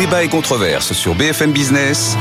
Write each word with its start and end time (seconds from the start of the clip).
Débat 0.00 0.24
et 0.24 0.28
controverse 0.28 0.94
sur 0.94 1.14
BFM 1.14 1.52
Business. 1.52 2.16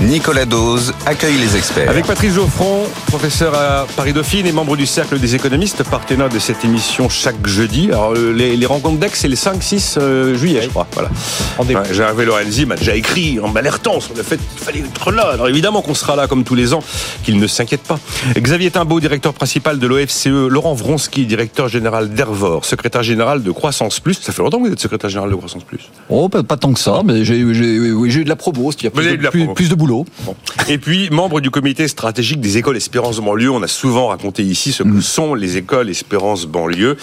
Nicolas 0.00 0.44
Dose 0.44 0.94
accueille 1.06 1.38
les 1.38 1.56
experts. 1.56 1.90
Avec 1.90 2.06
Patrice 2.06 2.34
Geoffron, 2.34 2.86
professeur 3.18 3.54
à 3.54 3.86
Paris 3.94 4.12
Dauphine 4.12 4.44
et 4.44 4.50
membre 4.50 4.76
du 4.76 4.86
Cercle 4.86 5.20
des 5.20 5.36
économistes, 5.36 5.84
partenaire 5.84 6.28
de 6.28 6.40
cette 6.40 6.64
émission 6.64 7.08
chaque 7.08 7.46
jeudi. 7.46 7.86
Alors, 7.92 8.12
euh, 8.16 8.32
les, 8.32 8.56
les 8.56 8.66
rencontres 8.66 8.98
d'ex, 8.98 9.20
c'est 9.20 9.28
les 9.28 9.36
5-6 9.36 9.98
euh, 9.98 10.34
juillet, 10.34 10.62
je 10.62 10.68
crois. 10.68 10.88
Voilà. 10.94 11.10
Ouais, 11.60 11.94
Gervais 11.94 12.24
Lorenzi 12.24 12.66
m'a 12.66 12.74
déjà 12.74 12.96
écrit 12.96 13.38
en 13.38 13.46
m'alertant 13.46 14.00
sur 14.00 14.16
le 14.16 14.24
fait 14.24 14.38
qu'il 14.38 14.58
fallait 14.58 14.80
être 14.80 15.12
là. 15.12 15.28
Alors, 15.34 15.48
évidemment 15.48 15.80
qu'on 15.80 15.94
sera 15.94 16.16
là 16.16 16.26
comme 16.26 16.42
tous 16.42 16.56
les 16.56 16.74
ans, 16.74 16.82
qu'il 17.22 17.38
ne 17.38 17.46
s'inquiète 17.46 17.84
pas. 17.84 18.00
Xavier 18.36 18.72
Timbaud, 18.72 18.98
directeur 18.98 19.32
principal 19.32 19.78
de 19.78 19.86
l'OFCE. 19.86 20.26
Laurent 20.26 20.74
Vronsky, 20.74 21.24
directeur 21.24 21.68
général 21.68 22.12
d'Ervor, 22.14 22.64
secrétaire 22.64 23.04
général 23.04 23.44
de 23.44 23.52
Croissance 23.52 24.00
Plus. 24.00 24.14
Ça 24.14 24.32
fait 24.32 24.42
longtemps 24.42 24.58
que 24.58 24.66
vous 24.66 24.72
êtes 24.72 24.80
secrétaire 24.80 25.10
général 25.10 25.30
de 25.30 25.36
Croissance 25.36 25.62
Plus. 25.62 25.88
Oh, 26.08 26.28
pas, 26.28 26.42
pas 26.42 26.56
tant 26.56 26.72
que 26.72 26.80
ça, 26.80 27.02
mais 27.04 27.24
j'ai 27.24 27.36
eu 27.38 28.24
de 28.24 28.28
la 28.28 28.34
promo, 28.34 28.72
avez 28.72 28.90
plus 28.90 29.16
de 29.18 29.28
plus, 29.28 29.46
plus 29.54 29.68
boulot. 29.76 30.04
Bon. 30.22 30.34
Et 30.68 30.78
puis, 30.78 31.10
membre 31.10 31.40
du 31.40 31.52
comité 31.52 31.86
stratégique 31.86 32.40
des 32.40 32.58
écoles 32.58 32.76
Espérance 33.10 33.24
banlieue. 33.26 33.50
On 33.50 33.62
a 33.62 33.66
souvent 33.68 34.06
raconté 34.08 34.42
ici 34.42 34.72
ce 34.72 34.82
que 34.82 35.00
sont 35.02 35.34
les 35.34 35.56
écoles 35.58 35.90
Espérance 35.90 36.46
banlieue. 36.46 36.96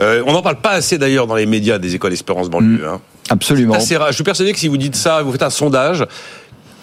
Euh, 0.00 0.22
on 0.26 0.32
n'en 0.32 0.42
parle 0.42 0.56
pas 0.60 0.70
assez 0.72 0.98
d'ailleurs 0.98 1.26
dans 1.28 1.36
les 1.36 1.46
médias 1.46 1.78
des 1.78 1.94
écoles 1.94 2.12
Espérance 2.12 2.50
banlieue. 2.50 2.84
hein. 2.88 3.00
Absolument. 3.30 3.74
Assez 3.74 3.96
rare. 3.96 4.08
Je 4.08 4.14
suis 4.16 4.24
persuadé 4.24 4.52
que 4.52 4.58
si 4.58 4.66
vous 4.68 4.76
dites 4.76 4.96
ça, 4.96 5.22
vous 5.22 5.30
faites 5.30 5.42
un 5.44 5.50
sondage. 5.50 6.04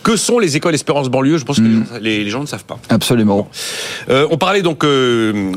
Que 0.04 0.16
sont 0.16 0.40
les 0.40 0.56
écoles 0.56 0.74
Espérance 0.74 1.10
banlieue? 1.10 1.38
Je 1.38 1.44
pense 1.44 1.58
que 1.58 1.64
les 1.64 1.74
gens- 1.76 1.84
les, 2.02 2.24
les 2.24 2.30
gens 2.30 2.42
ne 2.42 2.46
savent 2.48 2.64
pas. 2.64 2.80
Absolument. 2.90 3.50
Euh, 4.10 4.26
on 4.32 4.38
parlait 4.38 4.62
donc 4.62 4.84
euh, 4.86 5.52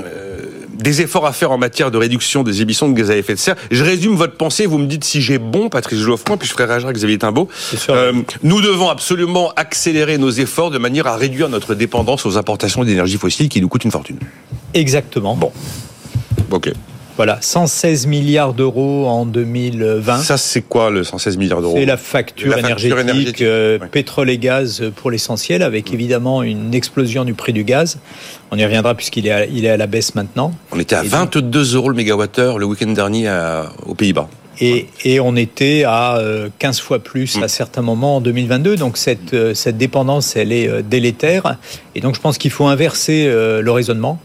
des 0.75 1.03
efforts 1.03 1.27
à 1.27 1.33
faire 1.33 1.53
en 1.53 1.59
matière 1.59 1.91
de 1.91 1.99
réduction 1.99 2.43
des 2.43 2.63
émissions 2.63 2.89
de 2.89 2.95
gaz 2.95 3.11
à 3.11 3.17
effet 3.17 3.35
de 3.35 3.39
serre. 3.39 3.57
Je 3.71 3.85
résume 3.85 4.15
votre 4.15 4.37
pensée, 4.37 4.67
vous 4.67 4.79
me 4.79 4.87
dites 4.87 5.05
si 5.05 5.23
j'ai 5.23 5.39
bon, 5.39 5.69
Patrice 5.69 6.01
Geoffroy, 6.01 6.37
puis 6.37 6.49
je 6.49 6.53
ferai 6.53 6.65
réagir 6.65 6.93
Xavier 6.93 7.19
Timbaud. 7.19 7.49
Euh, 7.91 8.13
nous 8.43 8.61
devons 8.61 8.89
absolument 8.89 9.53
accélérer 9.57 10.19
nos 10.19 10.31
efforts 10.31 10.71
de 10.71 10.79
manière 10.79 11.07
à 11.07 11.17
réduire 11.17 11.49
notre 11.49 11.75
dépendance 11.75 12.27
aux 12.27 12.37
importations 12.37 12.85
d'énergie 12.85 13.19
fossile 13.19 13.49
qui 13.49 13.61
nous 13.61 13.69
coûtent 13.69 13.85
une 13.85 13.91
fortune. 13.91 14.19
Exactement. 14.73 15.37
Bon. 15.37 15.53
Ok. 16.51 16.73
Voilà, 17.17 17.39
116 17.41 18.09
milliards 18.09 18.55
d'euros 18.55 19.07
en 19.07 19.25
2020. 19.25 20.17
Ça, 20.19 20.37
c'est 20.37 20.63
quoi 20.63 20.91
le 20.91 21.05
116 21.05 21.37
milliards 21.37 21.61
d'euros? 21.61 21.77
C'est 21.79 21.85
la 21.87 21.97
facture, 21.97 22.51
La 22.51 22.57
facture 22.59 22.99
énergétique, 22.99 23.01
énergétique, 23.01 23.43
euh, 23.43 23.79
pétrole 23.79 24.31
et 24.31 24.39
gaz 24.39 24.83
pour 24.97 25.13
l'essentiel, 25.13 25.63
avec 25.63 25.93
évidemment 25.95 26.43
une 26.43 26.75
explosion 26.75 27.25
du 27.25 27.35
prix 27.35 27.53
du 27.53 27.63
gaz. 27.63 27.99
On 28.51 28.59
y 28.59 28.65
reviendra 28.65 28.97
puisqu'il 28.97 29.29
est, 29.29 29.31
à- 29.31 29.47
il 29.47 29.65
est 29.65 29.69
à 29.71 29.77
la 29.77 29.87
baisse 29.87 30.17
maintenant. 30.17 30.53
On 30.73 30.81
était 30.81 30.97
à 30.97 31.01
Et 31.05 31.09
donc- 31.09 31.13
22 31.37 31.77
euros 31.77 31.89
le 31.89 31.95
mégawattheure 31.95 32.59
le 32.59 32.67
week-end 32.67 32.89
dernier 32.91 33.29
à- 33.29 33.71
aux 33.87 33.95
Pays-Bas. 33.95 34.29
Et, 34.61 34.87
et 35.05 35.21
on 35.21 35.37
était 35.37 35.85
à 35.87 36.17
euh, 36.19 36.49
15 36.59 36.81
fois 36.81 36.99
plus 37.01 37.37
Mm. 37.39 37.43
à 37.45 37.49
certains 37.49 37.83
moments 37.83 38.17
en 38.17 38.21
2022. 38.21 38.77
Donc 38.77 38.97
cette, 38.97 39.35
euh, 39.35 39.55
cette 39.55 39.77
dépendance, 39.79 40.35
elle 40.35 40.51
est 40.53 40.69
euh, 40.69 40.83
délétère. 40.83 41.59
Et 41.95 42.01
donc 42.01 42.17
je 42.17 42.21
pense 42.21 42.39
qu'il 42.39 42.51
faut 42.51 42.67
inverser 42.67 43.27
euh, 43.29 43.63
le 43.63 43.71
raisonnement. 43.71 44.19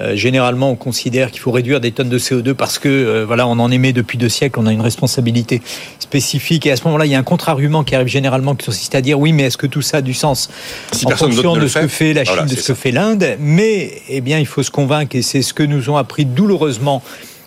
Euh, 0.00 0.14
généralement, 0.14 0.70
on 0.70 0.76
considère 0.76 1.30
qu'il 1.30 1.40
faut 1.40 1.50
réduire 1.50 1.80
des 1.80 1.90
tonnes 1.92 2.08
de 2.08 2.18
CO2 2.18 2.54
parce 2.54 2.78
que 2.78 2.88
euh, 2.88 3.24
voilà, 3.26 3.48
on 3.48 3.58
en 3.58 3.70
émet 3.70 3.92
depuis 3.92 4.16
deux 4.16 4.28
siècles, 4.28 4.60
on 4.60 4.66
a 4.66 4.72
une 4.72 4.80
responsabilité 4.80 5.60
spécifique. 5.98 6.66
Et 6.66 6.70
à 6.70 6.76
ce 6.76 6.84
moment-là, 6.84 7.06
il 7.06 7.12
y 7.12 7.14
a 7.14 7.18
un 7.18 7.24
contre-argument 7.24 7.82
qui 7.82 7.94
arrive 7.94 8.08
généralement 8.08 8.54
qui 8.54 8.66
consiste 8.66 8.94
à 8.94 9.00
dire 9.00 9.18
oui, 9.18 9.32
mais 9.32 9.44
est-ce 9.44 9.56
que 9.56 9.66
tout 9.66 9.82
ça 9.82 9.98
a 9.98 10.00
du 10.00 10.14
sens 10.14 10.50
Si 10.92 11.06
en 11.06 11.10
fonction 11.10 11.56
de 11.56 11.66
ce 11.66 11.80
que 11.80 11.88
fait, 11.88 12.12
la 12.12 12.24
Chine, 12.24 12.34
voilà, 12.34 12.48
de 12.48 12.56
ce 12.56 12.68
que 12.68 12.74
fait 12.74 12.92
l'Inde 12.92 13.36
Mais 13.40 13.92
eh 14.08 14.20
bien, 14.20 14.38
il 14.38 14.46
faut 14.46 14.62
se 14.62 14.70
convaincre, 14.70 15.16
et 15.16 15.22
c'est 15.22 15.42
ce 15.42 15.52
que 15.52 15.62
nous 15.62 15.90
ont 15.90 15.96
appris 15.96 16.24
douloureusement 16.24 17.02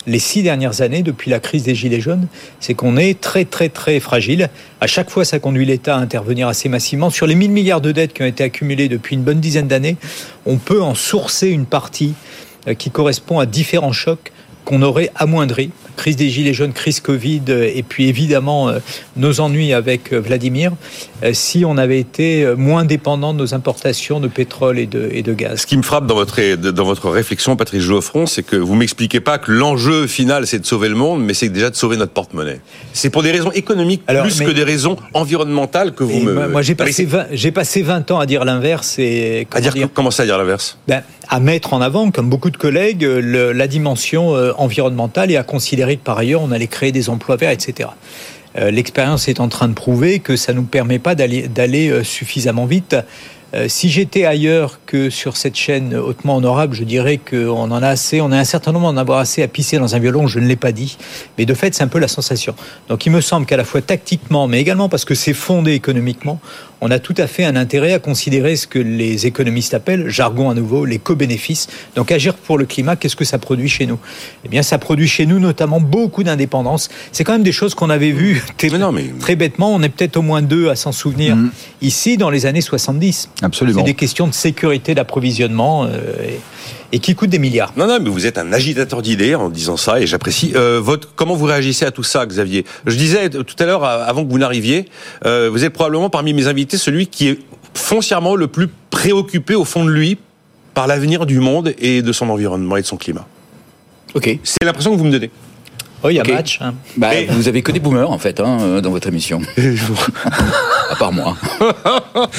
les 0.08 0.20
six 0.20 0.42
dernières 0.42 0.82
années, 0.82 1.04
depuis 1.04 1.30
la 1.30 1.40
crise 1.40 1.64
des 1.64 1.76
Gilets 1.76 2.02
jaunes, 2.02 2.28
c'est 2.60 2.74
qu'on 2.74 2.98
est 2.98 3.20
très, 3.20 3.46
très, 3.46 3.70
très 3.70 4.00
fragile. 4.00 4.50
À 4.80 4.88
chaque 4.88 5.10
fois, 5.10 5.26
ça 5.26 5.40
conduit 5.40 5.66
l'État 5.66 5.96
à 5.96 6.00
intervenir 6.00 6.48
assez 6.48 6.70
massivement. 6.70 7.10
Sur 7.10 7.28
les 7.28 7.36
1000 7.36 7.52
milliards 7.52 7.82
de 7.82 7.92
dettes 7.92 8.14
qui 8.14 8.24
ont 8.24 8.28
été 8.28 8.44
accumulées 8.44 8.90
depuis 8.90 9.16
une 9.16 9.24
bonne 9.24 9.40
dizaine 9.40 9.68
d'années, 9.68 9.98
on 10.46 10.58
peut 10.58 10.82
en 10.82 10.96
sourcer 10.96 11.50
une 11.50 11.66
partie 11.66 12.14
euh, 12.68 12.74
qui 12.74 12.92
correspond 12.92 13.40
à 13.40 13.46
différents 13.46 13.92
chocs 13.92 14.32
qu'on 14.66 14.82
aurait 14.82 15.12
amoindris. 15.16 15.72
Crise 15.98 16.16
des 16.16 16.30
Gilets 16.30 16.54
jaunes, 16.54 16.74
crise 16.74 17.00
Covid, 17.00 17.42
euh, 17.50 17.72
et 17.74 17.84
puis 17.84 18.08
évidemment 18.08 18.70
euh, 18.70 18.80
nos 19.18 19.40
ennuis 19.40 19.74
avec 19.74 20.14
Vladimir, 20.14 20.72
si 21.34 21.64
on 21.66 21.78
avait 21.78 22.00
été 22.00 22.44
euh, 22.44 22.56
moins 22.56 22.86
dépendant 22.86 23.34
de 23.34 23.40
nos 23.40 23.54
importations 23.54 24.20
de 24.20 24.28
pétrole 24.28 24.80
et 24.80 24.86
de, 24.88 25.10
et 25.12 25.22
de 25.22 25.34
gaz. 25.34 25.62
Ce 25.62 25.66
qui 25.68 25.78
me 25.78 25.84
frappe 25.84 26.08
dans 26.08 26.16
votre, 26.16 26.40
dans 26.56 26.84
votre 26.84 27.10
réflexion, 27.10 27.56
Patrice 27.56 27.82
Geoffron, 27.84 28.26
c'est 28.26 28.44
que 28.44 28.56
vous 28.56 28.76
m'expliquez 28.76 29.20
pas 29.20 29.38
que 29.38 29.52
l'enjeu 29.52 30.08
final, 30.08 30.48
c'est 30.48 30.60
de 30.60 30.66
sauver 30.66 30.90
le 30.90 30.96
monde, 30.96 31.24
mais 31.24 31.34
c'est 31.34 31.50
déjà 31.50 31.70
de 31.70 31.76
sauver 31.76 31.98
notre 31.98 32.14
porte-monnaie. 32.14 32.60
C'est 32.94 33.10
pour 33.10 33.24
des 33.24 33.32
raisons 33.32 33.52
économiques 33.52 34.02
Alors, 34.08 34.24
plus 34.24 34.40
mais- 34.40 34.46
que 34.46 34.52
des 34.52 34.64
raisons 34.64 34.96
environnementales 35.14 35.94
que 35.94 36.04
vous 36.04 36.20
me... 36.20 36.34
moi, 36.34 36.48
moi, 36.48 36.62
j'ai 36.62 36.74
Ah, 36.80 36.84
mais 36.84 36.86
passé, 36.86 37.04
c'est- 37.04 37.06
20 37.06 37.26
j'ai 37.32 37.52
passé 37.52 37.82
20 37.82 38.10
ans 38.12 38.20
à 38.20 38.26
dire 38.26 38.44
l'inverse 38.46 38.98
et 39.00 39.48
À 39.54 39.62
dire, 39.62 39.74
dire, 39.74 39.90
comment 39.94 40.12
ça 40.12 40.24
à 40.24 40.26
dire 40.26 40.38
l'inverse? 40.38 40.78
Ben, 40.88 41.04
à 41.30 41.40
mettre 41.40 41.74
en 41.74 41.82
avant, 41.82 42.12
comme 42.12 42.30
beaucoup 42.30 42.50
de 42.50 42.58
collègues, 42.58 43.06
euh, 43.06 43.22
le- 43.22 43.52
la 43.54 43.68
dimension 43.68 44.36
euh, 44.36 44.52
environnementale 44.58 45.32
et 45.32 45.38
à 45.38 45.44
considérer 45.44 45.96
que 45.98 46.04
par 46.04 46.18
ailleurs 46.18 46.42
on 46.42 46.52
allait 46.52 46.68
créer 46.68 46.92
des 46.92 47.10
emplois 47.10 47.36
verts, 47.38 47.52
etc. 47.52 47.90
Euh, 48.58 48.72
L'expérience 48.72 49.28
est 49.28 49.40
en 49.40 49.48
train 49.48 49.68
de 49.68 49.74
prouver 49.74 50.20
que 50.20 50.36
ça 50.36 50.54
ne 50.54 50.58
nous 50.58 50.66
permet 50.66 51.00
pas 51.00 51.16
d'aller 51.16 51.90
euh, 51.90 52.04
suffisamment 52.04 52.66
vite. 52.66 52.96
Euh, 53.54 53.68
si 53.68 53.90
j'étais 53.90 54.26
ailleurs 54.26 54.80
que 54.86 55.10
sur 55.10 55.36
cette 55.36 55.56
chaîne 55.56 55.94
hautement 55.96 56.38
honorable, 56.38 56.74
je 56.74 56.84
dirais 56.86 57.18
qu'on 57.18 57.70
en 57.72 57.84
a 57.84 57.88
assez, 57.90 58.22
on 58.22 58.32
a 58.32 58.38
un 58.38 58.46
certain 58.46 58.72
nombre 58.72 58.92
d'en 58.92 58.98
avoir 58.98 59.20
assez 59.20 59.44
à 59.44 59.48
pisser 59.50 59.78
dans 59.78 59.94
un 59.96 60.00
violon, 60.00 60.26
je 60.28 60.40
ne 60.40 60.48
l'ai 60.48 60.56
pas 60.56 60.72
dit, 60.72 60.98
mais 61.38 61.46
de 61.46 61.54
fait 61.54 61.74
c'est 61.76 61.84
un 61.84 61.88
peu 61.90 62.00
la 62.00 62.08
sensation. 62.08 62.56
Donc 62.88 63.06
il 63.06 63.12
me 63.12 63.20
semble 63.20 63.46
qu'à 63.46 63.58
la 63.58 63.66
fois 63.66 63.82
tactiquement, 63.82 64.48
mais 64.48 64.62
également 64.62 64.88
parce 64.88 65.04
que 65.04 65.16
c'est 65.16 65.34
fondé 65.34 65.74
économiquement, 65.74 66.40
on 66.84 66.90
a 66.90 66.98
tout 66.98 67.14
à 67.18 67.28
fait 67.28 67.44
un 67.44 67.56
intérêt 67.58 67.94
à 67.94 68.00
considérer 68.00 68.56
ce 68.56 68.66
que 68.66 68.80
les 68.80 69.28
économistes 69.28 69.74
appellent, 69.76 70.10
jargon 70.10 70.50
à 70.50 70.56
nouveau, 70.56 70.86
les 70.86 70.98
co-bénéfices. 70.98 71.68
Donc 71.96 72.12
agir 72.12 72.34
pour 72.34 72.58
le 72.58 72.66
climat, 72.66 72.96
qu'est-ce 72.96 73.16
que 73.16 73.26
ça 73.26 73.38
produit 73.38 73.70
chez 73.70 73.86
nous? 73.86 74.00
Eh 74.46 74.50
bien 74.50 74.64
ça 74.64 74.78
produit 74.80 75.08
chez 75.08 75.26
nous 75.28 75.40
notamment 75.40 75.80
beaucoup 75.80 76.24
d'indépendance. 76.24 76.90
C'est 77.12 77.24
quand 77.24 77.34
même 77.34 77.44
des 77.44 77.52
choses 77.52 77.76
qu'on 77.76 77.90
avait 77.92 78.12
vues 78.12 78.42
Mais 78.64 78.78
non, 78.80 78.92
mais- 78.92 79.12
très 79.20 79.36
bêtement, 79.36 79.74
on 79.76 79.82
est 79.84 79.90
peut-être 79.90 80.18
au 80.18 80.22
moins 80.24 80.42
deux 80.42 80.70
à 80.70 80.76
s'en 80.76 80.92
souvenir, 80.92 81.38
ici 81.82 82.18
dans 82.18 82.30
les 82.30 82.46
années 82.46 82.62
70. 82.62 83.30
Absolument. 83.42 83.80
C'est 83.80 83.86
des 83.86 83.94
questions 83.96 84.28
de 84.28 84.34
sécurité 84.34 84.94
d'approvisionnement 84.96 85.86
euh, 85.86 85.90
et, 86.24 86.40
et 86.94 87.00
qui 87.00 87.16
coûtent 87.16 87.30
des 87.30 87.40
milliards. 87.40 87.74
Non, 87.78 87.88
non, 87.88 88.00
mais 88.02 88.10
vous 88.10 88.26
êtes 88.26 88.38
un 88.38 88.52
agitateur 88.54 89.02
d'idées 89.02 89.34
en 89.36 89.50
disant 89.50 89.78
ça, 89.78 90.00
et 90.00 90.06
j'apprécie. 90.08 90.52
Euh, 90.56 90.80
votre, 90.82 91.14
comment 91.16 91.36
vous 91.36 91.46
réagissez 91.46 91.86
à 91.86 91.92
tout 91.92 92.04
ça, 92.04 92.26
Xavier? 92.26 92.66
Je 92.86 92.96
disais 92.96 93.30
tout 93.30 93.56
à 93.60 93.66
l'heure, 93.66 93.84
euh, 93.84 94.04
avant 94.06 94.24
que 94.26 94.30
vous 94.32 94.38
n'arriviez, 94.38 94.86
euh, 95.26 95.50
vous 95.52 95.64
êtes 95.66 95.74
probablement 95.74 96.10
parmi 96.10 96.34
mes 96.34 96.48
invités 96.48 96.78
celui 96.78 97.08
qui 97.08 97.30
est 97.30 97.40
foncièrement 97.74 98.36
le 98.36 98.48
plus 98.48 98.68
préoccupé 98.90 99.56
au 99.56 99.66
fond 99.66 99.86
de 99.86 99.90
lui 99.92 100.18
par 100.74 100.88
l'avenir 100.88 101.26
du 101.26 101.40
monde 101.40 101.74
et 101.80 102.02
de 102.02 102.12
son 102.12 102.30
environnement 102.30 102.78
et 102.78 102.82
de 102.82 102.88
son 102.88 102.98
climat. 102.98 103.26
Ok. 104.14 104.38
C'est 104.44 104.64
l'impression 104.66 104.92
que 104.92 104.98
vous 104.98 105.06
me 105.06 105.12
donnez. 105.12 105.32
Oh, 106.04 106.10
il 106.10 106.16
y 106.16 106.20
a 106.20 106.24
match. 106.24 106.58
hein. 106.62 106.74
Bah, 106.98 107.10
Mais- 107.12 107.26
Vous 107.30 107.48
avez 107.48 107.62
que 107.62 107.72
des 107.72 107.80
boomers 107.80 108.10
en 108.10 108.18
fait 108.18 108.40
hein, 108.40 108.82
dans 108.82 108.90
votre 108.90 109.08
émission. 109.08 109.40
à 110.90 110.96
part 110.96 111.12
moi. 111.14 111.38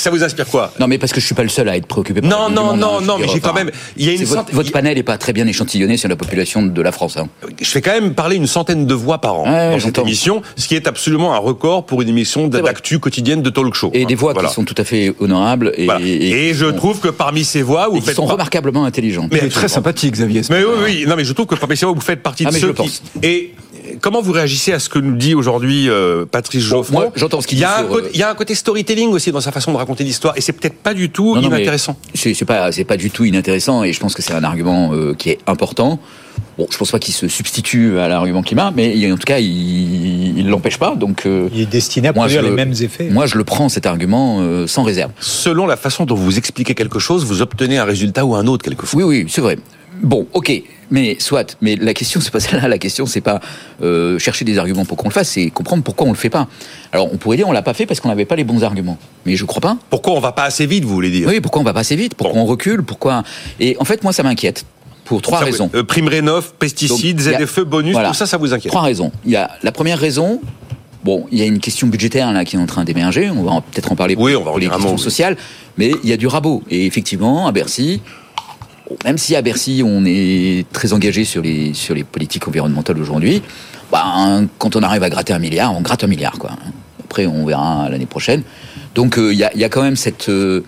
Ça 0.00 0.10
vous 0.10 0.24
inspire 0.24 0.46
quoi? 0.46 0.72
Non 0.80 0.86
mais 0.86 0.98
parce 0.98 1.12
que 1.12 1.20
je 1.20 1.26
suis 1.26 1.34
pas 1.34 1.42
le 1.42 1.48
seul 1.48 1.68
à 1.68 1.76
être 1.76 1.86
préoccupé. 1.86 2.20
par 2.22 2.30
Non, 2.30 2.48
non, 2.48 2.64
monde, 2.68 2.80
non, 2.80 2.86
hein, 2.94 2.98
je 3.00 3.06
non, 3.06 3.18
mais 3.18 3.28
j'ai 3.28 3.40
quand 3.40 3.52
même- 3.52 3.70
il 3.96 4.06
y 4.06 4.08
a 4.08 4.12
une 4.12 4.18
c'est 4.18 4.24
votre, 4.24 4.40
centaine- 4.40 4.54
votre 4.56 4.72
panel 4.72 4.96
est 4.98 5.02
pas 5.02 5.18
très 5.18 5.32
bien 5.32 5.46
échantillonné 5.46 5.96
sur 5.96 6.08
la 6.08 6.16
population 6.16 6.62
de 6.62 6.82
la 6.82 6.90
France. 6.92 7.16
hein. 7.18 7.28
Je 7.60 7.68
fais 7.68 7.80
quand 7.82 7.92
même 7.92 8.14
parler 8.14 8.36
une 8.36 8.46
centaine 8.46 8.86
de 8.86 8.94
voix 8.94 9.18
par 9.20 9.34
an 9.34 9.44
dans 9.72 9.78
cette 9.80 9.98
émission, 9.98 10.42
ce 10.56 10.66
qui 10.68 10.74
est 10.74 10.86
absolument 10.86 11.34
un 11.34 11.38
record 11.38 11.84
pour 11.86 12.00
une 12.02 12.08
émission 12.08 12.48
d'actu 12.48 12.98
quotidienne 12.98 13.42
de 13.42 13.50
talk 13.50 13.74
show. 13.74 13.90
Et 13.92 14.02
hein. 14.02 14.06
des 14.06 14.14
voix 14.14 14.32
Voilà. 14.32 14.48
qui 14.48 14.54
sont 14.54 14.64
tout 14.64 14.74
à 14.78 14.84
fait 14.84 15.14
honorables 15.20 15.72
et, 15.76 15.84
Voilà. 15.84 16.00
et- 16.04 16.48
Et 16.50 16.54
je 16.54 16.66
trouve 16.66 17.00
que 17.00 17.08
parmi 17.08 17.44
ces 17.44 17.62
voix, 17.62 17.88
vous 17.88 18.00
faites 18.00 18.16
sont 18.16 18.26
pas- 18.26 18.32
remarquablement 18.32 18.84
intelligentes. 18.84 19.30
Mais 19.32 19.48
très 19.48 19.68
sympathique, 19.68 20.12
Xavier. 20.14 20.42
Mais 20.50 20.64
oui, 20.64 20.70
oui, 20.84 21.04
non, 21.06 21.16
mais 21.16 21.24
je 21.24 21.32
trouve 21.32 21.46
que 21.46 21.54
parmi 21.54 21.76
ces 21.76 21.84
voix, 21.86 21.94
vous 21.94 22.00
faites 22.00 22.22
partie 22.22 22.44
Ah, 22.46 22.50
de 22.50 22.56
ceux 22.56 22.72
qui. 22.72 23.00
Et 23.22 23.52
comment 24.00 24.20
vous 24.22 24.32
réagissez 24.32 24.72
à 24.72 24.78
ce 24.78 24.88
que 24.88 24.98
nous 24.98 25.16
dit 25.16 25.34
aujourd'hui 25.34 25.88
euh, 25.88 26.24
Patrice 26.24 26.64
Bon, 26.68 26.76
Geoffroy? 26.78 27.00
moi, 27.04 27.12
j'entends 27.16 27.40
ce 27.40 27.46
qu'il 27.46 27.58
il 27.58 27.62
y 27.62 27.64
a 27.64 27.68
dit 27.68 27.74
un 27.74 27.78
sur, 27.84 27.88
côté- 27.88 28.06
euh, 28.06 28.10
Il 28.14 28.20
y 28.20 28.22
a 28.22 28.30
un 28.30 28.34
côté 28.34 28.54
storytelling 28.54 29.10
aussi 29.10 29.32
dans 29.32 29.40
sa 29.40 29.52
façon 29.52 29.72
de 29.72 29.76
raconter 29.76 30.04
l'histoire, 30.04 30.34
et 30.36 30.40
c'est 30.40 30.52
peut-être 30.52 30.76
pas 30.76 30.94
du 30.94 31.10
tout 31.10 31.34
Non, 31.34 31.42
non, 31.42 31.48
mais 31.50 31.56
inintéressant. 31.56 31.96
C'est 32.14 32.44
pas, 32.44 32.72
c'est 32.72 32.84
pas 32.84 32.96
du 32.96 33.10
tout 33.10 33.24
inintéressant 33.24 33.82
et 33.84 33.92
je 33.92 34.00
pense 34.00 34.14
que 34.14 34.22
c'est 34.22 34.34
un 34.34 34.44
argument 34.44 34.92
euh, 34.92 35.14
qui 35.14 35.30
est 35.30 35.38
important. 35.46 35.98
Bon, 36.58 36.66
je 36.70 36.76
pense 36.78 36.90
pas 36.90 36.98
qu'il 36.98 37.14
se 37.14 37.28
substitue 37.28 37.98
à 37.98 38.08
l'argument 38.08 38.42
climat, 38.42 38.72
mais 38.74 38.96
il- 38.96 39.12
en 39.12 39.16
tout 39.16 39.24
cas, 39.24 39.38
il, 39.38 40.38
il 40.38 40.48
l'empêche 40.48 40.78
pas. 40.78 40.94
Donc, 40.96 41.26
euh, 41.26 41.48
Il 41.52 41.60
est 41.60 41.66
destiné 41.66 42.08
à 42.08 42.12
produire 42.12 42.42
les 42.42 42.48
le- 42.50 42.54
mêmes 42.54 42.74
effets. 42.80 43.08
moi, 43.10 43.26
je 43.26 43.36
le 43.36 43.44
prends 43.44 43.68
cet 43.68 43.86
argument 43.86 44.38
euh, 44.40 44.66
sans 44.66 44.82
réserve. 44.82 45.10
Selon 45.20 45.66
la 45.66 45.76
façon 45.76 46.04
dont 46.04 46.14
vous 46.14 46.38
expliquez 46.38 46.74
quelque 46.74 46.98
chose, 46.98 47.24
vous 47.24 47.42
obtenez 47.42 47.78
un 47.78 47.84
résultat 47.84 48.24
ou 48.24 48.34
un 48.34 48.46
autre 48.46 48.64
quelquefois. 48.64 49.02
Oui, 49.02 49.22
oui, 49.22 49.26
c'est 49.28 49.40
vrai. 49.40 49.58
Bon, 50.02 50.26
ok, 50.32 50.50
mais 50.90 51.16
soit. 51.18 51.56
Mais 51.60 51.76
la 51.76 51.94
question, 51.94 52.20
c'est 52.20 52.30
pas 52.30 52.40
celle-là. 52.40 52.68
La 52.68 52.78
question, 52.78 53.06
c'est 53.06 53.20
pas 53.20 53.40
euh, 53.82 54.18
chercher 54.18 54.44
des 54.44 54.58
arguments 54.58 54.84
pour 54.84 54.96
qu'on 54.96 55.08
le 55.08 55.14
fasse, 55.14 55.30
c'est 55.30 55.50
comprendre 55.50 55.82
pourquoi 55.82 56.06
on 56.06 56.10
le 56.10 56.16
fait 56.16 56.30
pas. 56.30 56.48
Alors, 56.92 57.12
on 57.12 57.16
pourrait 57.16 57.36
dire 57.36 57.48
on 57.48 57.52
l'a 57.52 57.62
pas 57.62 57.74
fait 57.74 57.86
parce 57.86 58.00
qu'on 58.00 58.08
n'avait 58.08 58.24
pas 58.24 58.36
les 58.36 58.44
bons 58.44 58.62
arguments. 58.64 58.98
Mais 59.26 59.36
je 59.36 59.44
crois 59.44 59.60
pas. 59.60 59.76
Pourquoi 59.88 60.14
on 60.14 60.20
va 60.20 60.32
pas 60.32 60.44
assez 60.44 60.66
vite, 60.66 60.84
vous 60.84 60.94
voulez 60.94 61.10
dire? 61.10 61.28
Oui, 61.28 61.40
pourquoi 61.40 61.60
on 61.60 61.64
va 61.64 61.72
pas 61.72 61.80
assez 61.80 61.96
vite? 61.96 62.14
Pourquoi 62.14 62.34
Bon. 62.34 62.42
on 62.42 62.46
recule? 62.46 62.82
Pourquoi? 62.82 63.22
Et 63.58 63.76
en 63.78 63.84
fait, 63.84 64.02
moi, 64.02 64.12
ça 64.12 64.22
m'inquiète. 64.22 64.64
Pour 65.04 65.22
trois 65.22 65.40
raisons. 65.40 65.70
Euh, 65.74 65.82
prime 65.82 66.06
rénov, 66.06 66.52
pesticides, 66.58 67.20
ZFE, 67.20 67.60
bonus, 67.62 67.96
tout 67.96 68.14
ça, 68.14 68.26
ça 68.26 68.36
vous 68.36 68.54
inquiète 68.54 68.70
Trois 68.70 68.82
raisons. 68.82 69.10
Il 69.24 69.32
y 69.32 69.36
a 69.36 69.50
la 69.62 69.72
première 69.72 69.98
raison, 69.98 70.40
Bon, 71.02 71.26
il 71.32 71.38
y 71.38 71.42
a 71.42 71.46
une 71.46 71.60
question 71.60 71.86
budgétaire 71.86 72.30
là 72.32 72.44
qui 72.44 72.56
est 72.56 72.58
en 72.58 72.66
train 72.66 72.84
d'émerger. 72.84 73.30
On 73.30 73.42
va 73.42 73.62
peut-être 73.62 73.90
en 73.90 73.96
parler 73.96 74.14
oui, 74.18 74.36
on 74.36 74.44
va 74.44 74.50
pour 74.50 74.58
les 74.58 74.68
questions 74.68 74.98
sociales, 74.98 75.36
mais 75.78 75.92
il 76.04 76.10
y 76.10 76.12
a 76.12 76.16
du 76.18 76.26
rabot. 76.26 76.62
Et 76.68 76.84
effectivement, 76.84 77.46
à 77.46 77.52
Bercy, 77.52 78.02
même 79.04 79.18
si 79.18 79.36
à 79.36 79.42
Bercy 79.42 79.82
on 79.84 80.04
est 80.04 80.66
très 80.72 80.92
engagé 80.92 81.24
sur 81.24 81.42
les 81.42 81.74
sur 81.74 81.94
les 81.94 82.04
politiques 82.04 82.46
environnementales 82.48 82.98
aujourd'hui, 82.98 83.42
bah, 83.90 84.04
quand 84.58 84.76
on 84.76 84.82
arrive 84.82 85.02
à 85.02 85.10
gratter 85.10 85.32
un 85.32 85.38
milliard, 85.38 85.76
on 85.76 85.80
gratte 85.80 86.04
un 86.04 86.08
milliard 86.08 86.38
quoi. 86.38 86.50
Après, 87.04 87.26
on 87.26 87.44
verra 87.44 87.88
l'année 87.90 88.06
prochaine. 88.06 88.44
Donc, 88.94 89.18
euh, 89.18 89.32
il 89.32 89.38
y, 89.38 89.42
a, 89.42 89.52
y, 89.56 89.64
a, 89.64 89.68
quand 89.68 89.82
même 89.82 89.96
cette 89.96 90.28
euh, 90.28 90.62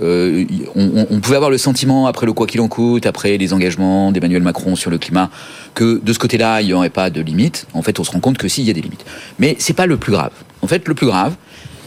euh, 0.00 0.44
on, 0.74 1.06
on, 1.10 1.20
pouvait 1.20 1.36
avoir 1.36 1.50
le 1.50 1.58
sentiment, 1.58 2.06
après 2.06 2.24
le 2.24 2.32
quoi 2.32 2.46
qu'il 2.46 2.60
en 2.60 2.68
coûte, 2.68 3.04
après 3.06 3.36
les 3.36 3.52
engagements 3.52 4.10
d'Emmanuel 4.10 4.42
Macron 4.42 4.74
sur 4.74 4.90
le 4.90 4.98
climat, 4.98 5.30
que 5.74 6.00
de 6.02 6.12
ce 6.12 6.18
côté-là, 6.18 6.62
il 6.62 6.68
n'y 6.68 6.72
aurait 6.72 6.90
pas 6.90 7.10
de 7.10 7.20
limite. 7.20 7.66
En 7.74 7.82
fait, 7.82 8.00
on 8.00 8.04
se 8.04 8.10
rend 8.10 8.20
compte 8.20 8.38
que 8.38 8.48
si, 8.48 8.62
il 8.62 8.66
y 8.66 8.70
a 8.70 8.74
des 8.74 8.80
limites. 8.80 9.04
Mais 9.38 9.56
c'est 9.58 9.74
pas 9.74 9.86
le 9.86 9.96
plus 9.96 10.12
grave. 10.12 10.32
En 10.62 10.66
fait, 10.66 10.88
le 10.88 10.94
plus 10.94 11.06
grave, 11.06 11.34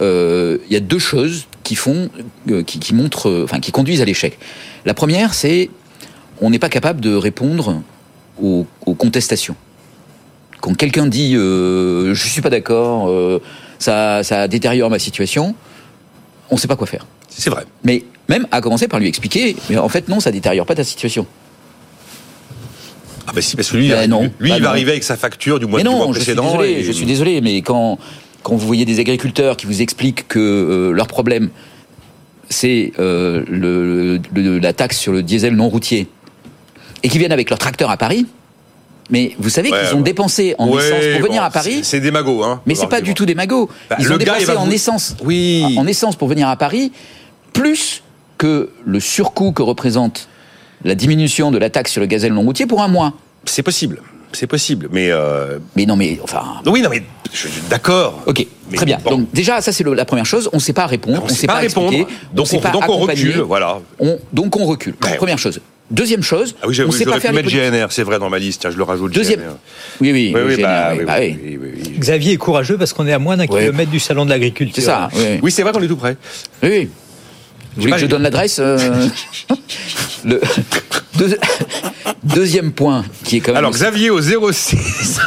euh, 0.02 0.58
il 0.68 0.74
y 0.74 0.78
a 0.78 0.82
deux 0.82 1.00
choses 1.00 1.48
qui 1.64 1.76
font, 1.76 2.10
euh, 2.52 2.64
qui, 2.64 2.80
qui, 2.80 2.94
montrent, 2.94 3.44
enfin, 3.44 3.60
qui 3.60 3.72
conduisent 3.72 4.02
à 4.02 4.06
l'échec. 4.06 4.38
La 4.86 4.94
première, 4.94 5.34
c'est 5.34 5.70
on 6.42 6.50
n'est 6.50 6.60
pas 6.60 6.70
capable 6.70 7.02
de 7.02 7.16
répondre 7.16 7.82
aux, 8.42 8.66
aux 8.86 8.94
contestations. 8.94 9.56
Quand 10.62 10.76
quelqu'un 10.76 11.08
dit 11.08 11.36
euh, 11.36 12.14
je 12.14 12.28
suis 12.28 12.42
pas 12.42 12.50
d'accord, 12.50 13.10
euh, 13.10 13.42
ça, 13.80 14.24
ça 14.24 14.48
détériore 14.48 14.90
ma 14.90 15.00
situation, 15.00 15.56
on 16.50 16.56
ne 16.56 16.60
sait 16.60 16.68
pas 16.68 16.76
quoi 16.76 16.88
faire. 16.88 17.06
C'est 17.30 17.50
vrai. 17.50 17.66
Mais 17.84 18.04
même 18.30 18.48
à 18.52 18.62
commencer 18.62 18.88
par 18.88 19.00
lui 19.00 19.08
expliquer, 19.08 19.56
mais 19.70 19.78
en 19.78 19.90
fait 19.90 20.08
non, 20.08 20.20
ça 20.20 20.32
détériore 20.32 20.66
pas 20.66 20.76
ta 20.76 20.84
situation. 20.84 21.26
Ah 23.28 23.32
bah 23.34 23.42
si, 23.42 23.56
parce 23.56 23.72
que 23.72 23.78
lui, 23.78 23.90
ben 23.90 24.08
non, 24.08 24.30
lui 24.40 24.52
il 24.56 24.62
va 24.62 24.70
arriver 24.70 24.92
avec 24.92 25.04
sa 25.04 25.18
facture 25.18 25.60
du 25.60 25.66
mois, 25.66 25.80
mais 25.80 25.84
non, 25.84 26.12
précédent. 26.12 26.44
Je 26.44 26.50
suis 26.50 26.58
désolé, 26.58 26.84
je 26.84 26.92
suis 26.92 27.06
désolé 27.06 27.42
mais 27.42 27.58
quand, 27.64 27.98
quand 28.44 28.56
vous 28.56 28.68
voyez 28.68 28.86
des 28.86 29.00
agriculteurs 29.00 29.58
qui 29.58 29.66
vous 29.66 29.82
expliquent 29.82 30.28
que 30.28 30.40
euh, 30.40 30.92
leur 30.92 31.08
problème, 31.08 31.50
c'est 32.50 32.94
euh, 33.00 33.44
le, 33.48 34.20
le, 34.34 34.60
la 34.60 34.74
taxe 34.74 34.98
sur 34.98 35.12
le 35.12 35.24
diesel 35.24 35.56
non 35.56 35.70
routier, 35.70 36.08
et 37.04 37.10
qui 37.10 37.18
viennent 37.18 37.32
avec 37.32 37.50
leur 37.50 37.60
tracteur 37.60 37.90
à 37.90 37.98
Paris, 37.98 38.26
mais 39.10 39.36
vous 39.38 39.50
savez 39.50 39.70
qu'ils 39.70 39.96
ont 39.96 40.02
dépensé 40.02 40.56
en 40.58 40.68
essence 40.78 41.06
pour 41.14 41.28
venir 41.28 41.44
à 41.44 41.52
Paris. 41.52 41.82
C'est 41.84 42.00
des 42.00 42.12
magots, 42.12 42.44
hein. 42.44 42.62
Mais 42.66 42.76
c'est 42.76 42.88
pas 42.88 43.02
du 43.02 43.14
tout 43.14 43.26
des 43.26 43.36
magots. 43.36 43.70
Bah, 43.90 43.98
ils 44.00 44.12
ont 44.12 44.18
dépensé 44.18 44.52
en 44.52 44.70
essence, 44.70 45.16
oui. 45.24 45.76
en 45.78 45.86
essence 45.86 46.16
pour 46.16 46.28
venir 46.28 46.48
à 46.48 46.56
Paris, 46.56 46.92
plus 47.54 48.02
que 48.38 48.72
le 48.86 49.00
surcoût 49.00 49.52
que 49.52 49.62
représente 49.62 50.28
la 50.84 50.96
diminution 50.96 51.52
de 51.52 51.58
la 51.58 51.70
taxe 51.70 51.92
sur 51.92 52.02
le 52.02 52.08
gazelle 52.08 52.34
non 52.34 52.42
routier 52.42 52.66
pour 52.66 52.82
un 52.82 52.88
mois. 52.88 53.14
C'est 53.46 53.64
possible. 53.64 54.02
C'est 54.32 54.48
possible, 54.48 54.90
mais 54.92 55.10
euh... 55.12 55.60
mais 55.76 55.86
non, 55.86 55.96
mais 55.96 56.20
enfin. 56.24 56.44
Oui, 56.66 56.82
non, 56.82 56.90
mais 56.90 57.04
je 57.34 57.48
d'accord. 57.70 58.22
Ok, 58.26 58.46
très 58.74 58.86
bien. 58.86 58.98
Donc 59.06 59.32
déjà, 59.34 59.62
ça 59.62 59.72
c'est 59.72 59.84
la 59.84 60.06
première 60.06 60.26
chose. 60.26 60.50
On 60.54 60.58
ne 60.58 60.62
sait 60.62 60.74
pas 60.74 60.86
répondre, 60.86 61.22
on 61.24 61.28
ne 61.28 61.32
sait 61.32 61.48
pas, 61.48 61.56
répondre. 61.56 61.94
Expliquer, 61.94 62.18
donc 62.34 62.48
on, 62.52 62.72
donc 62.72 62.90
on 62.90 62.98
recule, 62.98 63.40
voilà. 63.40 63.80
On, 64.00 64.18
donc 64.34 64.56
on 64.58 64.66
recule. 64.66 64.94
première 64.94 65.40
chose. 65.40 65.60
Deuxième 65.92 66.24
chose, 66.24 66.56
ah 66.64 66.68
oui, 66.68 66.76
on 66.82 66.90
sait 66.90 67.06
pas 67.06 67.20
faire 67.20 67.32
mettre 67.32 67.48
GNR, 67.48 67.92
c'est 67.92 68.02
vrai 68.02 68.18
dans 68.18 68.30
ma 68.32 68.40
liste, 68.40 68.62
tiens, 68.62 68.72
je 68.72 68.78
le 68.78 68.82
rajoute. 68.82 69.14
Deuxième, 69.14 69.42
GNR. 69.42 69.56
oui, 70.02 70.12
oui, 70.12 70.36
oui, 70.36 70.62
bah, 70.62 70.94
Xavier 72.00 72.34
est 72.34 72.38
courageux 72.38 72.76
parce 72.76 72.92
qu'on 72.92 73.06
est 73.06 73.14
à 73.14 73.20
moins 73.20 73.38
d'un 73.38 73.46
kilomètre 73.46 73.92
du 73.92 74.00
salon 74.00 74.26
de 74.26 74.32
l'agriculture. 74.32 74.76
C'est 74.76 74.82
ça. 74.82 75.10
Oui, 75.44 75.52
c'est 75.52 75.62
vrai 75.62 75.72
qu'on 75.72 75.84
est 75.84 75.88
tout 75.88 75.96
près. 75.96 76.18
Oui. 76.64 76.70
oui. 76.70 76.90
Vous 77.76 77.82
voulez 77.82 77.94
que 77.94 78.00
je 78.00 78.06
donne 78.06 78.24
l'adresse 78.24 78.58
euh... 78.60 79.08
Le 80.26 80.42
Deux... 81.18 81.38
deuxième 82.26 82.72
point 82.72 83.06
qui 83.24 83.38
est 83.38 83.40
quand 83.40 83.52
même. 83.52 83.60
Alors 83.60 83.72
Xavier 83.72 84.10
au 84.10 84.20
06. 84.22 85.20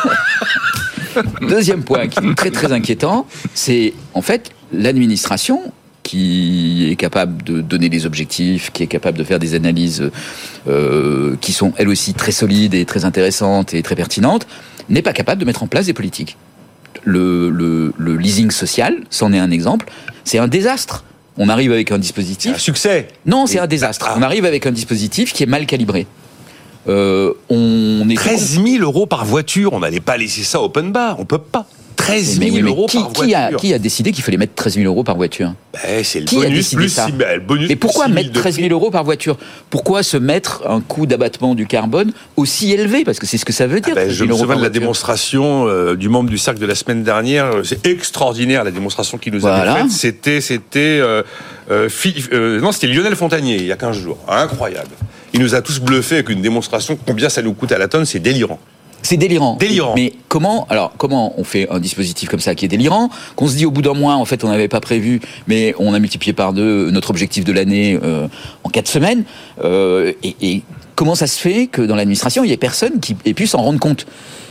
deuxième 1.48 1.82
point 1.82 2.08
qui 2.08 2.18
est 2.26 2.34
très 2.34 2.50
très 2.50 2.72
inquiétant, 2.72 3.26
c'est 3.54 3.94
en 4.14 4.22
fait 4.22 4.50
l'administration 4.72 5.72
qui 6.02 6.88
est 6.90 6.96
capable 6.96 7.42
de 7.42 7.60
donner 7.60 7.90
des 7.90 8.06
objectifs, 8.06 8.70
qui 8.72 8.82
est 8.82 8.86
capable 8.86 9.18
de 9.18 9.24
faire 9.24 9.38
des 9.38 9.54
analyses 9.54 10.10
euh, 10.66 11.36
qui 11.42 11.52
sont 11.52 11.72
elles 11.76 11.88
aussi 11.88 12.14
très 12.14 12.32
solides 12.32 12.74
et 12.74 12.86
très 12.86 13.04
intéressantes 13.04 13.74
et 13.74 13.82
très 13.82 13.94
pertinentes, 13.94 14.46
n'est 14.88 15.02
pas 15.02 15.12
capable 15.12 15.40
de 15.40 15.44
mettre 15.44 15.62
en 15.62 15.66
place 15.66 15.86
des 15.86 15.92
politiques. 15.92 16.38
Le, 17.04 17.50
le, 17.50 17.92
le 17.98 18.16
leasing 18.16 18.50
social, 18.50 18.96
c'en 19.10 19.34
est 19.34 19.38
un 19.38 19.50
exemple, 19.50 19.90
c'est 20.24 20.38
un 20.38 20.48
désastre. 20.48 21.04
On 21.36 21.48
arrive 21.50 21.72
avec 21.72 21.92
un 21.92 21.98
dispositif. 21.98 22.54
Un 22.54 22.58
succès. 22.58 23.08
Non, 23.26 23.46
c'est 23.46 23.58
un 23.58 23.66
désastre. 23.66 24.06
Ah. 24.08 24.16
On 24.18 24.22
arrive 24.22 24.44
avec 24.44 24.66
un 24.66 24.72
dispositif 24.72 25.32
qui 25.32 25.42
est 25.42 25.46
mal 25.46 25.66
calibré. 25.66 26.06
Euh, 26.88 27.32
on 27.50 28.08
est 28.08 28.14
13 28.14 28.62
000 28.64 28.82
euros 28.82 29.06
par 29.06 29.25
voiture. 29.25 29.73
On 29.73 29.81
n'allait 29.81 30.00
pas 30.00 30.17
laisser 30.17 30.43
ça 30.43 30.62
open 30.62 30.93
bar. 30.93 31.20
On 31.20 31.25
peut 31.25 31.38
pas. 31.38 31.67
13 31.96 32.38
000 32.40 32.55
mais, 32.55 32.61
euros 32.62 32.87
qui, 32.87 32.99
par 32.99 33.12
qui 33.12 33.32
voiture. 33.32 33.38
A, 33.38 33.61
qui 33.61 33.75
a 33.75 33.79
décidé 33.79 34.12
qu'il 34.12 34.23
fallait 34.23 34.38
mettre 34.38 34.55
13 34.55 34.76
000 34.76 34.87
euros 34.87 35.02
par 35.02 35.17
voiture? 35.17 35.52
Ben, 35.75 36.02
C'est 36.05 36.20
le 36.20 36.26
qui 36.26 36.37
bonus 36.37 36.73
plus 36.73 36.88
ça 36.88 37.06
6 37.06 37.12
000, 37.19 37.31
le 37.35 37.40
bonus 37.40 37.69
Mais 37.69 37.76
pourquoi 37.76 38.05
plus 38.05 38.12
6 38.12 38.14
mettre 38.14 38.32
13 38.40 38.56
000 38.61 38.69
euros 38.70 38.90
par 38.90 39.05
voiture? 39.05 39.37
Pourquoi 39.69 40.02
se 40.02 40.17
mettre 40.17 40.62
un 40.67 40.81
coût 40.81 41.06
d'abattement 41.06 41.55
du 41.55 41.67
carbone 41.67 42.12
aussi 42.37 42.73
élevé? 42.73 43.05
Parce 43.05 43.19
que 43.19 43.26
c'est 43.26 43.37
ce 43.37 43.44
que 43.44 43.52
ça 43.52 43.67
veut 43.67 43.81
dire. 43.81 43.94
Ah 43.96 44.06
ben, 44.06 44.11
je 44.11 44.25
me 44.25 44.32
souviens 44.32 44.56
de 44.56 44.62
la 44.62 44.70
démonstration 44.70 45.67
euh, 45.67 45.96
du 45.96 46.08
membre 46.08 46.31
du 46.31 46.38
cercle 46.38 46.61
de 46.61 46.67
la 46.67 46.76
semaine 46.76 47.02
dernière. 47.02 47.50
C'est 47.64 47.85
extraordinaire 47.87 48.64
la 48.64 48.70
démonstration 48.70 49.19
qu'il 49.19 49.35
nous 49.35 49.40
voilà. 49.40 49.73
avait 49.73 49.82
faite. 49.82 49.90
C'était, 49.90 50.40
c'était, 50.40 51.00
euh, 51.02 51.23
non, 52.61 52.73
c'était 52.73 52.87
Lionel 52.87 53.17
Fontanier 53.17 53.56
il 53.56 53.67
y 53.67 53.73
a 53.73 53.76
15 53.76 53.99
jours. 53.99 54.19
Incroyable. 54.29 54.90
Il 55.38 55.44
nous 55.44 55.55
a 55.55 55.62
tous 55.62 55.79
bluffé 55.79 56.17
avec 56.17 56.31
une 56.31 56.43
démonstration. 56.43 56.99
Combien 57.06 57.29
ça 57.29 57.43
nous 57.43 57.52
coûte 57.55 57.70
à 57.70 57.79
la 57.79 57.87
tonne 57.87 58.05
C'est 58.05 58.19
délirant. 58.19 58.58
C'est 59.02 59.17
délirant. 59.17 59.55
Délirant. 59.55 59.94
Mais 59.94 60.12
comment, 60.26 60.67
alors, 60.69 60.93
comment 60.99 61.32
on 61.38 61.44
fait 61.44 61.69
un 61.70 61.79
dispositif 61.79 62.29
comme 62.29 62.40
ça 62.40 62.56
qui 62.56 62.64
est 62.64 62.69
délirant, 62.69 63.08
qu'on 63.37 63.46
se 63.46 63.55
dit 63.55 63.64
au 63.64 63.70
bout 63.70 63.82
d'un 63.82 63.94
mois, 63.94 64.14
en 64.14 64.25
fait, 64.25 64.43
on 64.43 64.49
n'avait 64.49 64.67
pas 64.67 64.81
prévu, 64.81 65.20
mais 65.46 65.76
on 65.79 65.94
a 65.94 66.00
multiplié 66.00 66.32
par 66.32 66.52
deux 66.52 66.90
notre 66.90 67.11
objectif 67.11 67.44
de 67.44 67.52
l'année 67.52 67.96
euh, 68.02 68.26
en 68.64 68.69
quatre 68.69 68.88
semaines, 68.88 69.23
euh, 69.62 70.12
et, 70.25 70.35
et, 70.43 70.62
comment 70.98 71.14
ça 71.14 71.28
se 71.28 71.38
fait 71.38 71.68
que 71.68 71.80
dans 71.80 71.94
l'administration, 71.94 72.42
il 72.42 72.50
y 72.50 72.52
ait 72.52 72.56
personne 72.56 72.98
qui 72.98 73.14
ait 73.24 73.32
pu 73.32 73.46
s'en 73.46 73.62
rendre 73.62 73.78
compte 73.78 74.04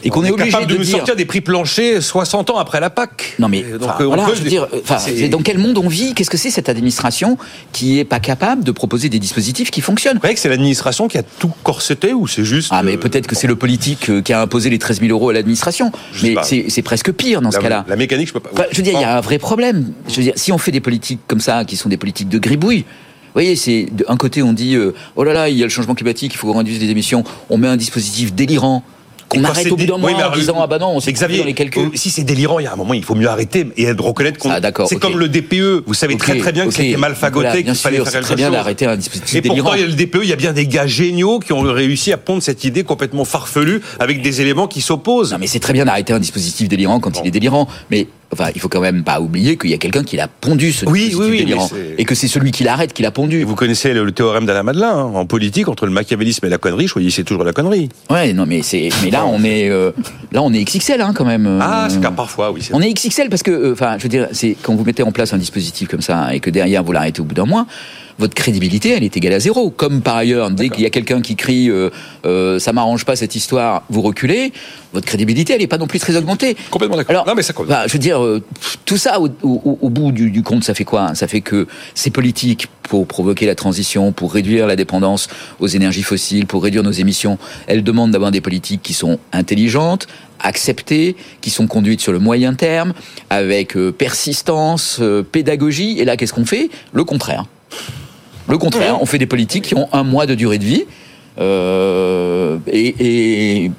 et 0.05 0.09
qu'on 0.09 0.23
est, 0.23 0.29
est 0.29 0.31
obligé 0.31 0.51
capable 0.51 0.67
de, 0.67 0.73
de 0.75 0.79
nous 0.79 0.85
dire... 0.85 0.95
sortir 0.95 1.17
des 1.17 1.25
prix 1.25 1.41
planchers 1.41 2.01
60 2.01 2.51
ans 2.51 2.57
après 2.57 2.79
la 2.79 2.89
PAC. 2.89 3.35
Non 3.37 3.49
mais 3.49 3.63
donc, 3.63 3.89
euh, 3.99 4.05
voilà, 4.05 4.27
je 4.33 4.41
veux 4.41 4.49
dire, 4.49 4.65
c'est 4.97 5.27
dans 5.27 5.41
quel 5.41 5.57
monde 5.57 5.77
on 5.77 5.89
vit? 5.89 6.13
Qu'est-ce 6.13 6.29
que 6.29 6.37
c'est 6.37 6.49
cette 6.49 6.69
administration 6.69 7.37
qui 7.73 7.99
est 7.99 8.05
pas 8.05 8.21
capable 8.21 8.63
de 8.63 8.71
proposer 8.71 9.09
des 9.09 9.19
dispositifs 9.19 9.71
qui 9.71 9.81
fonctionnent? 9.81 10.13
Vous 10.13 10.19
croyez 10.19 10.35
que 10.35 10.39
c'est 10.39 10.47
l'administration 10.47 11.09
qui 11.09 11.17
a 11.17 11.23
tout 11.23 11.51
corseté 11.63 12.13
ou 12.13 12.27
c'est 12.27 12.45
juste 12.45 12.69
Ah 12.71 12.81
mais 12.81 12.93
euh, 12.93 12.97
peut-être 12.97 13.27
que 13.27 13.35
c'est 13.35 13.47
le 13.47 13.57
politique 13.57 14.09
euh, 14.09 14.21
qui 14.21 14.31
a 14.31 14.39
imposé 14.41 14.69
les 14.69 14.79
13 14.79 15.01
000 15.01 15.11
euros 15.11 15.31
à 15.31 15.33
l'administration. 15.33 15.91
Mais 16.23 16.35
c'est 16.43 16.81
presque 16.81 17.11
pire 17.11 17.41
dans 17.41 17.49
la, 17.49 17.57
ce 17.57 17.59
cas-là. 17.59 17.83
La 17.89 17.97
mécanique, 17.97 18.29
je 18.29 18.33
peux 18.33 18.39
pas. 18.39 18.51
Enfin, 18.53 18.65
je 18.71 18.77
veux 18.77 18.83
dire, 18.83 18.93
il 18.93 19.01
y 19.01 19.03
a 19.03 19.17
un 19.17 19.21
vrai 19.21 19.37
problème. 19.37 19.91
Je 20.07 20.15
veux 20.15 20.23
dire, 20.23 20.33
si 20.37 20.53
on 20.53 20.57
fait 20.57 20.71
des 20.71 20.79
politiques 20.79 21.19
comme 21.27 21.41
ça, 21.41 21.65
qui 21.65 21.75
sont 21.75 21.89
des 21.89 21.97
politiques 21.97 22.29
de 22.29 22.39
gribouille. 22.39 22.85
Vous 23.27 23.33
voyez, 23.41 23.55
c'est 23.55 23.87
d'un 23.91 24.17
côté 24.17 24.41
on 24.41 24.53
dit 24.53 24.75
euh, 24.75 24.93
oh 25.15 25.23
là 25.23 25.33
là, 25.33 25.49
il 25.49 25.57
y 25.57 25.61
a 25.61 25.65
le 25.65 25.69
changement 25.69 25.95
climatique, 25.95 26.33
il 26.33 26.37
faut 26.37 26.51
qu'on 26.51 26.57
réduise 26.57 26.79
les 26.79 26.89
émissions. 26.89 27.23
On 27.49 27.57
met 27.57 27.67
un 27.67 27.77
dispositif 27.77 28.33
délirant 28.33 28.83
qu'on 29.29 29.43
arrête 29.43 29.71
au 29.71 29.75
bout 29.75 29.85
d'un 29.85 29.97
mois 29.97 30.11
oui, 30.11 30.23
en 30.23 30.31
disant 30.31 30.57
ah 30.61 30.67
bah 30.67 30.79
non 30.79 30.89
on 30.89 30.99
s'est 30.99 31.11
Xavier 31.11 31.39
dans 31.39 31.45
les 31.45 31.53
calculs. 31.53 31.89
si 31.95 32.09
c'est 32.09 32.23
délirant 32.23 32.59
il 32.59 32.63
y 32.63 32.67
a 32.67 32.73
un 32.73 32.75
moment 32.75 32.93
il 32.93 33.03
faut 33.03 33.15
mieux 33.15 33.27
arrêter 33.27 33.67
et 33.75 33.91
reconnaître 33.91 34.39
qu'on 34.39 34.49
ah, 34.49 34.59
c'est 34.61 34.79
okay. 34.79 34.95
comme 34.99 35.19
le 35.19 35.27
DPE 35.27 35.83
vous 35.85 35.93
savez 35.93 36.15
okay, 36.15 36.23
très 36.23 36.37
très 36.37 36.51
bien 36.51 36.65
que 36.65 36.71
c'était 36.71 36.97
mal 36.97 37.15
fagoté 37.15 37.63
qu'il 37.63 37.75
fallait 37.75 37.97
faire 37.97 38.11
quelque 38.11 38.23
très 38.23 38.35
bien 38.35 38.47
chose 38.47 38.55
d'arrêter 38.55 38.85
un 38.85 38.95
dispositif 38.95 39.35
et 39.35 39.41
délirant. 39.41 39.63
pourtant 39.63 39.77
il 39.77 39.81
y 39.81 39.83
a 39.83 39.87
le 39.87 39.93
DPE 39.93 40.19
il 40.23 40.29
y 40.29 40.33
a 40.33 40.37
bien 40.37 40.53
des 40.53 40.67
gars 40.67 40.87
géniaux 40.87 41.39
qui 41.39 41.53
ont 41.53 41.61
réussi 41.61 42.13
à 42.13 42.17
pondre 42.17 42.41
cette 42.41 42.63
idée 42.63 42.83
complètement 42.83 43.25
farfelue 43.25 43.81
avec 43.99 44.21
des 44.21 44.41
éléments 44.41 44.67
qui 44.67 44.81
s'opposent 44.81 45.33
non 45.33 45.39
mais 45.39 45.47
c'est 45.47 45.59
très 45.59 45.73
bien 45.73 45.85
d'arrêter 45.85 46.13
un 46.13 46.19
dispositif 46.19 46.69
délirant 46.69 46.99
quand 46.99 47.11
bon. 47.11 47.21
il 47.23 47.27
est 47.27 47.31
délirant 47.31 47.67
mais 47.91 48.07
Enfin, 48.33 48.49
il 48.53 48.59
faut 48.59 48.67
quand 48.67 48.81
même 48.81 49.03
pas 49.03 49.21
oublier 49.21 49.57
qu'il 49.57 49.69
y 49.69 49.73
a 49.73 49.77
quelqu'un 49.77 50.03
qui 50.03 50.17
l'a 50.17 50.27
pondu 50.27 50.73
ce 50.73 50.85
oui, 50.85 51.13
oui, 51.15 51.27
oui, 51.29 51.37
délirant 51.39 51.69
et 51.97 52.03
que 52.03 52.13
c'est 52.13 52.27
celui 52.27 52.51
qui 52.51 52.63
l'arrête 52.63 52.91
qui 52.91 53.01
l'a 53.01 53.11
pondu. 53.11 53.39
Et 53.39 53.43
vous 53.45 53.55
connaissez 53.55 53.93
le, 53.93 54.03
le 54.03 54.11
théorème 54.11 54.45
d'Alain 54.45 54.63
Madelin 54.63 54.89
hein, 54.89 55.11
en 55.15 55.25
politique 55.25 55.69
entre 55.69 55.85
le 55.85 55.91
machiavélisme 55.91 56.45
et 56.45 56.49
la 56.49 56.57
connerie, 56.57 56.87
choisissez 56.87 57.23
toujours 57.23 57.45
la 57.45 57.53
connerie. 57.53 57.89
Ouais, 58.09 58.33
non 58.33 58.45
mais 58.45 58.61
c'est 58.63 58.89
mais 59.03 59.11
là 59.11 59.25
on 59.25 59.43
est 59.43 59.69
euh, 59.69 59.91
là 60.31 60.41
on 60.41 60.51
est 60.51 60.63
XXL 60.63 61.01
hein, 61.01 61.13
quand 61.15 61.25
même. 61.25 61.59
Ah, 61.61 61.87
c'est 61.89 62.01
parfois 62.01 62.51
oui. 62.51 62.67
On 62.73 62.81
est 62.81 62.91
XXL 62.93 63.29
parce 63.29 63.43
que 63.43 63.71
enfin, 63.71 63.93
euh, 63.93 63.97
je 63.97 64.03
veux 64.03 64.09
dire, 64.09 64.27
c'est 64.33 64.57
quand 64.61 64.75
vous 64.75 64.83
mettez 64.83 65.03
en 65.03 65.11
place 65.11 65.33
un 65.33 65.37
dispositif 65.37 65.87
comme 65.87 66.01
ça 66.01 66.33
et 66.33 66.39
que 66.39 66.49
derrière 66.49 66.83
vous 66.83 66.91
l'arrêtez 66.91 67.21
au 67.21 67.25
bout 67.25 67.35
d'un 67.35 67.45
mois 67.45 67.65
votre 68.19 68.33
crédibilité, 68.33 68.91
elle 68.91 69.03
est 69.03 69.15
égale 69.15 69.33
à 69.33 69.39
zéro. 69.39 69.69
Comme 69.69 70.01
par 70.01 70.15
ailleurs, 70.15 70.49
dès 70.51 70.69
qu'il 70.69 70.83
y 70.83 70.85
a 70.85 70.89
quelqu'un 70.89 71.21
qui 71.21 71.35
crie 71.35 71.69
euh, 71.69 71.89
euh, 72.25 72.59
ça 72.59 72.73
m'arrange 72.73 73.05
pas 73.05 73.15
cette 73.15 73.35
histoire, 73.35 73.83
vous 73.89 74.01
reculez, 74.01 74.51
votre 74.93 75.05
crédibilité, 75.05 75.53
elle 75.53 75.61
n'est 75.61 75.67
pas 75.67 75.77
non 75.77 75.87
plus 75.87 75.99
très 75.99 76.15
augmentée. 76.15 76.55
Complètement 76.71 76.97
d'accord. 76.97 77.25
Non, 77.27 77.35
mais 77.35 77.41
ça 77.41 77.53
bah, 77.67 77.83
Je 77.87 77.93
veux 77.93 77.99
dire, 77.99 78.23
euh, 78.23 78.41
tout 78.85 78.97
ça, 78.97 79.19
au, 79.19 79.27
au, 79.43 79.77
au 79.81 79.89
bout 79.89 80.11
du, 80.11 80.31
du, 80.31 80.43
compte, 80.43 80.63
ça 80.63 80.73
fait 80.73 80.85
quoi 80.85 81.13
Ça 81.15 81.27
fait 81.27 81.41
que 81.41 81.67
ces 81.93 82.09
politiques, 82.09 82.67
pour 82.83 83.05
provoquer 83.05 83.45
la 83.45 83.55
transition, 83.55 84.11
pour 84.11 84.33
réduire 84.33 84.65
la 84.65 84.75
dépendance 84.75 85.27
aux 85.59 85.67
énergies 85.67 86.03
fossiles, 86.03 86.45
pour 86.45 86.63
réduire 86.63 86.83
nos 86.83 86.91
émissions, 86.91 87.37
elles 87.67 87.83
demandent 87.83 88.11
d'avoir 88.11 88.31
des 88.31 88.41
politiques 88.41 88.81
qui 88.81 88.93
sont 88.93 89.19
intelligentes, 89.33 90.07
acceptées, 90.39 91.15
qui 91.41 91.49
sont 91.49 91.67
conduites 91.67 92.01
sur 92.01 92.11
le 92.11 92.19
moyen 92.19 92.53
terme, 92.53 92.93
avec 93.29 93.75
euh, 93.75 93.91
persistance, 93.91 94.97
euh, 95.01 95.23
pédagogie. 95.23 95.99
Et 95.99 96.05
là, 96.05 96.17
qu'est-ce 96.17 96.33
qu'on 96.33 96.45
fait? 96.45 96.69
Le 96.93 97.03
contraire. 97.03 97.45
Le 98.49 98.57
contraire, 98.57 99.01
on 99.01 99.05
fait 99.05 99.17
des 99.17 99.25
politiques 99.25 99.65
qui 99.65 99.75
ont 99.75 99.89
un 99.93 100.03
mois 100.03 100.25
de 100.25 100.35
durée 100.35 100.57
de 100.57 100.65
vie 100.65 100.85
et, 102.71 103.71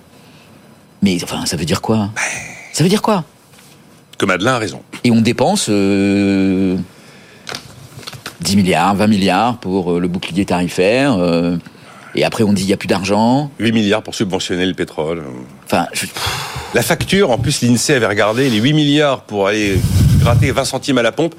mais 1.03 1.19
enfin, 1.23 1.47
ça 1.47 1.57
veut 1.57 1.65
dire 1.65 1.81
quoi? 1.81 2.11
Ça 2.73 2.83
veut 2.83 2.91
dire 2.91 3.03
quoi? 3.03 3.25
Que 4.19 4.27
Madeleine 4.27 4.55
a 4.55 4.59
raison. 4.59 4.83
Et 5.05 5.11
on 5.11 5.21
dépense 5.21 5.69
10 5.69 6.77
milliards, 8.57 8.95
20 8.95 9.07
milliards 9.07 9.59
pour 9.59 9.99
le 9.99 10.09
bouclier 10.09 10.45
tarifaire. 10.45 11.17
Et 12.15 12.25
après, 12.25 12.43
on 12.43 12.53
dit 12.53 12.63
il 12.63 12.67
n'y 12.67 12.73
a 12.73 12.77
plus 12.77 12.89
d'argent. 12.89 13.51
8 13.59 13.73
milliards 13.73 14.03
pour 14.03 14.15
subventionner 14.15 14.67
le 14.67 14.75
pétrole. 14.75 15.23
Enfin, 15.65 15.87
la 16.75 16.83
facture, 16.83 17.31
en 17.31 17.39
plus, 17.39 17.63
l'INSEE 17.63 17.95
avait 17.95 18.07
regardé 18.07 18.51
les 18.51 18.59
8 18.59 18.73
milliards 18.73 19.23
pour 19.23 19.47
aller 19.47 19.79
gratter 20.19 20.51
20 20.51 20.65
centimes 20.65 20.99
à 20.99 21.03
la 21.03 21.13
pompe. 21.13 21.35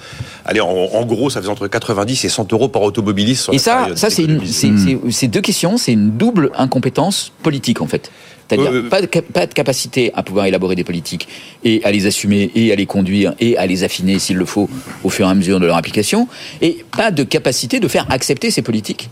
Allez, 0.46 0.62
en, 0.62 1.06
gros, 1.06 1.30
ça 1.30 1.40
faisait 1.40 1.52
entre 1.52 1.68
90 1.68 2.26
et 2.26 2.30
100 2.30 2.52
euros 2.54 2.70
par 2.70 2.82
automobiliste. 2.82 3.50
et 3.52 3.58
ça, 3.58 3.90
ça 3.96 4.10
c'est 4.10 5.28
deux 5.28 5.42
questions. 5.42 5.78
C'est 5.78 5.94
une 5.94 6.12
double 6.12 6.52
incompétence 6.56 7.32
politique, 7.44 7.82
en 7.82 7.88
fait. 7.88 8.12
C'est-à-dire 8.50 8.72
euh, 8.72 8.90
pas, 8.90 9.02
de, 9.02 9.08
pas 9.08 9.46
de 9.46 9.54
capacité 9.54 10.12
à 10.16 10.24
pouvoir 10.24 10.48
élaborer 10.48 10.76
des 10.76 10.84
politiques 10.84 11.28
et 11.64 11.84
à 11.84 11.92
les 11.92 12.08
assumer 12.08 12.50
et 12.56 12.72
à 12.72 12.76
les 12.76 12.88
conduire 12.88 13.36
et 13.40 13.58
à 13.58 13.68
les 13.68 13.84
affiner 13.84 14.18
s'il 14.18 14.38
le 14.38 14.46
faut 14.46 14.68
au 15.04 15.10
fur 15.10 15.28
et 15.28 15.30
à 15.30 15.36
mesure 15.36 15.60
de 15.60 15.68
leur 15.68 15.78
application, 15.78 16.28
et 16.62 16.84
pas 16.96 17.12
de 17.12 17.24
capacité 17.24 17.80
de 17.80 17.88
faire 17.88 18.08
accepter 18.10 18.50
ces 18.50 18.64
politiques 18.64 19.10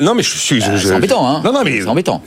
non, 0.00 0.14
mais 0.14 0.22
je 0.22 0.36
suis. 0.36 0.62
c'est 0.62 0.92
embêtant, 0.92 1.28
hein. 1.28 1.42
Non, 1.44 1.52
non, 1.52 1.62
mais 1.62 1.80
c'est 1.80 1.88
embêtant. 1.88 2.22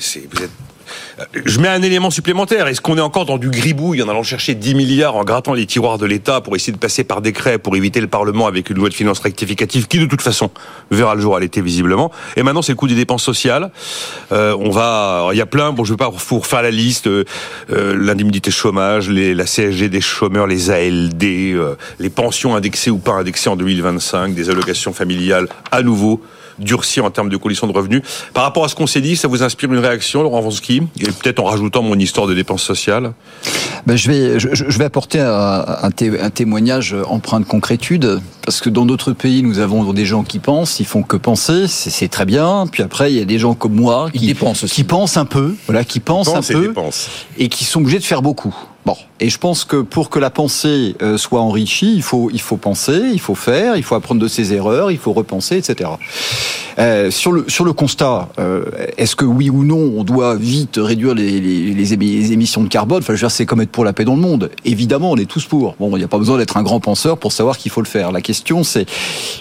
Je 1.45 1.59
mets 1.59 1.67
un 1.67 1.81
élément 1.81 2.09
supplémentaire. 2.09 2.67
Est-ce 2.67 2.81
qu'on 2.81 2.97
est 2.97 3.01
encore 3.01 3.25
dans 3.25 3.37
du 3.37 3.49
gribouille 3.49 4.01
en 4.01 4.09
allant 4.09 4.23
chercher 4.23 4.55
10 4.55 4.75
milliards 4.75 5.15
en 5.15 5.23
grattant 5.23 5.53
les 5.53 5.65
tiroirs 5.65 5.97
de 5.97 6.05
l'État 6.05 6.41
pour 6.41 6.55
essayer 6.55 6.73
de 6.73 6.77
passer 6.77 7.03
par 7.03 7.21
décret 7.21 7.57
pour 7.57 7.75
éviter 7.75 8.01
le 8.01 8.07
Parlement 8.07 8.47
avec 8.47 8.69
une 8.69 8.77
loi 8.77 8.89
de 8.89 8.93
finances 8.93 9.19
rectificative 9.19 9.87
qui 9.87 9.99
de 9.99 10.05
toute 10.05 10.21
façon 10.21 10.49
verra 10.91 11.15
le 11.15 11.21
jour 11.21 11.35
à 11.35 11.39
l'été 11.39 11.61
visiblement. 11.61 12.11
Et 12.35 12.43
maintenant 12.43 12.61
c'est 12.61 12.71
le 12.71 12.77
coût 12.77 12.87
des 12.87 12.95
dépenses 12.95 13.23
sociales. 13.23 13.71
Euh, 14.31 14.55
on 14.59 14.69
va, 14.69 15.29
il 15.31 15.37
y 15.37 15.41
a 15.41 15.45
plein. 15.45 15.71
Bon, 15.71 15.83
je 15.83 15.93
vais 15.93 15.97
pas 15.97 16.09
vous 16.09 16.39
refaire 16.39 16.61
la 16.61 16.71
liste. 16.71 17.07
Euh, 17.07 17.25
euh 17.71 17.95
L'indemnité 17.99 18.51
chômage, 18.51 19.09
la 19.09 19.45
CSG 19.45 19.89
des 19.89 20.01
chômeurs, 20.01 20.47
les 20.47 20.71
ALD, 20.71 21.23
euh, 21.23 21.75
les 21.99 22.09
pensions 22.09 22.55
indexées 22.55 22.91
ou 22.91 22.97
pas 22.97 23.13
indexées 23.13 23.49
en 23.49 23.55
2025, 23.55 24.33
des 24.33 24.49
allocations 24.49 24.93
familiales 24.93 25.47
à 25.71 25.81
nouveau 25.81 26.21
durci 26.59 27.01
en 27.01 27.09
termes 27.11 27.29
de 27.29 27.37
conditions 27.37 27.67
de 27.67 27.73
revenus. 27.73 28.01
Par 28.33 28.43
rapport 28.43 28.65
à 28.65 28.67
ce 28.67 28.75
qu'on 28.75 28.87
s'est 28.87 29.01
dit, 29.01 29.15
ça 29.15 29.27
vous 29.27 29.43
inspire 29.43 29.71
une 29.71 29.79
réaction, 29.79 30.23
Laurent 30.23 30.41
Vonsky 30.41 30.81
Et 30.99 31.05
peut-être 31.05 31.39
en 31.39 31.45
rajoutant 31.45 31.81
mon 31.81 31.97
histoire 31.97 32.27
de 32.27 32.33
dépenses 32.33 32.63
sociales 32.63 33.13
ben 33.85 33.95
je, 33.95 34.11
vais, 34.11 34.39
je, 34.39 34.77
vais 34.77 34.85
apporter 34.85 35.19
un, 35.19 35.89
témoignage 36.33 36.95
empreint 37.07 37.39
de 37.39 37.45
concrétude, 37.45 38.19
parce 38.45 38.61
que 38.61 38.69
dans 38.69 38.85
d'autres 38.85 39.13
pays, 39.13 39.41
nous 39.41 39.59
avons 39.59 39.93
des 39.93 40.05
gens 40.05 40.23
qui 40.23 40.39
pensent, 40.39 40.79
ils 40.79 40.85
font 40.85 41.01
que 41.01 41.17
penser, 41.17 41.67
c'est 41.67 42.07
très 42.07 42.25
bien. 42.25 42.65
Puis 42.71 42.83
après, 42.83 43.11
il 43.11 43.17
y 43.17 43.21
a 43.21 43.25
des 43.25 43.39
gens 43.39 43.53
comme 43.53 43.73
moi 43.73 44.09
qui, 44.11 44.19
qui 44.29 44.83
pensent 44.83 45.17
un 45.17 45.25
peu, 45.25 45.55
voilà, 45.65 45.83
qui 45.83 45.99
pensent 45.99 46.33
un 46.33 46.41
peu, 46.41 46.73
et 47.37 47.49
qui 47.49 47.63
sont 47.63 47.79
obligés 47.79 47.99
de 47.99 48.03
faire 48.03 48.21
beaucoup. 48.21 48.55
Bon, 48.85 48.95
et 49.19 49.29
je 49.29 49.37
pense 49.37 49.65
que 49.65 49.77
pour 49.77 50.09
que 50.09 50.19
la 50.19 50.29
pensée 50.29 50.95
euh, 51.01 51.17
soit 51.17 51.41
enrichie, 51.41 51.93
il 51.95 52.01
faut, 52.01 52.29
il 52.31 52.39
faut 52.39 52.57
penser, 52.57 53.01
il 53.11 53.19
faut 53.19 53.35
faire, 53.35 53.75
il 53.75 53.83
faut 53.83 53.95
apprendre 53.95 54.21
de 54.21 54.27
ses 54.27 54.53
erreurs, 54.53 54.89
il 54.89 54.97
faut 54.97 55.11
repenser, 55.11 55.57
etc. 55.57 55.89
Euh, 56.79 57.11
sur, 57.11 57.33
le, 57.33 57.43
sur 57.49 57.65
le 57.65 57.73
constat, 57.73 58.29
euh, 58.39 58.63
est-ce 58.97 59.17
que 59.17 59.25
oui 59.25 59.49
ou 59.49 59.65
non, 59.65 59.93
on 59.97 60.05
doit 60.05 60.35
vite 60.35 60.79
réduire 60.81 61.13
les, 61.13 61.41
les, 61.41 61.73
les 61.73 61.93
émissions 62.31 62.63
de 62.63 62.69
carbone? 62.69 62.99
Enfin, 62.99 63.13
je 63.13 63.19
veux 63.19 63.27
dire, 63.27 63.31
c'est 63.31 63.45
comme 63.45 63.59
être 63.59 63.69
pour 63.69 63.83
la 63.83 63.91
paix 63.91 64.05
dans 64.05 64.15
le 64.15 64.21
monde. 64.21 64.49
Évidemment, 64.63 65.11
on 65.11 65.17
est 65.17 65.29
tous 65.29 65.43
pour. 65.43 65.75
Bon, 65.77 65.89
il 65.97 65.99
n'y 65.99 66.05
a 66.05 66.07
pas 66.07 66.17
besoin 66.17 66.37
d'être 66.37 66.55
un 66.55 66.63
grand 66.63 66.79
penseur 66.79 67.17
pour 67.17 67.33
savoir 67.33 67.57
qu'il 67.57 67.71
faut 67.71 67.81
le 67.81 67.87
faire. 67.87 68.13
La 68.13 68.21
question, 68.21 68.63
c'est, 68.63 68.85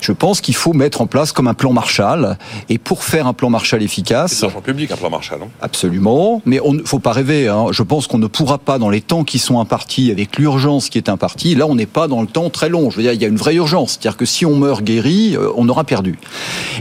je 0.00 0.11
pense 0.11 0.40
qu'il 0.40 0.57
faut 0.57 0.73
mettre 0.73 1.00
en 1.00 1.07
place 1.07 1.30
comme 1.30 1.47
un 1.47 1.54
plan 1.54 1.73
Marshall. 1.73 2.37
Et 2.68 2.78
pour 2.78 3.04
faire 3.04 3.28
un 3.28 3.35
plan 3.35 3.50
Marshall 3.50 3.85
efficace... 3.85 4.33
C'est 4.33 4.42
l'argent 4.42 4.61
public, 4.61 4.90
un 4.90 4.97
plan 4.97 5.11
Marshall, 5.11 5.38
non? 5.38 5.49
Absolument. 5.62 6.42
Mais 6.45 6.59
on 6.64 6.73
ne 6.73 6.83
faut 6.83 6.99
pas 6.99 7.12
rêver. 7.12 7.47
Hein. 7.47 7.66
Je 7.71 7.85
pense 7.85 8.09
qu'on 8.09 8.18
ne 8.18 8.26
pourra 8.26 8.59
pas, 8.59 8.78
dans 8.78 8.90
les 8.90 9.00
temps 9.00 9.23
qui 9.28 9.38
sont 9.38 9.61
impartis, 9.61 10.11
avec 10.11 10.38
l'urgence 10.38 10.88
qui 10.88 10.97
est 10.97 11.08
impartie, 11.11 11.54
là, 11.54 11.66
on 11.66 11.75
n'est 11.75 11.87
pas 11.87 12.08
dans 12.08 12.23
le 12.23 12.26
temps 12.26 12.49
très 12.49 12.70
long. 12.70 12.90
Je 12.90 12.97
veux 12.97 13.02
dire, 13.02 13.12
il 13.12 13.20
y 13.20 13.25
a 13.25 13.28
une 13.28 13.37
vraie 13.37 13.54
urgence. 13.54 13.92
C'est-à-dire 13.92 14.16
que 14.16 14.25
si 14.25 14.47
on 14.47 14.56
meurt 14.56 14.82
guéri, 14.82 15.37
euh, 15.37 15.50
on 15.54 15.68
aura 15.68 15.85
perdu. 15.85 16.18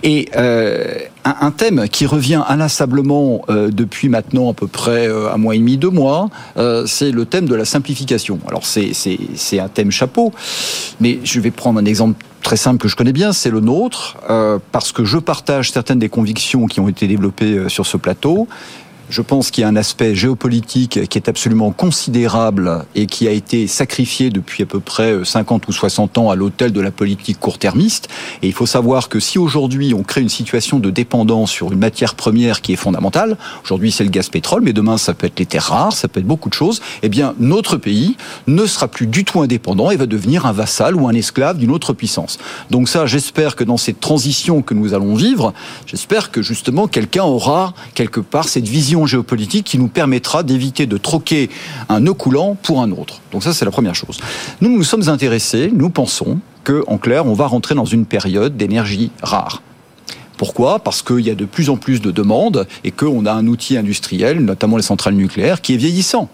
Et 0.02 0.30
euh, 0.38 0.98
un, 1.26 1.52
thème 1.52 1.90
qui 1.90 2.06
revient 2.06 2.42
inlassablement 2.48 3.42
euh, 3.50 3.70
depuis 3.70 4.08
maintenant 4.08 4.50
à 4.50 4.54
peu 4.54 4.68
près 4.68 5.08
un 5.08 5.38
mois 5.38 5.56
et 5.56 5.60
demi, 5.60 5.78
deux 5.78 5.90
mois, 5.90 6.30
c'est 6.86 7.12
le 7.12 7.26
thème 7.26 7.48
de 7.48 7.56
la 7.56 7.66
simplification. 7.66 8.40
Alors 8.48 8.66
c'est 8.66 9.60
un 9.60 9.68
thème 9.68 9.92
chapeau, 9.92 10.32
mais 11.02 11.20
je 11.24 11.42
vais 11.42 11.52
prendre 11.52 11.80
un 11.80 11.86
exemple 11.86 12.24
très 12.42 12.56
simple 12.56 12.78
que 12.78 12.88
je 12.88 12.96
connais 12.96 13.12
bien, 13.12 13.34
c'est 13.34 13.50
le 13.50 13.60
nôtre, 13.60 14.18
parce 14.72 14.94
que 14.94 15.04
je 15.04 15.18
partage 15.18 15.72
certaines 15.72 16.00
des 16.00 16.10
convictions 16.10 16.68
qui 16.68 16.80
ont 16.80 16.88
été 16.88 17.08
développées 17.08 17.68
sur 17.68 17.86
ce 17.86 17.98
plateau. 17.98 18.48
Je 19.10 19.22
pense 19.22 19.52
qu'il 19.52 19.62
y 19.62 19.66
a 19.66 19.70
un 19.70 19.78
aspect 19.78 20.16
géopolitique 20.16 21.08
qui 21.08 21.18
est 21.18 21.30
absolument 21.30 21.72
considérable 21.72 22.86
et 22.94 23.06
qui 23.06 23.26
a 23.30 23.32
été 23.32 23.66
sacrifié 23.68 24.30
depuis 24.30 24.64
à 24.64 24.66
peu 24.66 24.82
près 24.82 25.24
50 25.24 25.66
ou 25.70 25.72
60 25.72 26.18
ans 26.18 26.30
à 26.30 26.36
l'autel 26.36 26.74
de 26.74 26.82
la 26.82 26.92
politique 26.92 27.40
court-termiste. 27.40 28.10
Et 28.42 28.48
il 28.48 28.54
faut 28.54 28.66
savoir 28.66 29.08
que 29.08 29.22
si 29.22 29.40
aujourd'hui 29.40 29.94
on 29.94 30.04
crée 30.04 30.20
une 30.20 30.30
situation 30.30 30.80
de 30.80 30.90
dépendance 30.90 31.52
sur 31.52 31.72
une 31.72 31.80
matière 31.80 32.16
première 32.16 32.62
qui 32.62 32.74
est 32.74 32.78
fondamentale, 32.78 33.38
aujourd'hui 33.64 33.94
c'est 33.94 34.04
le 34.04 34.10
gaz 34.10 34.28
pétrole, 34.28 34.62
mais 34.62 34.74
demain 34.74 34.98
ça 34.98 35.14
peut 35.14 35.28
être 35.28 35.40
les 35.40 35.46
terres 35.46 35.64
rares, 35.64 35.94
ça 35.94 36.10
peut 36.10 36.20
être 36.20 36.28
beaucoup 36.28 36.50
de 36.50 36.54
choses, 36.54 36.82
eh 37.02 37.08
bien 37.08 37.34
notre 37.40 37.78
pays 37.78 38.18
ne 38.48 38.66
sera 38.66 38.90
plus 38.90 39.08
du 39.08 39.24
tout 39.24 39.42
indépendant 39.42 39.90
et 39.90 39.96
va 39.96 40.06
devenir 40.06 40.46
un 40.46 40.52
vassal 40.52 40.98
ou 40.98 41.08
un 41.08 41.14
esclave 41.14 41.58
d'une 41.58 41.72
autre 41.72 41.94
puissance. 41.94 42.40
Donc 42.72 42.90
ça, 42.90 43.06
j'espère 43.06 43.56
que 43.56 43.64
dans 43.64 43.78
cette 43.78 44.02
transition 44.02 44.62
que 44.62 44.74
nous 44.74 44.94
allons 44.94 45.16
vivre, 45.16 45.54
j'espère 45.86 46.30
que 46.30 46.42
justement 46.42 46.88
quelqu'un 46.88 47.24
aura 47.24 47.74
quelque 47.94 48.20
part 48.20 48.50
cette 48.50 48.68
vision 48.68 48.97
géopolitique 49.06 49.66
qui 49.66 49.78
nous 49.78 49.88
permettra 49.88 50.44
d'éviter 50.44 50.86
de 50.86 50.98
troquer 50.98 51.50
un 51.90 52.02
nœud 52.02 52.14
coulant 52.14 52.56
pour 52.62 52.82
un 52.82 52.92
autre. 52.92 53.22
Donc 53.32 53.44
ça, 53.44 53.54
c'est 53.54 53.66
la 53.66 53.72
première 53.72 53.96
chose. 53.96 54.20
Nous, 54.62 54.70
nous 54.70 54.84
sommes 54.84 55.10
intéressés, 55.10 55.72
nous 55.74 55.90
pensons 55.90 56.40
que, 56.64 56.84
en 56.88 56.98
clair, 56.98 57.26
on 57.26 57.34
va 57.34 57.48
rentrer 57.48 57.76
dans 57.76 57.86
une 57.86 58.06
période 58.06 58.58
d'énergie 58.58 59.12
rare. 59.22 59.62
Pourquoi? 60.38 60.80
Parce 60.80 61.02
qu'il 61.02 61.22
y 61.22 61.30
a 61.30 61.36
de 61.36 61.46
plus 61.46 61.70
en 61.70 61.78
plus 61.78 62.00
de 62.00 62.12
demandes 62.12 62.68
et 62.84 62.92
qu'on 62.92 63.26
a 63.26 63.32
un 63.32 63.48
outil 63.48 63.78
industriel, 63.78 64.40
notamment 64.40 64.78
les 64.78 64.84
centrales 64.84 65.16
nucléaires, 65.16 65.62
qui 65.62 65.74
est 65.74 65.78
vieillissant 65.78 66.30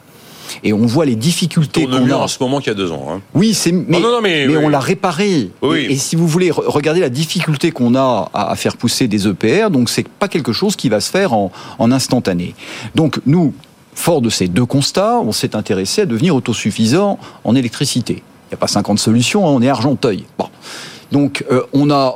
et 0.64 0.74
on 0.74 0.86
voit 0.86 1.06
les 1.06 1.16
difficultés 1.16 1.86
qu'on 1.86 2.10
a 2.10 2.16
en 2.16 2.28
ce 2.28 2.38
moment 2.42 2.60
qu'il 2.60 2.68
y 2.68 2.72
a 2.72 2.78
deux 2.78 2.92
ans. 2.92 3.08
Hein. 3.10 3.22
Oui, 3.34 3.54
c'est 3.54 3.72
mais, 3.72 4.00
mais, 4.22 4.58
on 4.58 4.70
l'a 4.70 4.80
réparé. 4.80 5.52
Et, 5.76 5.96
si 5.96 6.16
vous 6.16 6.28
voulez 6.28 6.52
regarder 6.52 7.00
la 7.00 7.10
difficulté 7.10 7.72
qu'on 7.72 7.96
a 7.96 8.30
à, 8.34 8.56
faire 8.56 8.78
pousser 8.78 9.08
des 9.08 9.28
EPR, 9.28 9.70
donc 9.70 9.90
c'est 9.90 10.08
pas 10.08 10.28
quelque 10.28 10.54
chose 10.54 10.76
qui 10.76 10.90
va 10.90 11.00
se 11.00 11.10
faire 11.10 11.34
en, 11.34 11.52
instantané. 11.80 12.56
Donc 12.96 13.20
nous, 13.26 13.54
fort 13.94 14.22
de 14.22 14.30
ces 14.30 14.48
deux 14.48 14.66
constats, 14.66 15.20
on 15.20 15.32
s'est 15.32 15.56
intéressé 15.56 16.02
à 16.02 16.06
devenir 16.06 16.36
autosuffisant 16.36 17.20
en 17.44 17.56
électricité. 17.56 18.16
Il 18.16 18.52
n'y 18.52 18.56
a 18.56 18.58
pas 18.58 18.68
50 18.68 19.00
solutions, 19.00 19.48
hein, 19.48 19.52
on 19.52 19.62
est 19.62 19.70
Argenteuil. 19.70 20.26
Bon. 20.38 20.48
Donc 21.12 21.46
euh, 21.52 21.62
on 21.74 21.92
a 21.92 22.16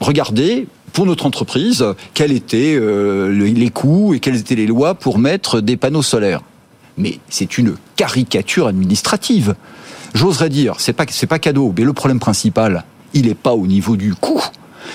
regardé 0.00 0.66
pour 0.92 1.06
notre 1.06 1.26
entreprise 1.26 1.84
quels 2.14 2.32
étaient 2.32 2.74
euh, 2.74 3.30
les 3.30 3.70
coûts 3.70 4.14
et 4.14 4.20
quelles 4.20 4.36
étaient 4.36 4.54
les 4.54 4.66
lois 4.66 4.94
pour 4.94 5.18
mettre 5.18 5.60
des 5.60 5.76
panneaux 5.76 6.02
solaires 6.02 6.40
mais 6.98 7.20
c'est 7.28 7.58
une 7.58 7.76
caricature 7.96 8.66
administrative. 8.66 9.54
J'oserais 10.14 10.48
dire, 10.48 10.74
c'est 10.78 10.92
pas 10.92 11.04
c'est 11.08 11.26
pas 11.26 11.38
cadeau, 11.38 11.72
mais 11.76 11.84
le 11.84 11.92
problème 11.92 12.18
principal, 12.18 12.84
il 13.14 13.26
n'est 13.26 13.34
pas 13.34 13.52
au 13.52 13.66
niveau 13.66 13.96
du 13.96 14.14
coût, 14.14 14.42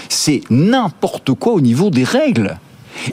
c'est 0.10 0.41
n'importe 0.50 1.33
quoi 1.33 1.53
au 1.53 1.62
niveau 1.62 1.89
des 1.89 2.03
règles 2.03 2.57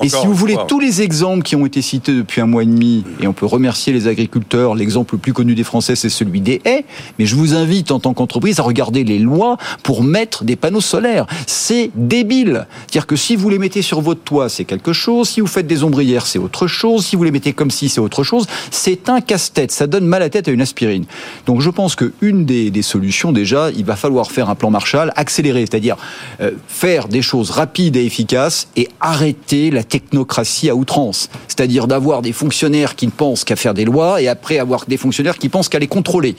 et 0.03 0.09
si 0.09 0.27
vous 0.27 0.35
voulez, 0.35 0.57
tous 0.69 0.81
les 0.81 1.03
exemples 1.03 1.43
qui 1.43 1.57
ont 1.57 1.67
été 1.67 1.83
cités 1.83 2.15
depuis 2.15 2.41
un 2.41 2.47
mois 2.47 2.63
et 2.63 2.67
demi, 2.67 3.05
et 3.21 3.27
on 3.27 3.33
peut 3.33 3.47
remercier 3.47 3.93
les 3.93 4.07
agriculteurs, 4.07 4.75
l'exemple 4.75 5.15
le 5.15 5.21
plus 5.21 5.33
connu 5.33 5.55
des 5.55 5.65
Français, 5.65 5.97
c'est 5.97 6.09
celui 6.09 6.41
des 6.41 6.61
haies, 6.65 6.85
mais 7.19 7.27
je 7.27 7.37
vous 7.37 7.55
invite 7.55 7.91
en 7.91 8.01
tant 8.01 8.15
qu'entreprise 8.15 8.61
à 8.61 8.63
regarder 8.63 9.05
les 9.05 9.19
lois 9.19 9.57
pour 9.83 10.03
mettre 10.03 10.45
des 10.45 10.57
panneaux 10.57 10.81
solaires. 10.81 11.27
C'est 11.47 11.91
débile. 11.95 12.67
C'est-à-dire 12.83 13.07
que 13.07 13.17
si 13.17 13.37
vous 13.37 13.49
les 13.49 13.59
mettez 13.59 13.83
sur 13.83 14.01
votre 14.01 14.23
toit, 14.23 14.49
c'est 14.49 14.65
quelque 14.65 14.93
chose, 14.93 15.29
si 15.29 15.41
vous 15.41 15.47
faites 15.47 15.67
des 15.67 15.83
ombrières, 15.83 16.27
c'est 16.27 16.39
autre 16.39 16.67
chose, 16.67 17.05
si 17.07 17.17
vous 17.17 17.25
les 17.25 17.31
mettez 17.31 17.53
comme 17.53 17.71
si, 17.71 17.89
c'est 17.89 18.01
autre 18.01 18.23
chose. 18.23 18.47
C'est 18.71 19.09
un 19.09 19.21
casse-tête, 19.21 19.73
ça 19.73 19.87
donne 19.87 20.07
mal 20.07 20.23
à 20.23 20.31
tête 20.31 20.49
à 20.49 20.51
une 20.51 20.61
aspirine. 20.61 21.05
Donc 21.47 21.61
je 21.61 21.71
pense 21.71 21.97
qu'une 21.97 22.45
des, 22.45 22.71
des 22.71 22.83
solutions, 22.83 23.33
déjà, 23.33 23.71
il 23.71 23.85
va 23.85 23.97
falloir 23.97 24.31
faire 24.31 24.51
un 24.51 24.55
plan 24.55 24.71
Marshall 24.71 25.13
accéléré, 25.17 25.61
c'est-à-dire 25.61 25.97
euh, 26.41 26.53
faire 26.69 27.09
des 27.09 27.23
choses 27.23 27.51
rapides 27.51 27.97
et 27.97 28.05
efficaces 28.05 28.69
et 28.77 28.89
arrêter 29.01 29.70
la 29.71 29.85
technocratie 29.85 30.71
à 30.71 30.75
outrance. 30.75 31.29
C'est-à-dire 31.49 31.87
d'avoir 31.87 32.23
des 32.23 32.33
fonctionnaires 32.33 32.97
qui 32.97 33.07
ne 33.07 33.13
pensent 33.13 33.45
qu'à 33.45 33.57
faire 33.57 33.75
des 33.75 33.85
lois 33.85 34.21
et 34.21 34.29
après 34.29 34.59
avoir 34.59 34.87
des 34.87 34.97
fonctionnaires 34.97 35.39
qui 35.39 35.49
pensent 35.49 35.69
qu'à 35.69 35.79
les 35.79 35.89
contrôler. 35.89 36.37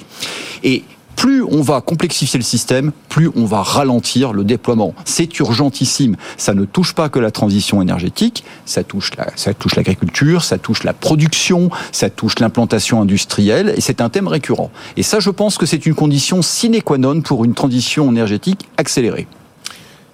Et 0.63 0.83
plus 1.15 1.43
on 1.43 1.61
va 1.61 1.81
complexifier 1.81 2.39
le 2.39 2.43
système, 2.43 2.91
plus 3.07 3.29
on 3.35 3.45
va 3.45 3.61
ralentir 3.61 4.33
le 4.33 4.43
déploiement. 4.43 4.95
C'est 5.05 5.37
urgentissime. 5.39 6.15
Ça 6.37 6.53
ne 6.53 6.65
touche 6.65 6.93
pas 6.93 7.09
que 7.09 7.19
la 7.19 7.29
transition 7.29 7.81
énergétique, 7.81 8.43
ça 8.65 8.83
touche 8.83 9.11
ça 9.35 9.53
touche 9.53 9.75
l'agriculture, 9.75 10.43
ça 10.43 10.57
touche 10.57 10.83
la 10.83 10.93
production, 10.93 11.69
ça 11.91 12.09
touche 12.09 12.39
l'implantation 12.39 13.01
industrielle, 13.01 13.73
et 13.77 13.81
c'est 13.81 14.01
un 14.01 14.09
thème 14.09 14.27
récurrent. 14.27 14.71
Et 14.97 15.03
ça, 15.03 15.19
je 15.19 15.29
pense 15.29 15.57
que 15.59 15.67
c'est 15.67 15.85
une 15.85 15.93
condition 15.93 16.41
sine 16.41 16.81
qua 16.81 16.97
non 16.97 17.21
pour 17.21 17.45
une 17.45 17.53
transition 17.53 18.09
énergétique 18.09 18.67
accélérée. 18.77 19.27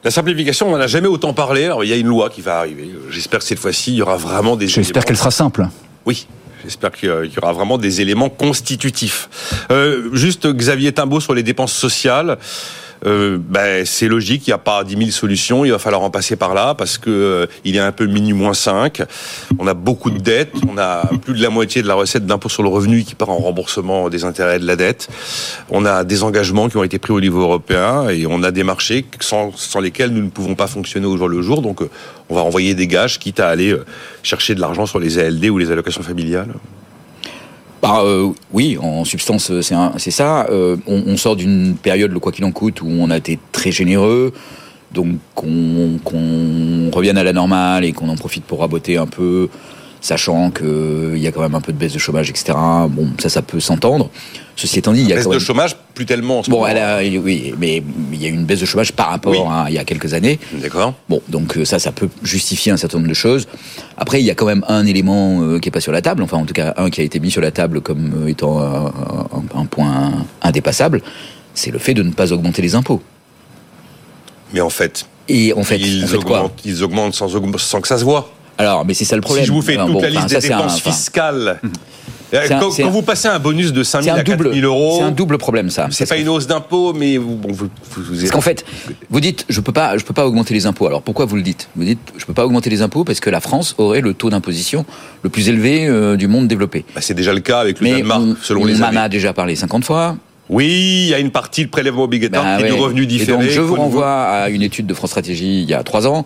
La 0.03 0.11
simplification, 0.11 0.67
on 0.67 0.71
n'en 0.71 0.79
a 0.79 0.87
jamais 0.87 1.07
autant 1.07 1.33
parlé. 1.33 1.65
Alors, 1.65 1.83
il 1.83 1.89
y 1.89 1.93
a 1.93 1.97
une 1.97 2.07
loi 2.07 2.29
qui 2.29 2.41
va 2.41 2.59
arriver. 2.59 2.89
J'espère 3.09 3.39
que 3.39 3.45
cette 3.45 3.59
fois-ci, 3.59 3.91
il 3.91 3.97
y 3.97 4.01
aura 4.01 4.17
vraiment 4.17 4.55
des. 4.55 4.67
J'espère 4.67 5.05
qu'elle 5.05 5.17
sera 5.17 5.31
simple. 5.31 5.67
Oui, 6.05 6.27
J'espère 6.63 6.91
qu'il 6.91 7.09
y 7.09 7.37
aura 7.37 7.53
vraiment 7.53 7.77
des 7.77 8.01
éléments 8.01 8.29
constitutifs. 8.29 9.29
Euh, 9.71 10.09
juste 10.13 10.47
Xavier 10.47 10.91
Timbaud 10.91 11.21
sur 11.21 11.33
les 11.33 11.43
dépenses 11.43 11.71
sociales 11.71 12.37
euh, 13.05 13.37
ben, 13.39 13.85
c'est 13.85 14.07
logique, 14.07 14.47
il 14.47 14.49
n'y 14.49 14.53
a 14.53 14.57
pas 14.57 14.83
10 14.83 14.97
000 14.97 15.09
solutions, 15.11 15.65
il 15.65 15.71
va 15.71 15.79
falloir 15.79 16.01
en 16.01 16.09
passer 16.09 16.35
par 16.35 16.53
là 16.53 16.73
parce 16.75 16.97
que 16.97 17.09
euh, 17.09 17.45
il 17.63 17.75
est 17.75 17.79
un 17.79 17.91
peu 17.91 18.05
mini 18.05 18.33
moins 18.33 18.53
5. 18.53 19.03
On 19.59 19.67
a 19.67 19.73
beaucoup 19.73 20.09
de 20.09 20.19
dettes, 20.19 20.53
on 20.67 20.77
a 20.77 21.07
plus 21.23 21.33
de 21.33 21.41
la 21.41 21.49
moitié 21.49 21.81
de 21.81 21.87
la 21.87 21.95
recette 21.95 22.25
d'impôt 22.25 22.49
sur 22.49 22.63
le 22.63 22.69
revenu 22.69 23.03
qui 23.03 23.15
part 23.15 23.29
en 23.29 23.37
remboursement 23.37 24.09
des 24.09 24.23
intérêts 24.23 24.59
de 24.59 24.65
la 24.65 24.75
dette. 24.75 25.09
On 25.69 25.85
a 25.85 26.03
des 26.03 26.23
engagements 26.23 26.69
qui 26.69 26.77
ont 26.77 26.83
été 26.83 26.99
pris 26.99 27.13
au 27.13 27.21
niveau 27.21 27.41
européen 27.41 28.09
et 28.09 28.25
on 28.27 28.43
a 28.43 28.51
des 28.51 28.63
marchés 28.63 29.05
sans, 29.19 29.51
sans 29.55 29.79
lesquels 29.79 30.11
nous 30.11 30.23
ne 30.23 30.29
pouvons 30.29 30.55
pas 30.55 30.67
fonctionner 30.67 31.05
au 31.05 31.17
jour 31.17 31.27
le 31.27 31.41
jour. 31.41 31.61
Donc 31.61 31.81
euh, 31.81 31.89
on 32.29 32.35
va 32.35 32.41
envoyer 32.41 32.75
des 32.75 32.87
gages 32.87 33.19
quitte 33.19 33.39
à 33.39 33.49
aller 33.49 33.71
euh, 33.71 33.85
chercher 34.23 34.55
de 34.55 34.61
l'argent 34.61 34.85
sur 34.85 34.99
les 34.99 35.19
ALD 35.19 35.45
ou 35.45 35.57
les 35.57 35.71
allocations 35.71 36.03
familiales. 36.03 36.53
Bah, 37.81 38.01
euh, 38.03 38.31
oui, 38.51 38.77
en 38.81 39.05
substance, 39.05 39.51
c'est 39.61 40.11
ça. 40.11 40.47
Euh, 40.49 40.77
on, 40.87 41.03
on, 41.05 41.17
sort 41.17 41.35
d'une 41.35 41.75
période, 41.75 42.11
le 42.11 42.19
quoi 42.19 42.31
qu'il 42.31 42.45
en 42.45 42.51
coûte, 42.51 42.81
où 42.81 42.87
on 42.87 43.09
a 43.11 43.17
été 43.17 43.37
très 43.51 43.71
généreux. 43.71 44.33
Donc 44.93 45.17
qu'on 45.35 45.99
revienne 46.91 47.17
à 47.17 47.23
la 47.23 47.33
normale 47.33 47.83
et 47.83 47.91
qu'on 47.91 48.07
en 48.09 48.15
profite 48.15 48.45
pour 48.45 48.61
raboter 48.61 48.97
un 48.97 49.05
peu 49.05 49.49
sachant 50.07 50.51
qu'il 50.51 51.17
y 51.17 51.27
a 51.27 51.31
quand 51.33 51.41
même 51.41 51.55
un 51.55 51.59
peu 51.59 51.73
de 51.73 51.77
baisse 51.77 51.91
de 51.91 51.99
chômage, 51.99 52.29
etc. 52.29 52.53
Bon, 52.89 53.09
ça, 53.19 53.27
ça 53.27 53.41
peut 53.41 53.59
s'entendre. 53.59 54.09
Ceci 54.55 54.79
étant 54.79 54.93
dit, 54.93 55.01
il 55.01 55.09
y 55.09 55.11
a 55.11 55.17
baisse 55.17 55.25
quand 55.25 55.33
de 55.33 55.39
chômage 55.39 55.75
plus 55.93 56.05
tellement. 56.05 56.39
En 56.39 56.43
ce 56.43 56.49
bon, 56.49 56.65
elle 56.65 56.77
a, 56.77 56.99
oui, 56.99 57.53
mais 57.59 57.83
il 58.13 58.21
y 58.21 58.25
a 58.25 58.29
une 58.29 58.45
baisse 58.45 58.61
de 58.61 58.65
chômage 58.65 58.93
par 58.93 59.09
rapport 59.09 59.51
à 59.51 59.69
il 59.69 59.75
y 59.75 59.77
a 59.77 59.83
quelques 59.83 60.13
années. 60.13 60.39
D'accord. 60.53 60.93
Bon, 61.09 61.21
donc 61.27 61.57
euh, 61.57 61.65
ça, 61.65 61.77
ça 61.77 61.91
peut 61.91 62.07
justifier 62.23 62.71
un 62.71 62.77
certain 62.77 62.99
nombre 62.99 63.09
de 63.09 63.13
choses. 63.13 63.47
Après, 63.97 64.21
il 64.21 64.25
y 64.25 64.31
a 64.31 64.35
quand 64.35 64.45
même 64.45 64.63
un 64.69 64.85
élément 64.85 65.41
euh, 65.41 65.59
qui 65.59 65.67
est 65.67 65.71
pas 65.71 65.81
sur 65.81 65.91
la 65.91 66.01
table, 66.01 66.23
enfin 66.23 66.37
en 66.37 66.45
tout 66.45 66.53
cas 66.53 66.73
un 66.77 66.89
qui 66.89 67.01
a 67.01 67.03
été 67.03 67.19
mis 67.19 67.29
sur 67.29 67.41
la 67.41 67.51
table 67.51 67.81
comme 67.81 68.23
euh, 68.23 68.27
étant 68.27 68.61
un, 68.61 68.93
un 69.55 69.65
point 69.65 70.25
indépassable, 70.41 71.01
c'est 71.53 71.71
le 71.71 71.79
fait 71.79 71.93
de 71.93 72.03
ne 72.03 72.11
pas 72.11 72.31
augmenter 72.31 72.61
les 72.61 72.75
impôts. 72.75 73.01
Mais 74.53 74.61
en 74.61 74.69
fait, 74.69 75.05
et 75.27 75.53
en 75.53 75.63
fait, 75.63 75.77
ils, 75.77 76.05
en 76.05 76.07
fait 76.07 76.17
augmentent, 76.17 76.31
quoi 76.31 76.51
ils 76.63 76.83
augmentent 76.83 77.13
sans, 77.13 77.27
sans 77.57 77.81
que 77.81 77.87
ça 77.87 77.97
se 77.97 78.03
voit. 78.05 78.31
Alors, 78.57 78.85
mais 78.85 78.93
c'est 78.93 79.05
ça 79.05 79.15
le 79.15 79.21
problème. 79.21 79.43
Si 79.43 79.47
je 79.47 79.53
vous 79.53 79.61
fais 79.61 79.75
toute 79.75 79.91
bon, 79.91 80.01
la 80.01 80.09
liste 80.09 80.23
enfin, 80.25 80.27
des 80.27 80.41
ça, 80.41 80.55
dépenses 80.57 80.77
un, 80.77 80.91
fiscales. 80.91 81.59
un, 82.33 82.59
quand, 82.59 82.75
quand 82.75 82.89
vous 82.89 83.01
passez 83.03 83.27
un 83.27 83.39
bonus 83.39 83.71
de 83.71 83.83
5 83.83 84.01
000 84.01 84.15
à 84.17 84.23
4 84.23 84.37
double, 84.37 84.53
000 84.53 84.65
euros, 84.65 84.97
c'est 84.99 85.05
un 85.05 85.11
double 85.11 85.37
problème 85.37 85.69
ça. 85.69 85.87
C'est 85.91 86.07
pas 86.07 86.17
une 86.17 86.29
hausse 86.29 86.47
d'impôt, 86.47 86.93
mais 86.93 87.17
vous, 87.17 87.35
bon, 87.35 87.51
vous, 87.51 87.67
vous 87.95 88.15
Parce 88.15 88.31
qu'en 88.31 88.41
fait, 88.41 88.65
vous 89.09 89.19
dites, 89.19 89.45
je 89.49 89.61
peux 89.61 89.71
pas, 89.71 89.97
je 89.97 90.03
peux 90.03 90.13
pas 90.13 90.25
augmenter 90.25 90.53
les 90.53 90.65
impôts. 90.65 90.87
Alors 90.87 91.01
pourquoi 91.01 91.25
vous 91.25 91.35
le 91.35 91.43
dites? 91.43 91.69
Vous 91.75 91.83
dites, 91.83 91.99
je 92.17 92.25
peux 92.25 92.33
pas 92.33 92.45
augmenter 92.45 92.69
les 92.69 92.81
impôts 92.81 93.03
parce 93.03 93.19
que 93.19 93.29
la 93.29 93.39
France 93.39 93.75
aurait 93.77 94.01
le 94.01 94.13
taux 94.13 94.29
d'imposition 94.29 94.85
le 95.23 95.29
plus 95.29 95.49
élevé 95.49 95.87
euh, 95.87 96.15
du 96.15 96.27
monde 96.27 96.47
développé. 96.47 96.83
Bah, 96.95 97.01
c'est 97.01 97.13
déjà 97.13 97.33
le 97.33 97.41
cas 97.41 97.59
avec 97.59 97.79
le 97.79 97.83
mais 97.85 97.91
Danemark, 97.97 98.21
on, 98.21 98.35
selon 98.41 98.61
on 98.63 98.65
les 98.65 98.81
en 98.81 98.95
a 98.95 99.09
déjà 99.09 99.33
parlé 99.33 99.55
50 99.55 99.85
fois. 99.85 100.17
Oui, 100.49 101.03
il 101.05 101.09
y 101.09 101.13
a 101.13 101.19
une 101.19 101.31
partie 101.31 101.65
de 101.65 101.69
prélèvement 101.69 102.03
obligatoire 102.03 102.43
Bah 102.43 102.57
qui 102.57 102.63
est 102.63 102.71
ouais. 102.71 102.77
de 102.77 102.81
revenus 102.81 103.21
Et 103.21 103.25
donc 103.25 103.41
je 103.43 103.59
vous 103.61 103.75
renvoie 103.75 104.23
à 104.23 104.49
une 104.49 104.61
étude 104.61 104.87
de 104.87 104.93
France 104.93 105.09
Stratégie 105.09 105.61
il 105.61 105.69
y 105.69 105.73
a 105.73 105.83
trois 105.83 106.07
ans 106.07 106.25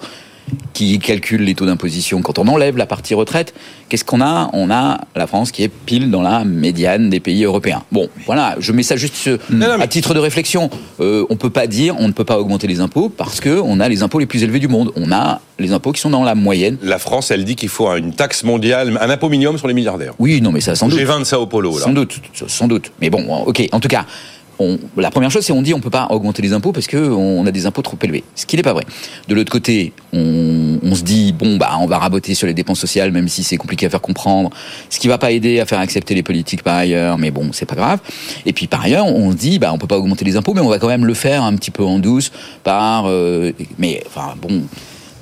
qui 0.74 1.00
calcule 1.00 1.42
les 1.44 1.56
taux 1.56 1.66
d'imposition 1.66 2.22
quand 2.22 2.40
on 2.40 2.48
enlève 2.48 2.78
la 2.78 2.86
partie 2.86 3.14
retraite. 3.14 3.54
Qu'est-ce 3.90 4.06
qu'on 4.06 4.22
a? 4.22 4.50
On 4.54 4.70
a 4.72 5.02
la 5.16 5.28
France 5.28 5.52
qui 5.52 5.64
est 5.64 5.68
pile 5.70 6.12
dans 6.12 6.22
la 6.22 6.44
médiane 6.46 7.10
des 7.10 7.20
pays 7.20 7.44
européens. 7.44 7.84
Bon, 7.92 8.08
voilà, 8.26 8.56
je 8.60 8.72
mets 8.72 8.84
ça 8.84 8.96
juste 8.96 9.28
Non, 9.50 9.68
non, 9.68 9.78
mais- 9.78 9.84
à 9.84 9.88
titre 9.88 10.14
de 10.14 10.20
réflexion. 10.20 10.70
Euh, 11.00 11.26
on 11.30 11.36
peut 11.36 11.50
pas 11.50 11.68
dire, 11.68 11.96
on 12.00 12.08
ne 12.08 12.14
peut 12.14 12.24
pas 12.24 12.40
augmenter 12.40 12.68
les 12.68 12.80
impôts 12.80 13.10
parce 13.10 13.40
que 13.40 13.60
on 13.64 13.80
a 13.80 13.90
les 13.90 14.04
impôts 14.04 14.20
les 14.20 14.26
plus 14.26 14.44
élevés 14.44 14.60
du 14.60 14.68
monde. 14.68 14.92
On 14.96 15.12
a 15.12 15.42
les 15.60 15.74
impôts 15.74 15.92
qui 15.92 16.02
sont 16.02 16.10
dans 16.10 16.24
la 16.24 16.36
moyenne. 16.36 16.78
La 16.82 17.00
France, 17.00 17.32
elle 17.32 17.44
dit 17.46 17.56
qu'il 17.56 17.70
faut 17.70 17.88
une 17.96 18.14
taxe 18.14 18.44
mondiale, 18.44 18.98
un 19.02 19.10
impôt 19.10 19.30
minimum 19.30 19.58
sur 19.58 19.68
les 19.68 19.74
milliardaires. 19.74 20.14
Oui, 20.20 20.42
non, 20.42 20.52
mais 20.52 20.62
ça 20.62 20.76
sans 20.76 20.88
doute. 20.88 21.00
G20 21.00 21.20
de 21.20 21.24
Sao 21.26 21.46
Paulo, 21.48 21.78
là. 21.78 21.84
Sans 21.86 21.94
doute, 21.94 22.20
sans 22.48 22.68
doute. 22.68 22.92
Mais 23.02 23.10
bon, 23.10 23.24
ok. 23.46 23.68
En 23.72 23.80
tout 23.80 23.88
cas, 23.88 24.06
la 24.98 25.12
première 25.12 25.32
chose, 25.32 25.46
c'est 25.46 25.54
on 25.54 25.62
dit 25.62 25.74
on 25.74 25.80
peut 25.80 25.90
pas 25.90 26.08
augmenter 26.10 26.42
les 26.42 26.54
impôts 26.54 26.72
parce 26.72 26.88
que 26.88 26.98
on 26.98 27.46
a 27.46 27.52
des 27.52 27.66
impôts 27.66 27.82
trop 27.82 27.98
élevés. 28.02 28.24
Ce 28.36 28.46
qui 28.46 28.56
n'est 28.56 28.64
pas 28.64 28.74
vrai. 28.74 28.86
De 29.28 29.36
l'autre 29.36 29.52
côté, 29.52 29.94
on, 30.14 30.80
on 30.84 30.96
se 30.96 31.04
dit 31.04 31.34
bon 31.34 31.58
bah 31.58 31.72
on 31.80 31.86
va 31.86 31.98
raboter 31.98 32.36
sur 32.36 32.48
les 32.48 32.54
dépenses 32.54 32.80
sociales, 32.80 33.12
même 33.12 33.28
si 33.28 33.44
c'est 33.44 33.58
compliqué 33.58 33.86
à 33.86 33.90
faire 33.90 34.02
comprendre. 34.02 34.50
Ce 34.90 35.00
qui 35.00 35.08
va 35.08 35.18
pas 35.18 35.32
aider 35.32 35.60
à 35.60 35.66
faire 35.66 35.80
accepter 35.80 36.16
les 36.16 36.24
politiques 36.24 36.64
par 36.64 36.76
ailleurs, 36.76 37.18
mais 37.18 37.32
bon, 37.32 37.50
c'est 37.54 37.66
pas 37.66 37.76
grave. 37.76 38.00
Et 38.46 38.54
puis 38.54 38.68
par 38.68 38.82
ailleurs, 38.84 39.06
on 39.06 39.32
se 39.32 39.36
dit 39.36 39.60
bah 39.60 39.72
on 39.74 39.78
peut 39.78 39.88
pas 39.88 39.98
augmenter 39.98 40.26
les 40.26 40.36
impôts, 40.36 40.54
mais 40.54 40.62
on 40.62 40.70
va 40.70 40.80
quand 40.80 40.88
même 40.88 41.06
le 41.06 41.14
faire 41.14 41.44
un 41.44 41.56
petit 41.56 41.72
peu 41.72 41.84
en 41.84 42.00
douce 42.00 42.32
par. 42.64 43.06
euh, 43.08 43.52
mais 43.78 44.04
enfin 44.08 44.36
bon, 44.42 44.64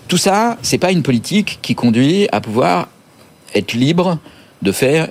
tout 0.07 0.17
ça, 0.17 0.57
c'est 0.61 0.77
pas 0.77 0.91
une 0.91 1.03
politique 1.03 1.59
qui 1.61 1.75
conduit 1.75 2.27
à 2.31 2.41
pouvoir 2.41 2.87
être 3.53 3.73
libre 3.73 4.17
de 4.61 4.71
faire 4.71 5.07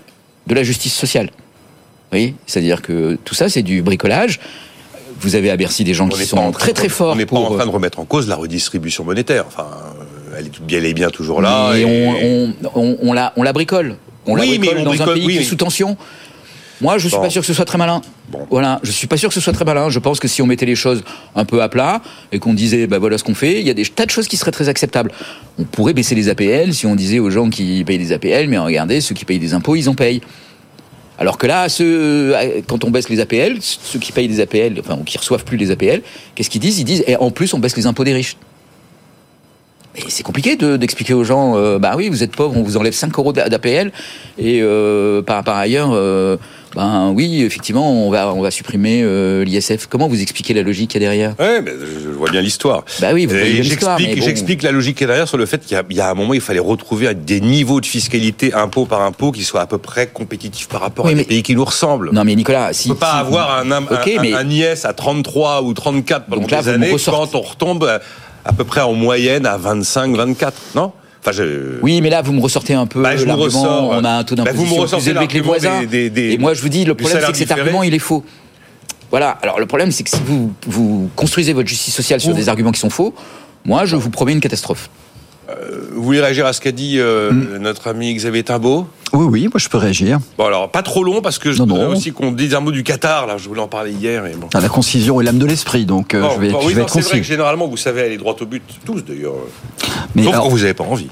de 0.47 0.55
la 0.55 0.63
justice 0.63 0.95
sociale. 0.95 1.31
Oui, 2.13 2.35
c'est-à-dire 2.47 2.81
que 2.83 3.19
tout 3.25 3.35
ça, 3.35 3.49
c'est 3.49 3.63
du 3.63 3.83
bricolage. 3.83 4.41
Vous 5.21 5.35
avez 5.35 5.51
à 5.51 5.57
Bercy 5.57 5.85
des 5.85 5.95
gens 5.95 6.07
On 6.07 6.09
qui 6.09 6.25
sont 6.25 6.39
en 6.39 6.53
très 6.53 6.73
très 6.73 6.89
forts 6.89 7.13
On 7.13 7.17
n'est 7.17 7.27
pas 7.27 7.37
pour. 7.37 7.51
en 7.51 7.55
train 7.57 7.67
de 7.67 7.71
remettre 7.71 7.99
en 7.99 8.05
cause 8.05 8.29
la 8.29 8.37
redistribution 8.37 9.05
monétaire. 9.05 9.45
Enfin, 9.49 9.67
euh, 10.31 10.37
elle 10.39 10.47
est, 10.47 10.61
bien- 10.63 10.79
elle 10.79 10.87
est 10.87 10.95
bien 10.95 11.11
toujours 11.11 11.43
là. 11.43 11.71
mais 11.73 11.81
et- 11.81 11.85
on, 11.85 12.55
on, 12.65 12.71
on, 12.81 12.97
on 13.03 13.13
la, 13.13 13.33
on 13.37 13.43
la 13.43 13.53
bricole. 13.53 13.97
On 14.27 14.37
la 14.37 14.43
Oui, 14.43 14.51
mais 14.53 14.59
bricole 14.59 14.79
on 14.79 14.85
dans 14.85 14.91
bricole- 14.91 15.09
un 15.11 15.15
pays 15.15 15.27
oui, 15.27 15.33
qui 15.33 15.39
est 15.39 15.41
mais- 15.43 15.47
sous 15.47 15.57
tension. 15.57 15.97
Moi, 16.81 16.97
je 16.99 17.09
suis 17.09 17.17
Bon. 17.17 17.23
pas 17.25 17.31
sûr 17.31 17.41
que 17.43 17.47
ce 17.49 17.55
soit 17.55 17.65
très 17.65 17.77
malin. 17.79 18.01
Bon. 18.29 18.47
Voilà, 18.51 18.79
je 18.85 18.93
suis 18.93 19.09
pas 19.09 19.17
sûr 19.17 19.29
que 19.31 19.35
ce 19.35 19.41
soit 19.41 19.53
très 19.53 19.65
malin. 19.65 19.91
Je 19.91 19.99
pense 19.99 20.21
que 20.21 20.29
si 20.29 20.41
on 20.43 20.47
mettait 20.47 20.65
les 20.67 20.77
choses 20.77 21.03
un 21.35 21.45
peu 21.45 21.61
à 21.61 21.69
plat 21.69 22.01
et 22.31 22.39
qu'on 22.39 22.55
disait, 22.55 22.87
bah 22.87 23.01
voilà 23.01 23.19
ce 23.19 23.25
qu'on 23.25 23.35
fait, 23.35 23.59
il 23.59 23.67
y 23.67 23.71
a 23.71 23.75
des 23.75 23.85
tas 23.85 24.07
de 24.07 24.11
choses 24.11 24.29
qui 24.29 24.37
seraient 24.37 24.53
très 24.53 24.69
acceptables. 24.69 25.11
On 25.59 25.65
pourrait 25.65 25.93
baisser 25.93 26.15
les 26.15 26.29
APL 26.29 26.73
si 26.73 26.87
on 26.87 26.95
disait 26.95 27.19
aux 27.19 27.31
gens 27.31 27.51
qui 27.51 27.83
payent 27.85 27.99
des 27.99 28.13
APL, 28.13 28.47
mais 28.49 28.59
regardez, 28.59 29.01
ceux 29.01 29.17
qui 29.17 29.25
payent 29.25 29.41
des 29.41 29.55
impôts, 29.55 29.75
ils 29.75 29.89
en 29.89 29.95
payent. 29.95 30.21
Alors 31.19 31.37
que 31.37 31.47
là, 31.49 31.69
ceux, 31.69 32.35
quand 32.69 32.85
on 32.85 32.91
baisse 32.91 33.09
les 33.09 33.19
APL, 33.21 33.57
ceux 33.61 33.99
qui 33.99 34.13
payent 34.13 34.29
des 34.29 34.41
APL, 34.41 34.77
enfin, 34.79 34.97
ou 35.01 35.05
qui 35.05 35.19
reçoivent 35.19 35.45
plus 35.45 35.57
les 35.57 35.71
APL, 35.73 36.03
qu'est-ce 36.35 36.49
qu'ils 36.51 36.61
disent? 36.61 36.79
Ils 36.79 36.85
disent, 36.85 37.03
et 37.09 37.17
en 37.17 37.31
plus, 37.31 37.53
on 37.55 37.59
baisse 37.59 37.77
les 37.77 37.87
impôts 37.87 38.05
des 38.05 38.13
riches. 38.15 38.37
Mais 39.97 40.03
c'est 40.09 40.23
compliqué 40.23 40.55
de- 40.55 40.77
d'expliquer 40.77 41.15
aux 41.15 41.25
gens, 41.25 41.57
euh, 41.57 41.79
bah 41.81 41.95
oui, 41.97 42.09
vous 42.09 42.23
êtes 42.23 42.31
pauvre, 42.37 42.57
on 42.57 42.63
vous 42.63 42.77
enlève 42.77 42.93
5 42.93 43.19
euros 43.19 43.33
d'APL, 43.33 43.91
et 44.39 44.61
euh, 44.63 45.23
par, 45.23 45.49
ailleurs, 45.49 45.91
euh, 45.93 46.37
ben 46.75 47.13
oui, 47.15 47.43
effectivement, 47.43 47.91
on 48.07 48.11
va, 48.11 48.33
on 48.35 48.41
va 48.43 48.51
supprimer 48.51 49.03
euh, 49.03 49.45
l'ISF. 49.45 49.87
Comment 49.89 50.09
vous 50.09 50.21
expliquez 50.21 50.55
la 50.55 50.63
logique 50.63 50.91
qu'il 50.91 51.03
y 51.03 51.05
a 51.05 51.09
derrière? 51.09 51.35
Ouais, 51.39 51.61
mais 51.63 51.73
je 52.03 52.09
vois 52.11 52.31
bien 52.31 52.41
l'histoire. 52.41 52.85
Bah 53.01 53.09
oui, 53.15 53.27
J'explique 53.63 54.23
j'explique 54.23 54.63
la 54.63 54.73
logique 54.73 54.99
qui 54.99 55.05
est 55.05 55.07
derrière 55.07 55.29
sur 55.29 55.39
le 55.39 55.47
fait 55.47 55.59
qu'il 55.65 55.77
y 55.77 55.81
a- 55.81 55.85
y, 55.91 56.01
a 56.01 56.11
un 56.11 56.15
moment, 56.15 56.35
il 56.35 56.41
fallait 56.41 56.59
retrouver 56.59 57.13
des 57.15 57.41
niveaux 57.41 57.81
de 57.81 57.87
fiscalité 57.87 58.53
impôt 58.55 58.87
par 58.87 59.03
impôt 59.03 59.33
qui 59.33 59.45
soient 59.45 59.63
à 59.63 59.67
peu 59.67 59.79
près 59.79 60.07
compétitifs 60.09 60.69
par 60.69 60.81
rapport 60.81 61.07
Oui, 61.07 61.13
à 61.13 61.15
des 61.15 61.25
pays 61.25 61.43
qui 61.43 61.55
nous 61.55 61.65
ressemblent. 61.65 62.11
Non 62.13 62.25
mais 62.25 62.35
Nicolas, 62.35 62.73
si... 62.73 62.91
On 62.91 62.95
peut 62.95 63.01
pas 63.01 63.13
si- 63.13 63.19
avoir 63.19 63.59
un, 63.61 63.71
un, 63.73 63.83
Ok, 63.83 64.09
un- 64.19 64.23
mais- 64.23 64.35
un 64.35 64.49
IS 64.51 64.85
à 64.85 64.93
33 64.93 65.63
ou 65.63 65.73
34 65.75 66.27
pendant 66.27 66.43
Donc 66.43 66.51
là, 66.51 66.63
des 66.63 66.69
années 66.71 66.91
ressortez- 66.93 67.33
quand 67.33 67.39
on 67.39 67.43
retombe 67.43 67.85
à, 67.85 68.01
à 68.45 68.53
peu 68.53 68.65
près 68.65 68.81
en 68.83 68.93
moyenne 68.93 69.47
à 69.47 69.57
25, 69.57 70.15
24, 70.17 70.55
non? 70.75 70.93
Enfin, 71.21 71.33
je... 71.33 71.79
Oui, 71.83 72.01
mais 72.01 72.11
là, 72.11 72.23
vous 72.23 72.33
me 72.33 72.41
ressortez 72.41 72.75
un 72.75 72.87
peu 72.87 73.03
Bah, 73.03 73.17
je 73.17 73.23
vous 73.23 73.27
l'argument, 73.27 73.45
ressors, 73.47 73.89
on 73.91 74.05
a 74.05 74.11
un 74.11 74.25
taux 74.25 74.35
bah, 74.37 74.45
vous 74.45 74.51
me 74.51 74.55
d'imposition 74.55 74.83
ressortez 74.83 75.05
plus 75.05 75.11
élevé 75.11 75.27
que 75.27 75.35
les 75.35 75.41
voisins. 75.41 75.81
des- 75.81 75.87
des- 75.87 76.11
des- 76.11 76.33
Et 76.35 76.39
moi, 76.39 76.55
je 76.55 76.63
vous 76.63 76.69
dis, 76.69 76.85
le 76.85 76.95
problème, 76.95 77.21
c'est 77.27 77.33
que 77.33 77.39
cet 77.39 77.51
argument, 77.51 77.83
il 77.83 77.93
est 77.95 77.99
faux. 77.99 78.25
Voilà. 79.11 79.31
Alors, 79.43 79.59
le 79.59 79.67
problème, 79.67 79.91
c'est 79.91 80.05
que 80.05 80.11
si 80.11 80.21
vous, 80.25 80.53
vous 80.67 81.11
construisez 81.17 81.53
votre 81.53 81.69
justice 81.69 81.95
sociale 81.95 82.21
sur 82.21 82.35
des 82.35 82.49
arguments 82.49 82.73
qui 82.73 82.81
sont 82.81 82.91
faux, 82.91 83.15
moi, 83.65 83.85
je 83.85 83.97
vous 83.97 84.11
promets 84.11 84.33
une 84.33 84.41
catastrophe. 84.41 84.91
Vous 85.95 86.03
voulez 86.03 86.21
réagir 86.21 86.45
à 86.45 86.53
ce 86.53 86.61
qu'a 86.61 86.73
dit 86.73 86.99
euh, 86.99 87.31
Hmm. 87.33 87.57
notre 87.57 87.89
ami 87.89 88.15
Xavier 88.15 88.43
Timbaud? 88.45 88.87
Oui, 89.15 89.25
oui, 89.31 89.43
moi 89.45 89.53
je 89.57 89.67
peux 89.71 89.79
réagir. 89.79 90.19
Bon, 90.37 90.45
alors, 90.45 90.71
pas 90.71 90.83
trop 90.83 91.03
long, 91.03 91.23
parce 91.23 91.39
que 91.39 91.53
je 91.53 91.59
Non, 91.59 91.67
voudrais 91.67 91.87
non. 91.87 91.93
aussi 91.93 92.13
qu'on 92.13 92.33
dise 92.33 92.55
un 92.55 92.61
mot 92.61 92.71
du 92.71 92.83
Qatar, 92.85 93.27
là, 93.27 93.39
je 93.39 93.49
voulais 93.49 93.63
en 93.63 93.67
parler 93.67 93.93
hier, 93.93 94.23
bon. 94.39 94.49
Ah, 94.55 94.61
la 94.61 94.69
concision 94.69 95.23
est 95.23 95.25
l'âme 95.25 95.39
de 95.39 95.47
l'esprit, 95.47 95.87
donc 95.87 96.13
euh, 96.15 96.23
je 96.35 96.41
vais, 96.41 96.51
bon, 96.51 96.61
je 96.61 96.67
oui, 96.67 96.75
vais 96.75 96.83
être 96.83 96.91
c'est 96.91 97.01
vrai 97.01 97.09
concis. 97.13 97.21
que 97.23 97.27
généralement, 97.27 97.67
vous 97.67 97.79
savez 97.79 98.03
aller 98.03 98.19
droit 98.19 98.37
au 98.39 98.45
but, 98.45 98.63
tous 98.85 99.01
d'ailleurs. 99.03 99.33
Mais 100.15 100.23
Sauf 100.25 100.33
alors- 100.33 100.45
quand 100.45 100.51
vous 100.51 100.59
n'avez 100.59 100.75
pas 100.75 100.85
envie. 100.85 101.09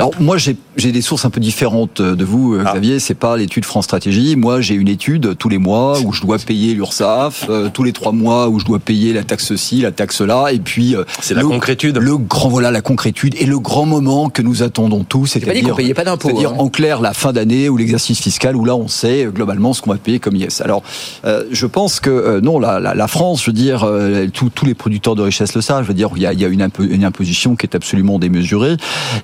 Alors 0.00 0.12
moi 0.20 0.36
j'ai 0.38 0.56
des 0.92 1.02
sources 1.02 1.24
un 1.24 1.30
peu 1.30 1.40
différentes 1.40 2.00
de 2.00 2.24
vous 2.24 2.54
euh, 2.54 2.62
Ah. 2.66 2.72
Xavier, 2.72 2.98
c'est 2.98 3.14
pas 3.14 3.36
l'étude 3.36 3.64
France 3.64 3.84
Stratégie. 3.84 4.34
Moi 4.36 4.60
j'ai 4.60 4.74
une 4.74 4.88
étude 4.88 5.36
tous 5.38 5.48
les 5.48 5.58
mois 5.58 5.98
où 6.00 6.12
je 6.12 6.22
dois 6.22 6.38
payer 6.38 6.74
l'URSSAF, 6.74 7.46
euh, 7.48 7.68
tous 7.72 7.82
les 7.82 7.92
trois 7.92 8.12
mois 8.12 8.48
où 8.48 8.58
je 8.58 8.64
dois 8.64 8.78
payer 8.78 9.12
la 9.12 9.22
taxe 9.24 9.54
ci, 9.56 9.80
la 9.82 9.92
taxe 9.92 10.20
là, 10.20 10.48
et 10.52 10.58
puis 10.58 10.94
euh, 10.96 11.04
C'est 11.20 11.34
la 11.34 11.42
concrétude. 11.42 11.98
Le 11.98 12.16
grand 12.16 12.48
voilà 12.48 12.70
la 12.70 12.80
concrétude 12.80 13.34
et 13.38 13.46
le 13.46 13.58
grand 13.58 13.84
moment 13.86 14.30
que 14.30 14.42
nous 14.42 14.62
attendons 14.62 15.04
tous, 15.04 15.26
c'est-à-dire 15.26 15.76
payait 15.76 15.94
pas 15.94 16.04
d'impôts, 16.04 16.28
c'est-à-dire 16.28 16.50
hein. 16.52 16.56
en 16.58 16.68
clair 16.68 17.00
la 17.00 17.12
fin 17.12 17.32
d'année 17.32 17.68
ou 17.68 17.76
l'exercice 17.76 18.20
fiscal 18.20 18.56
où 18.56 18.64
là 18.64 18.74
on 18.76 18.88
sait 18.88 19.26
euh, 19.26 19.30
globalement 19.30 19.74
ce 19.74 19.82
qu'on 19.82 19.90
va 19.90 19.96
payer 19.98 20.18
comme 20.18 20.36
IS. 20.36 20.60
Alors 20.64 20.82
euh, 21.24 21.44
je 21.50 21.66
pense 21.66 22.00
que 22.00 22.10
euh, 22.10 22.40
non 22.40 22.58
la, 22.58 22.80
la, 22.80 22.94
la 22.94 23.08
France, 23.08 23.42
je 23.42 23.46
veux 23.46 23.52
dire 23.54 23.84
euh, 23.84 24.26
tous- 24.32 24.50
tous 24.50 24.64
les 24.66 24.74
producteurs 24.74 25.14
de 25.14 25.22
richesse 25.22 25.54
le 25.54 25.60
savent. 25.60 25.82
Je 25.82 25.88
veux 25.88 25.94
dire 25.94 26.08
il 26.16 26.22
y 26.22 26.26
a, 26.26 26.32
il 26.32 26.40
y 26.40 26.44
a 26.44 26.48
une, 26.48 26.62
impo- 26.62 26.88
une 26.88 27.04
imposition 27.04 27.54
qui 27.56 27.66
est 27.66 27.74
absolument 27.76 28.18
démesurée 28.18 28.76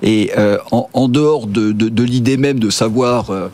et 0.03 0.31
euh, 0.37 0.57
en, 0.71 1.07
dehors 1.07 1.47
de, 1.47 1.71
de, 1.71 1.89
de 1.89 2.03
l'idée 2.03 2.37
même 2.37 2.59
de 2.59 2.69
savoir 2.69 3.29
euh, 3.29 3.49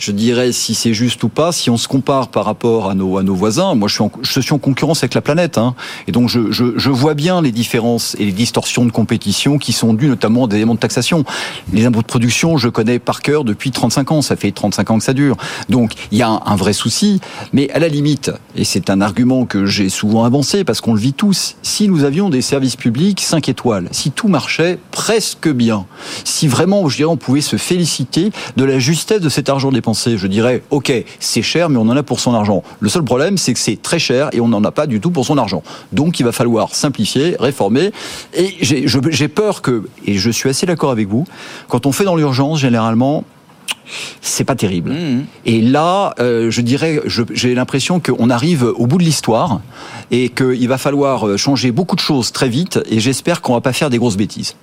je 0.00 0.12
dirais, 0.12 0.52
si 0.52 0.74
c'est 0.74 0.94
juste 0.94 1.22
ou 1.24 1.28
pas. 1.28 1.52
Si 1.52 1.70
on 1.70 1.76
se 1.76 1.88
compare 1.88 2.28
par 2.28 2.44
rapport 2.44 2.90
à 2.90 2.94
nos, 2.94 3.18
à 3.18 3.22
nos 3.22 3.34
voisins, 3.34 3.74
moi 3.74 3.88
je 3.88 3.94
suis 3.94 4.02
en, 4.02 4.12
je 4.22 4.40
suis 4.40 4.52
en 4.52 4.58
concurrence 4.58 5.02
avec 5.02 5.14
la 5.14 5.20
planète. 5.20 5.58
Hein, 5.58 5.74
et 6.06 6.12
donc 6.12 6.28
je, 6.28 6.50
je, 6.50 6.76
je, 6.76 6.90
vois 6.90 7.14
bien 7.14 7.42
les 7.42 7.52
différences 7.52 8.16
et 8.18 8.24
les 8.24 8.32
distorsions 8.32 8.84
de 8.84 8.92
compétition 8.92 9.58
qui 9.58 9.72
sont 9.72 9.94
dues 9.94 10.08
notamment 10.08 10.44
à 10.44 10.48
des 10.48 10.56
éléments 10.56 10.74
de 10.74 10.78
taxation. 10.78 11.24
Les 11.72 11.86
impôts 11.86 12.02
de 12.02 12.06
production, 12.06 12.56
je 12.56 12.68
connais 12.68 12.98
par 12.98 13.20
cœur 13.20 13.44
depuis 13.44 13.70
35 13.70 14.12
ans. 14.12 14.22
Ça 14.22 14.36
fait 14.36 14.52
35 14.52 14.90
ans 14.90 14.98
que 14.98 15.04
ça 15.04 15.14
dure. 15.14 15.36
Donc 15.68 15.92
il 16.10 16.18
y 16.18 16.22
a 16.22 16.28
un, 16.28 16.56
vrai 16.56 16.72
souci. 16.72 17.20
Mais 17.52 17.70
à 17.70 17.78
la 17.78 17.88
limite, 17.88 18.30
et 18.56 18.64
c'est 18.64 18.90
un 18.90 19.00
argument 19.00 19.46
que 19.46 19.66
j'ai 19.66 19.88
souvent 19.88 20.24
avancé 20.24 20.64
parce 20.64 20.80
qu'on 20.80 20.94
le 20.94 21.00
vit 21.00 21.12
tous, 21.12 21.56
si 21.62 21.88
nous 21.88 22.04
avions 22.04 22.30
des 22.30 22.42
services 22.42 22.76
publics 22.76 23.20
5 23.20 23.48
étoiles, 23.48 23.88
si 23.92 24.10
tout 24.10 24.28
marchait 24.28 24.78
presque 24.90 25.48
bien, 25.48 25.86
si 26.24 26.48
vraiment, 26.48 26.88
je 26.88 26.96
dirais, 26.96 27.10
on 27.10 27.16
pouvait 27.16 27.40
se 27.40 27.56
féliciter 27.56 28.30
de 28.56 28.64
la 28.64 28.78
justesse 28.78 29.20
de 29.20 29.28
cet 29.28 29.48
argent 29.48 29.70
dépensé. 29.70 29.87
Je 29.94 30.26
dirais, 30.26 30.62
ok, 30.70 30.92
c'est 31.20 31.42
cher, 31.42 31.68
mais 31.68 31.76
on 31.76 31.82
en 31.82 31.96
a 31.96 32.02
pour 32.02 32.20
son 32.20 32.34
argent. 32.34 32.62
Le 32.80 32.88
seul 32.88 33.04
problème, 33.04 33.38
c'est 33.38 33.52
que 33.52 33.60
c'est 33.60 33.80
très 33.80 33.98
cher 33.98 34.28
et 34.32 34.40
on 34.40 34.48
n'en 34.48 34.62
a 34.64 34.70
pas 34.70 34.86
du 34.86 35.00
tout 35.00 35.10
pour 35.10 35.24
son 35.24 35.38
argent. 35.38 35.62
Donc, 35.92 36.20
il 36.20 36.24
va 36.24 36.32
falloir 36.32 36.74
simplifier, 36.74 37.36
réformer. 37.38 37.92
Et 38.34 38.56
j'ai 38.60 39.28
peur 39.28 39.62
que, 39.62 39.88
et 40.06 40.14
je 40.14 40.30
suis 40.30 40.48
assez 40.48 40.66
d'accord 40.66 40.90
avec 40.90 41.08
vous, 41.08 41.26
quand 41.68 41.86
on 41.86 41.92
fait 41.92 42.04
dans 42.04 42.16
l'urgence, 42.16 42.60
généralement, 42.60 43.24
c'est 44.20 44.44
pas 44.44 44.54
terrible. 44.54 44.92
Mmh. 44.92 45.24
Et 45.46 45.60
là, 45.62 46.14
euh, 46.18 46.50
je 46.50 46.60
dirais, 46.60 47.00
j'ai 47.06 47.54
l'impression 47.54 48.00
qu'on 48.00 48.30
arrive 48.30 48.64
au 48.76 48.86
bout 48.86 48.98
de 48.98 49.04
l'histoire 49.04 49.60
et 50.10 50.28
qu'il 50.28 50.68
va 50.68 50.78
falloir 50.78 51.26
euh, 51.26 51.36
changer 51.36 51.72
beaucoup 51.72 51.96
de 51.96 52.00
choses 52.00 52.32
très 52.32 52.48
vite. 52.48 52.78
Et 52.90 53.00
j'espère 53.00 53.40
qu'on 53.40 53.54
va 53.54 53.60
pas 53.60 53.72
faire 53.72 53.90
des 53.90 53.98
grosses 53.98 54.16
bêtises. 54.16 54.56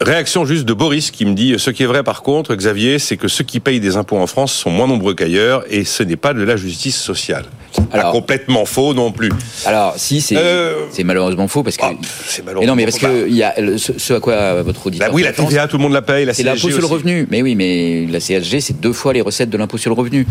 Réaction 0.00 0.44
juste 0.44 0.64
de 0.64 0.72
Boris 0.72 1.10
qui 1.10 1.24
me 1.24 1.34
dit 1.34 1.54
ce 1.58 1.70
qui 1.70 1.84
est 1.84 1.86
vrai 1.86 2.02
par 2.02 2.22
contre, 2.22 2.54
Xavier, 2.54 2.98
c'est 2.98 3.16
que 3.16 3.28
ceux 3.28 3.44
qui 3.44 3.60
payent 3.60 3.80
des 3.80 3.96
impôts 3.96 4.18
en 4.18 4.26
France 4.26 4.52
sont 4.52 4.70
moins 4.70 4.88
nombreux 4.88 5.14
qu'ailleurs 5.14 5.64
et 5.70 5.84
ce 5.84 6.02
n'est 6.02 6.16
pas 6.16 6.34
de 6.34 6.42
la 6.42 6.56
justice 6.56 7.00
sociale. 7.00 7.44
Alors, 7.92 8.12
complètement 8.12 8.64
faux 8.64 8.94
non 8.94 9.12
plus. 9.12 9.30
Alors 9.66 9.94
si 9.96 10.20
c'est 10.20 10.36
euh, 10.36 10.86
malheureusement 11.04 11.48
faux 11.48 11.62
parce 11.62 11.76
que 11.76 11.84
ah, 11.84 11.92
c'est 12.26 12.44
malheureusement. 12.44 12.72
non 12.72 12.76
mais 12.76 12.84
parce 12.84 12.98
que 12.98 13.28
il 13.28 13.34
y 13.34 13.42
a 13.42 13.54
ce 13.76 14.12
à 14.12 14.20
quoi 14.20 14.62
votre 14.62 14.86
auditeur. 14.86 15.08
Bah 15.08 15.14
oui 15.14 15.22
la 15.22 15.32
TVA 15.32 15.68
tout 15.68 15.76
le 15.76 15.82
monde 15.82 15.92
la 15.92 16.02
paye 16.02 16.24
la 16.24 16.34
C'est 16.34 16.42
l'impôt 16.42 16.70
sur 16.70 16.80
le 16.80 16.86
revenu. 16.86 17.26
Mais 17.30 17.42
oui 17.42 17.54
mais 17.54 18.06
la 18.10 18.20
CSG 18.20 18.60
c'est 18.60 18.80
deux 18.80 18.92
fois 18.92 19.12
les 19.12 19.20
recettes 19.20 19.50
de 19.50 19.56
l'impôt 19.56 19.78
sur 19.78 19.90
le 19.90 19.96
revenu 19.96 20.26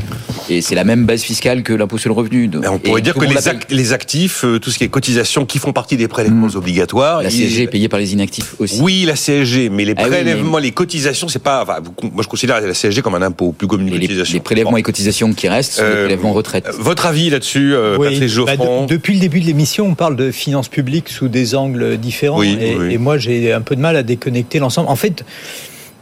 et 0.49 0.62
c'est 0.62 0.75
la 0.75 0.84
même 0.84 1.06
base 1.06 1.21
fiscale 1.21 1.63
que 1.63 1.73
l'impôt 1.73 1.97
sur 1.97 2.10
le 2.10 2.15
revenu. 2.15 2.49
on 2.69 2.79
pourrait 2.79 3.01
dire 3.01 3.15
que 3.15 3.25
les, 3.73 3.93
actifs 3.93 4.45
euh, 4.45 4.60
tout 4.60 4.71
ce 4.71 4.77
qui 4.77 4.86
est 4.86 4.89
cotisation 4.89 5.45
qui 5.45 5.60
font 5.60 5.73
partie 5.73 5.97
des 5.97 6.08
prélèvements 6.08 6.47
hmm. 6.47 6.58
obligatoires. 6.58 7.21
La 7.21 7.29
CSG 7.29 7.63
est 7.63 7.67
payée 7.67 7.89
par 7.89 7.99
les 7.99 8.13
inactifs 8.13 8.56
aussi. 8.60 8.79
Oui 8.82 9.06
la 9.06 9.13
CSG 9.13 9.69
mais 9.69 9.86
les 9.86 9.93
ah 9.97 10.06
prélèvements 10.06 10.58
les 10.58 10.71
cotisations 10.71 11.27
c'est 11.27 11.43
pas 11.43 11.65
moi 12.01 12.23
je 12.23 12.27
considère 12.27 12.62
la 12.62 12.73
CSG 12.73 13.01
comme 13.01 13.15
un 13.15 13.21
impôt 13.21 13.51
plus 13.51 13.67
comme 13.67 13.82
une 13.82 13.91
cotisation. 13.91 14.34
Les 14.34 14.39
prélèvements 14.39 14.77
et 14.77 14.84
cotisations 14.84 15.34
qui 15.34 15.47
restent 15.47 15.73
sont 15.73 15.84
des 15.84 15.89
euh, 15.89 16.06
prélèvements 16.06 16.34
retraite. 16.34 16.69
Votre 16.79 17.06
avis 17.06 17.29
là-dessus 17.34 17.74
bah, 18.46 18.56
depuis 18.88 19.13
le 19.13 19.19
début 19.19 19.39
de 19.39 19.46
l'émission, 19.46 19.88
on 19.88 19.96
parle 19.96 20.15
de 20.15 20.32
finances 20.32 20.69
publiques 20.69 21.10
sous 21.10 21.28
des 21.28 21.56
angles 21.56 21.98
différents. 21.98 22.41
et, 22.41 22.98
moi, 22.98 23.17
j'ai 23.17 23.52
un 23.52 23.62
peu 23.62 23.76
de 23.76 23.82
mal 23.82 23.96
à 23.96 24.04
déconnecter 24.04 24.60
l'ensemble. 24.60 24.89
En 24.89 24.96
fait, 24.96 25.24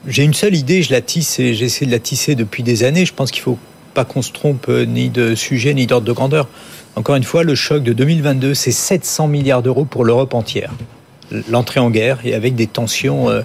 j'ai 0.07 0.23
une 0.23 0.33
seule 0.33 0.55
idée, 0.55 0.81
je 0.81 0.91
la 0.91 1.01
tisse 1.01 1.39
et 1.39 1.53
j'essaie 1.53 1.85
de 1.85 1.91
la 1.91 1.99
tisser 1.99 2.35
depuis 2.35 2.63
des 2.63 2.83
années. 2.83 3.05
Je 3.05 3.13
pense 3.13 3.31
qu'il 3.31 3.41
faut 3.41 3.59
pas 3.93 4.05
qu'on 4.05 4.21
se 4.21 4.31
trompe 4.31 4.67
euh, 4.69 4.85
ni 4.85 5.09
de 5.09 5.35
sujet 5.35 5.73
ni 5.73 5.85
d'ordre 5.85 6.07
de 6.07 6.11
grandeur. 6.11 6.47
Encore 6.95 7.15
une 7.15 7.23
fois, 7.23 7.43
le 7.43 7.55
choc 7.55 7.83
de 7.83 7.93
2022, 7.93 8.53
c'est 8.53 8.71
700 8.71 9.27
milliards 9.27 9.61
d'euros 9.61 9.85
pour 9.85 10.03
l'Europe 10.03 10.33
entière. 10.33 10.71
L'entrée 11.49 11.79
en 11.79 11.89
guerre 11.89 12.19
et 12.23 12.33
avec 12.33 12.55
des 12.55 12.67
tensions 12.67 13.29
euh, 13.29 13.41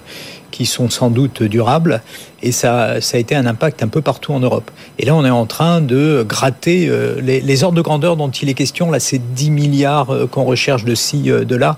qui 0.51 0.65
sont 0.65 0.89
sans 0.89 1.09
doute 1.09 1.43
durables. 1.43 2.01
Et 2.41 2.51
ça, 2.51 3.01
ça 3.01 3.17
a 3.17 3.19
été 3.19 3.35
un 3.35 3.45
impact 3.45 3.83
un 3.83 3.87
peu 3.87 4.01
partout 4.01 4.33
en 4.33 4.39
Europe. 4.39 4.71
Et 4.97 5.05
là, 5.05 5.15
on 5.15 5.25
est 5.25 5.29
en 5.29 5.45
train 5.45 5.81
de 5.81 6.25
gratter 6.27 6.87
euh, 6.89 7.19
les, 7.21 7.63
ordres 7.63 7.77
de 7.77 7.81
grandeur 7.81 8.15
dont 8.15 8.29
il 8.29 8.49
est 8.49 8.53
question. 8.53 8.91
Là, 8.91 8.99
c'est 8.99 9.19
10 9.33 9.51
milliards 9.51 10.11
euh, 10.11 10.27
qu'on 10.27 10.43
recherche 10.43 10.85
de 10.85 10.95
ci, 10.95 11.29
euh, 11.29 11.45
de 11.45 11.55
là. 11.55 11.77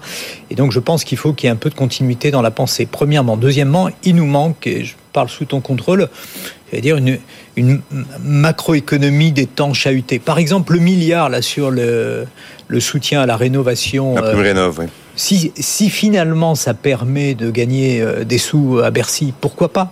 Et 0.49 0.55
donc, 0.55 0.71
je 0.71 0.79
pense 0.79 1.03
qu'il 1.03 1.17
faut 1.17 1.33
qu'il 1.33 1.47
y 1.47 1.49
ait 1.49 1.53
un 1.53 1.57
peu 1.57 1.69
de 1.69 1.75
continuité 1.75 2.31
dans 2.31 2.41
la 2.41 2.51
pensée. 2.51 2.85
Premièrement. 2.85 3.37
Deuxièmement, 3.37 3.89
il 4.03 4.15
nous 4.15 4.25
manque, 4.25 4.67
et 4.67 4.83
je 4.83 4.95
parle 5.13 5.29
sous 5.29 5.45
ton 5.45 5.59
contrôle, 5.59 6.07
dire 6.71 6.97
une, 6.97 7.17
une 7.55 7.81
macroéconomie 8.23 9.31
des 9.31 9.47
temps 9.47 9.73
chahutés. 9.73 10.19
Par 10.19 10.37
exemple, 10.37 10.73
le 10.73 10.79
milliard 10.79 11.29
là 11.29 11.41
sur 11.41 11.71
le, 11.71 12.27
le 12.67 12.79
soutien 12.79 13.21
à 13.21 13.25
la 13.25 13.35
rénovation. 13.35 14.15
La 14.15 14.35
rénove, 14.35 14.79
oui 14.79 14.85
si, 15.19 15.89
finalement 15.89 16.55
ça 16.55 16.73
permet 16.73 17.33
de 17.33 17.51
gagner 17.51 18.01
euh, 18.01 18.23
des 18.23 18.37
sous 18.37 18.79
à 18.79 18.89
Bercy, 18.89 19.33
pourquoi 19.39 19.73
pas? 19.73 19.91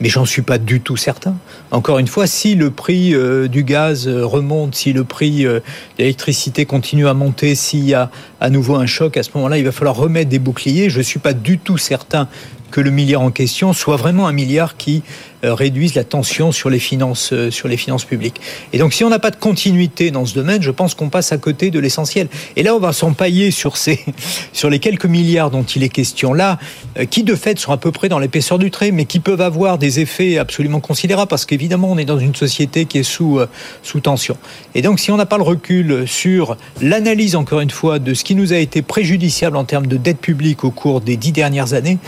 Mais 0.00 0.08
j'en 0.08 0.24
suis 0.24 0.42
pas 0.42 0.58
du 0.58 0.80
tout 0.80 0.96
certain. 0.96 1.34
Encore 1.72 1.98
une 1.98 2.06
fois, 2.06 2.26
si 2.26 2.54
le 2.54 2.70
prix 2.70 3.12
euh, 3.12 3.48
du 3.48 3.64
gaz 3.64 4.06
euh, 4.06 4.24
remonte, 4.24 4.76
si 4.76 4.92
le 4.92 5.04
prix 5.04 5.42
de 5.42 5.62
l'électricité 5.98 6.64
continue 6.64 7.08
à 7.08 7.14
monter, 7.14 7.54
s'il 7.54 7.84
y 7.84 7.94
a 7.94 8.10
à 8.40 8.50
nouveau 8.50 8.76
un 8.76 8.86
choc, 8.86 9.16
à 9.16 9.22
ce 9.22 9.30
moment-là, 9.34 9.58
il 9.58 9.64
va 9.64 9.72
falloir 9.72 9.96
remettre 9.96 10.30
des 10.30 10.38
boucliers. 10.38 10.90
Je 10.90 11.00
suis 11.00 11.18
pas 11.18 11.32
du 11.32 11.58
tout 11.58 11.78
certain 11.78 12.28
que 12.70 12.80
le 12.80 12.90
milliard 12.90 13.22
en 13.22 13.30
question 13.30 13.72
soit 13.72 13.96
vraiment 13.96 14.28
un 14.28 14.32
milliard 14.32 14.76
qui 14.76 15.02
euh, 15.44 15.54
réduise 15.54 15.94
la 15.94 16.02
tension 16.02 16.50
sur 16.50 16.68
les 16.68 16.80
finances 16.80 17.32
euh, 17.32 17.50
sur 17.50 17.68
les 17.68 17.76
finances 17.76 18.04
publiques. 18.04 18.40
Et 18.72 18.78
donc 18.78 18.92
si 18.92 19.04
on 19.04 19.08
n'a 19.08 19.20
pas 19.20 19.30
de 19.30 19.36
continuité 19.36 20.10
dans 20.10 20.26
ce 20.26 20.34
domaine, 20.34 20.62
je 20.62 20.70
pense 20.72 20.94
qu'on 20.94 21.10
passe 21.10 21.30
à 21.30 21.38
côté 21.38 21.70
de 21.70 21.78
l'essentiel. 21.78 22.28
Et 22.56 22.64
là 22.64 22.74
on 22.74 22.80
va 22.80 22.92
s'empailler 22.92 23.50
sur 23.52 23.76
ces 23.76 24.04
sur 24.52 24.68
les 24.68 24.80
quelques 24.80 25.04
milliards 25.04 25.50
dont 25.50 25.62
il 25.62 25.84
est 25.84 25.88
question 25.90 26.32
là, 26.32 26.58
euh, 26.98 27.04
qui 27.04 27.22
de 27.22 27.36
fait 27.36 27.56
sont 27.58 27.70
à 27.70 27.76
peu 27.76 27.92
près 27.92 28.08
dans 28.08 28.18
l'épaisseur 28.18 28.58
du 28.58 28.72
trait, 28.72 28.90
mais 28.90 29.04
qui 29.04 29.20
peuvent 29.20 29.40
avoir 29.40 29.78
des 29.78 30.00
effets 30.00 30.38
absolument 30.38 30.80
considérables 30.80 31.28
parce 31.28 31.46
qu'évidemment 31.46 31.92
on 31.92 31.98
est 31.98 32.04
dans 32.04 32.18
une 32.18 32.34
société 32.34 32.86
qui 32.86 32.98
est 32.98 33.02
sous 33.04 33.38
sous 33.82 34.00
tension. 34.00 34.36
Et 34.74 34.82
donc 34.82 34.98
si 34.98 35.12
on 35.12 35.16
n'a 35.16 35.26
pas 35.26 35.36
le 35.36 35.44
recul 35.44 36.08
sur 36.08 36.56
l'analyse 36.80 37.36
encore 37.36 37.60
une 37.60 37.70
fois 37.70 38.00
de 38.00 38.12
ce 38.12 38.24
qui 38.24 38.34
nous 38.34 38.52
a 38.52 38.58
été 38.58 38.82
préjudiciable 38.82 39.56
en 39.56 39.64
termes 39.64 39.86
de 39.86 39.96
dette 39.96 40.18
publique 40.18 40.64
au 40.64 40.70
cours 40.72 41.00
des 41.00 41.16
dix 41.16 41.32
dernières 41.32 41.74
années, 41.74 41.98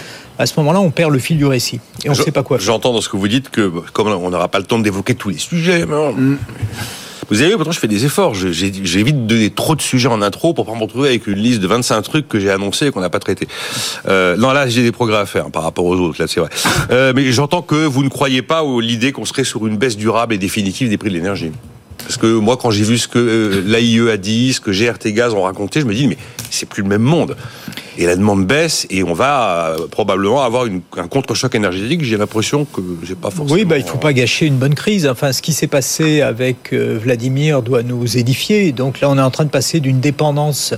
à 0.41 0.47
ce 0.47 0.59
moment-là, 0.61 0.81
on 0.81 0.91
perd 0.91 1.13
le 1.13 1.19
fil 1.19 1.37
du 1.37 1.45
récit 1.45 1.81
et 2.03 2.09
on 2.09 2.13
ne 2.13 2.17
sait 2.17 2.33
pas 2.33 2.43
quoi 2.43 2.57
faire. 2.57 2.65
J'entends 2.65 2.95
dans 2.95 3.03
ce 3.03 3.11
que 3.11 3.17
vous 3.19 3.20
dites 3.29 3.51
que, 3.51 3.71
comme 3.93 4.09
on 4.09 4.31
n'aura 4.31 4.49
pas 4.49 4.59
le 4.59 4.65
temps 4.65 4.79
d'évoquer 4.79 5.15
tous 5.15 5.31
les 5.31 5.39
sujets, 5.39 5.87
mm. 5.87 6.39
Vous 7.31 7.41
avez 7.41 7.51
vu, 7.51 7.57
pourtant 7.57 7.71
je 7.71 7.79
fais 7.79 7.87
des 7.87 8.05
efforts. 8.05 8.35
J'évite 8.35 9.27
de 9.27 9.35
donner 9.35 9.51
trop 9.51 9.77
de 9.77 9.81
sujets 9.81 10.09
en 10.09 10.21
intro 10.21 10.53
pour 10.53 10.67
pas 10.67 10.75
me 10.75 10.81
retrouver 10.81 11.11
avec 11.11 11.29
une 11.29 11.39
liste 11.39 11.61
de 11.61 11.69
25 11.69 12.03
trucs 12.03 12.29
que 12.29 12.41
j'ai 12.41 12.51
annoncés 12.51 12.87
et 12.87 12.91
qu'on 12.91 13.01
n'a 13.01 13.11
pas 13.11 13.21
traités. 13.21 13.47
Euh, 14.09 14.37
non, 14.37 14.51
là 14.51 14.69
j'ai 14.69 14.83
des 14.83 14.91
progrès 14.91 15.19
à 15.19 15.27
faire 15.27 15.51
par 15.53 15.63
rapport 15.63 15.85
aux 15.85 15.95
autres, 15.95 16.21
là 16.21 16.27
c'est 16.27 16.41
vrai. 16.41 16.51
Euh, 16.91 17.13
mais 17.15 17.31
j'entends 17.31 17.63
que 17.63 17.77
vous 17.77 18.03
ne 18.03 18.09
croyez 18.09 18.43
pas 18.43 18.61
à 18.61 18.81
l'idée 18.81 19.13
qu'on 19.13 19.25
serait 19.25 19.45
sur 19.45 19.67
une 19.69 19.77
baisse 19.77 19.97
durable 19.97 20.35
et 20.35 20.39
définitive 20.39 20.89
des 20.89 20.99
prix 20.99 21.09
de 21.09 21.15
l'énergie. 21.15 21.53
Parce 22.05 22.17
que 22.17 22.27
moi, 22.27 22.57
quand 22.57 22.71
j'ai 22.71 22.85
vu 22.85 22.99
ce 22.99 23.09
que 23.09 23.19
euh, 23.19 23.63
l'AIE 23.65 24.11
a 24.11 24.17
dit, 24.17 24.53
ce 24.53 24.61
que 24.61 24.71
GRT 24.71 25.13
Gaz 25.13 25.35
ont 25.35 25.43
raconté, 25.43 25.81
je 25.81 25.87
me 25.87 25.95
dis, 25.95 26.09
mais 26.09 26.19
c'est 26.51 26.69
plus 26.69 26.83
le 26.83 26.89
même 26.89 27.03
monde. 27.03 27.37
Et 27.99 28.07
la 28.07 28.17
demande 28.17 28.47
baisse 28.47 28.87
et 28.89 29.03
on 29.03 29.13
va 29.13 29.75
euh, 29.79 29.87
probablement 29.89 30.43
avoir 30.43 30.67
un 30.97 31.09
contre-choc 31.09 31.55
énergétique. 31.55 32.03
J'ai 32.03 32.17
l'impression 32.17 32.65
que 32.65 32.81
j'ai 33.03 33.15
pas 33.15 33.31
forcément. 33.31 33.55
Oui, 33.59 33.65
bah, 33.65 33.79
il 33.79 33.85
faut 33.85 33.99
pas 33.99 34.13
gâcher 34.13 34.47
une 34.47 34.57
bonne 34.57 34.75
crise. 34.75 35.07
Enfin, 35.07 35.33
ce 35.33 35.43
qui 35.43 35.53
s'est 35.53 35.67
passé 35.67 36.23
avec 36.23 36.73
euh, 36.73 36.99
Vladimir 37.03 37.63
doit 37.63 37.83
nous 37.83 38.17
édifier. 38.17 38.73
Donc 38.73 39.01
là, 39.01 39.11
on 39.11 39.19
est 39.19 39.23
en 39.23 39.31
train 39.31 39.45
de 39.45 39.51
passer 39.51 39.81
d'une 39.81 40.01
dépendance 40.01 40.75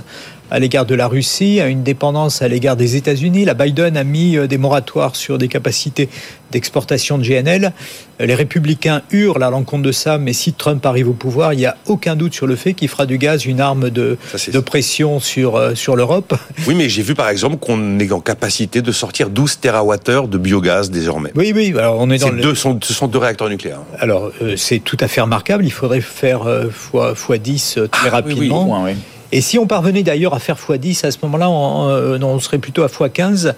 à 0.53 0.59
l'égard 0.59 0.85
de 0.85 0.93
la 0.93 1.07
Russie, 1.07 1.59
à 1.59 1.67
une 1.67 1.81
dépendance 1.81 2.43
à 2.43 2.47
l'égard 2.47 2.75
des 2.75 2.95
États-Unis. 2.95 3.43
La 3.43 3.55
Biden 3.55 3.97
a 3.97 4.03
mis 4.03 4.37
euh, 4.37 4.45
des 4.45 4.59
moratoires 4.59 5.15
sur 5.15 5.39
des 5.39 5.47
capacités 5.47 6.09
d'exportation 6.51 7.17
de 7.17 7.23
GNL. 7.23 7.73
Euh, 8.21 8.25
les 8.27 8.35
républicains 8.35 9.01
hurlent 9.09 9.41
à 9.41 9.49
l'encontre 9.49 9.81
de 9.81 9.91
ça, 9.91 10.19
mais 10.19 10.31
si 10.31 10.53
Trump 10.53 10.85
arrive 10.85 11.09
au 11.09 11.13
pouvoir, 11.13 11.53
il 11.53 11.57
n'y 11.57 11.65
a 11.65 11.75
aucun 11.87 12.15
doute 12.15 12.35
sur 12.35 12.45
le 12.45 12.55
fait 12.55 12.75
qu'il 12.75 12.87
fera 12.87 13.07
du 13.07 13.17
gaz 13.17 13.47
une 13.47 13.59
arme 13.59 13.89
de, 13.89 14.19
de 14.53 14.59
pression 14.59 15.19
sur, 15.19 15.55
euh, 15.55 15.73
sur 15.73 15.95
l'Europe. 15.95 16.35
Oui, 16.67 16.75
mais 16.75 16.87
j'ai 16.87 17.01
vu 17.01 17.15
par 17.15 17.29
exemple 17.29 17.57
qu'on 17.57 17.99
est 17.99 18.11
en 18.11 18.21
capacité 18.21 18.81
de 18.81 18.91
sortir 18.91 19.29
12 19.29 19.59
TWh 19.59 20.29
de 20.29 20.37
biogaz 20.37 20.91
désormais. 20.91 21.31
Oui, 21.35 21.51
oui. 21.53 21.73
Alors 21.77 21.97
on 21.99 22.09
est 22.09 22.19
dans 22.19 22.31
deux, 22.31 22.53
ce 22.55 22.93
sont 22.93 23.07
deux 23.07 23.17
réacteurs 23.17 23.49
nucléaires. 23.49 23.81
Alors 23.99 24.31
c'est 24.55 24.79
tout 24.79 24.95
à 24.99 25.07
fait 25.07 25.19
remarquable. 25.19 25.65
Il 25.65 25.71
faudrait 25.71 25.99
faire 25.99 26.43
fois, 26.71 27.15
fois 27.15 27.37
10 27.37 27.79
très 27.91 28.09
ah, 28.09 28.11
rapidement. 28.11 28.83
Oui, 28.83 28.93
et 29.33 29.41
si 29.41 29.57
on 29.57 29.65
parvenait 29.65 30.03
d'ailleurs 30.03 30.35
à 30.35 30.39
faire 30.39 30.57
x10, 30.57 31.07
à 31.07 31.09
ce 31.09 31.17
moment-là, 31.23 31.49
on, 31.49 31.89
euh, 31.89 32.19
on, 32.21 32.37
serait 32.37 32.59
plutôt 32.59 32.83
à 32.83 32.87
x15. 32.87 33.55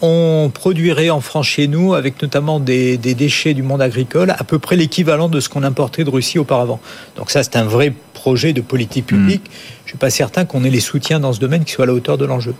On 0.00 0.50
produirait 0.52 1.10
en 1.10 1.20
France 1.20 1.48
chez 1.48 1.68
nous, 1.68 1.92
avec 1.92 2.22
notamment 2.22 2.60
des, 2.60 2.96
déchets 2.96 3.52
du 3.52 3.62
monde 3.62 3.82
agricole, 3.82 4.30
à 4.30 4.42
peu 4.42 4.58
près 4.58 4.74
l'équivalent 4.74 5.28
de 5.28 5.38
ce 5.38 5.50
qu'on 5.50 5.64
importait 5.64 6.04
de 6.04 6.08
Russie 6.08 6.38
auparavant. 6.38 6.80
Donc 7.16 7.30
ça, 7.30 7.42
c'est 7.42 7.56
un 7.56 7.64
vrai 7.64 7.92
projet 8.14 8.54
de 8.54 8.62
politique 8.62 9.04
publique. 9.04 9.42
Hmm. 9.42 9.52
Je 9.80 9.84
ne 9.84 9.88
suis 9.88 9.98
pas 9.98 10.08
certain 10.08 10.46
qu'on 10.46 10.64
ait 10.64 10.70
les 10.70 10.80
soutiens 10.80 11.20
dans 11.20 11.34
ce 11.34 11.40
domaine 11.40 11.64
qui 11.64 11.72
soient 11.72 11.84
à 11.84 11.88
la 11.88 11.92
hauteur 11.92 12.16
de 12.16 12.24
l'enjeu. 12.24 12.54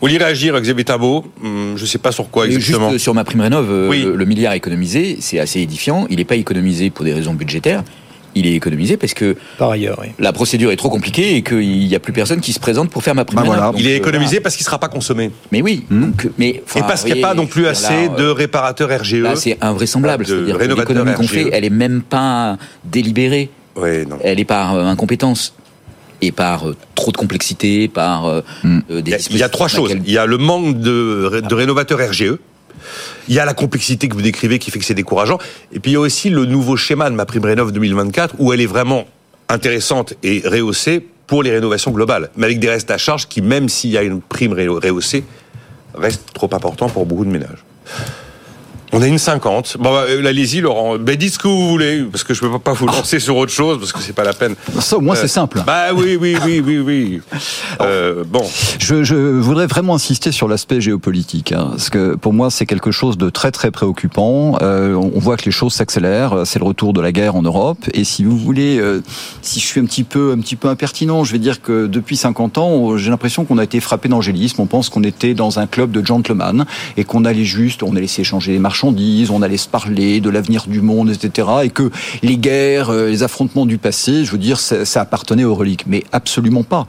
Vous 0.00 0.06
voulez 0.06 0.18
réagir, 0.18 0.60
Xavier 0.60 0.84
Tabot 0.84 1.24
hmm, 1.42 1.74
Je 1.74 1.82
ne 1.82 1.86
sais 1.86 1.98
pas 1.98 2.12
sur 2.12 2.30
quoi 2.30 2.46
exactement. 2.46 2.90
Juste 2.90 3.02
sur 3.02 3.14
ma 3.14 3.24
prime 3.24 3.40
rénov, 3.40 3.66
euh, 3.68 4.14
le, 4.14 4.24
milliard 4.26 4.52
économisé, 4.52 5.16
c'est 5.18 5.40
assez 5.40 5.58
édifiant. 5.58 6.06
Il 6.08 6.18
n'est 6.18 6.24
pas 6.24 6.36
économisé 6.36 6.90
pour 6.90 7.04
des 7.04 7.14
raisons 7.14 7.34
budgétaires 7.34 7.82
il 8.36 8.46
est 8.46 8.52
économisé 8.54 8.96
parce 8.96 9.14
que 9.14 9.34
Par 9.58 9.70
ailleurs, 9.70 10.00
la 10.18 10.32
procédure 10.32 10.70
est 10.70 10.76
trop 10.76 10.90
compliquée 10.90 11.36
et 11.36 11.42
qu'il 11.42 11.88
n'y 11.88 11.94
a 11.94 11.98
plus 11.98 12.12
personne 12.12 12.40
qui 12.40 12.52
se 12.52 12.60
présente 12.60 12.90
pour 12.90 13.02
faire 13.02 13.14
ma 13.14 13.24
prime. 13.24 13.42
Bah 13.42 13.72
il 13.76 13.88
est 13.88 13.94
euh, 13.94 13.96
économisé 13.96 14.40
parce 14.40 14.56
qu'il 14.56 14.62
ne 14.62 14.66
sera 14.66 14.78
pas 14.78 14.88
consommé. 14.88 15.30
Mais 15.50 15.62
oui. 15.62 15.84
Hmm. 15.90 16.12
mais, 16.38 16.48
et 16.48 16.80
parce 16.80 17.02
qu'il 17.02 17.14
n'y 17.14 17.24
a 17.24 17.26
pas 17.26 17.34
non 17.34 17.46
plus 17.46 17.66
assez 17.66 18.08
de 18.16 18.26
réparateurs 18.26 18.90
RGE. 19.00 19.24
c'est 19.34 19.56
invraisemblable. 19.60 20.26
C'est-à-dire 20.26 20.58
que 20.58 20.64
l'économie 20.64 21.14
qu'on 21.14 21.26
fait, 21.26 21.48
elle 21.52 21.64
est 21.64 21.70
même 21.70 22.02
pas 22.02 22.58
délibérée. 22.84 23.50
non. 23.76 24.18
Elle 24.22 24.38
est 24.38 24.44
par 24.44 24.74
incompétence 24.74 25.54
et 26.22 26.32
par 26.32 26.64
trop 26.94 27.12
de 27.12 27.16
complexité, 27.16 27.88
par 27.88 28.42
hmm. 28.62 28.80
des 29.00 29.16
Il 29.30 29.38
y 29.38 29.42
a 29.42 29.48
trois 29.48 29.68
choses. 29.68 29.96
Il 30.06 30.12
y 30.12 30.18
a 30.18 30.26
le 30.26 30.38
manque 30.38 30.78
de, 30.78 31.40
de 31.40 31.54
rénovateurs 31.54 32.00
RGE. 32.10 32.36
Il 33.28 33.34
y 33.34 33.38
a 33.38 33.44
la 33.44 33.54
complexité 33.54 34.08
que 34.08 34.14
vous 34.14 34.22
décrivez 34.22 34.58
qui 34.58 34.70
fait 34.70 34.78
que 34.78 34.84
c'est 34.84 34.94
décourageant. 34.94 35.38
Et 35.72 35.80
puis 35.80 35.92
il 35.92 35.94
y 35.94 35.96
a 35.96 36.00
aussi 36.00 36.30
le 36.30 36.44
nouveau 36.44 36.76
schéma 36.76 37.10
de 37.10 37.14
ma 37.14 37.26
prime 37.26 37.44
rénov 37.44 37.72
2024 37.72 38.36
où 38.38 38.52
elle 38.52 38.60
est 38.60 38.66
vraiment 38.66 39.06
intéressante 39.48 40.14
et 40.22 40.42
rehaussée 40.44 41.06
pour 41.26 41.42
les 41.42 41.50
rénovations 41.50 41.90
globales, 41.90 42.30
mais 42.36 42.46
avec 42.46 42.60
des 42.60 42.68
restes 42.68 42.90
à 42.90 42.98
charge 42.98 43.26
qui, 43.26 43.42
même 43.42 43.68
s'il 43.68 43.90
y 43.90 43.98
a 43.98 44.02
une 44.02 44.20
prime 44.20 44.52
rehaussée, 44.52 45.24
restent 45.94 46.32
trop 46.32 46.48
importants 46.52 46.88
pour 46.88 47.06
beaucoup 47.06 47.24
de 47.24 47.30
ménages. 47.30 47.64
On 48.92 49.02
a 49.02 49.06
une 49.06 49.18
50. 49.18 49.76
Bon, 49.78 49.92
bah, 49.92 50.04
euh, 50.08 50.24
allez-y, 50.26 50.60
Laurent. 50.60 50.96
Ben, 50.98 51.16
dites 51.16 51.34
ce 51.34 51.38
que 51.38 51.48
vous 51.48 51.68
voulez, 51.68 52.04
parce 52.04 52.24
que 52.24 52.34
je 52.34 52.44
ne 52.44 52.50
peux 52.50 52.58
pas 52.58 52.72
vous 52.72 52.86
lancer 52.86 53.18
sur 53.18 53.36
autre 53.36 53.52
chose, 53.52 53.78
parce 53.78 53.92
que 53.92 54.00
c'est 54.00 54.12
pas 54.12 54.24
la 54.24 54.32
peine. 54.32 54.54
Ça, 54.80 54.96
au 54.96 55.00
moins, 55.00 55.16
c'est 55.16 55.24
euh, 55.24 55.28
simple. 55.28 55.62
Bah 55.66 55.92
oui, 55.94 56.16
oui, 56.20 56.36
oui, 56.44 56.62
oui, 56.64 56.78
oui. 56.78 57.20
Euh, 57.82 58.24
bon. 58.26 58.42
Je, 58.78 59.04
je, 59.04 59.14
voudrais 59.14 59.66
vraiment 59.66 59.96
insister 59.96 60.32
sur 60.32 60.48
l'aspect 60.48 60.80
géopolitique, 60.80 61.52
hein, 61.52 61.68
parce 61.72 61.90
que 61.90 62.14
pour 62.14 62.32
moi, 62.32 62.50
c'est 62.50 62.64
quelque 62.64 62.90
chose 62.90 63.18
de 63.18 63.28
très, 63.28 63.50
très 63.50 63.70
préoccupant. 63.70 64.56
Euh, 64.62 64.94
on 64.94 65.18
voit 65.18 65.36
que 65.36 65.44
les 65.44 65.50
choses 65.50 65.74
s'accélèrent. 65.74 66.46
C'est 66.46 66.58
le 66.58 66.64
retour 66.64 66.94
de 66.94 67.02
la 67.02 67.12
guerre 67.12 67.36
en 67.36 67.42
Europe. 67.42 67.78
Et 67.92 68.04
si 68.04 68.24
vous 68.24 68.38
voulez, 68.38 68.80
si 69.42 69.60
je 69.60 69.66
suis 69.66 69.80
un 69.80 69.84
petit 69.84 70.04
peu, 70.04 70.32
un 70.32 70.40
petit 70.40 70.56
peu 70.56 70.68
impertinent, 70.68 71.22
je 71.22 71.32
vais 71.32 71.38
dire 71.38 71.60
que 71.60 71.86
depuis 71.86 72.16
50 72.16 72.58
ans, 72.58 72.96
j'ai 72.96 73.10
l'impression 73.10 73.44
qu'on 73.44 73.58
a 73.58 73.64
été 73.64 73.80
frappé 73.80 74.08
d'angélisme. 74.08 74.62
On 74.62 74.66
pense 74.66 74.88
qu'on 74.88 75.04
était 75.04 75.34
dans 75.34 75.58
un 75.58 75.66
club 75.66 75.90
de 75.90 76.04
gentlemen 76.04 76.64
et 76.96 77.04
qu'on 77.04 77.24
allait 77.24 77.44
juste, 77.44 77.82
on 77.82 77.94
a 77.94 78.00
laissé 78.00 78.22
échanger 78.22 78.52
les 78.52 78.58
on 78.84 79.42
allait 79.42 79.56
se 79.56 79.68
parler 79.68 80.20
de 80.20 80.30
l'avenir 80.30 80.66
du 80.66 80.80
monde, 80.80 81.10
etc. 81.10 81.48
Et 81.64 81.70
que 81.70 81.90
les 82.22 82.36
guerres, 82.36 82.90
euh, 82.90 83.08
les 83.08 83.22
affrontements 83.22 83.66
du 83.66 83.78
passé, 83.78 84.24
je 84.24 84.32
veux 84.32 84.38
dire, 84.38 84.58
ça, 84.58 85.00
appartenait 85.00 85.44
aux 85.44 85.54
reliques. 85.54 85.84
Mais 85.86 86.04
absolument 86.12 86.62
pas. 86.62 86.86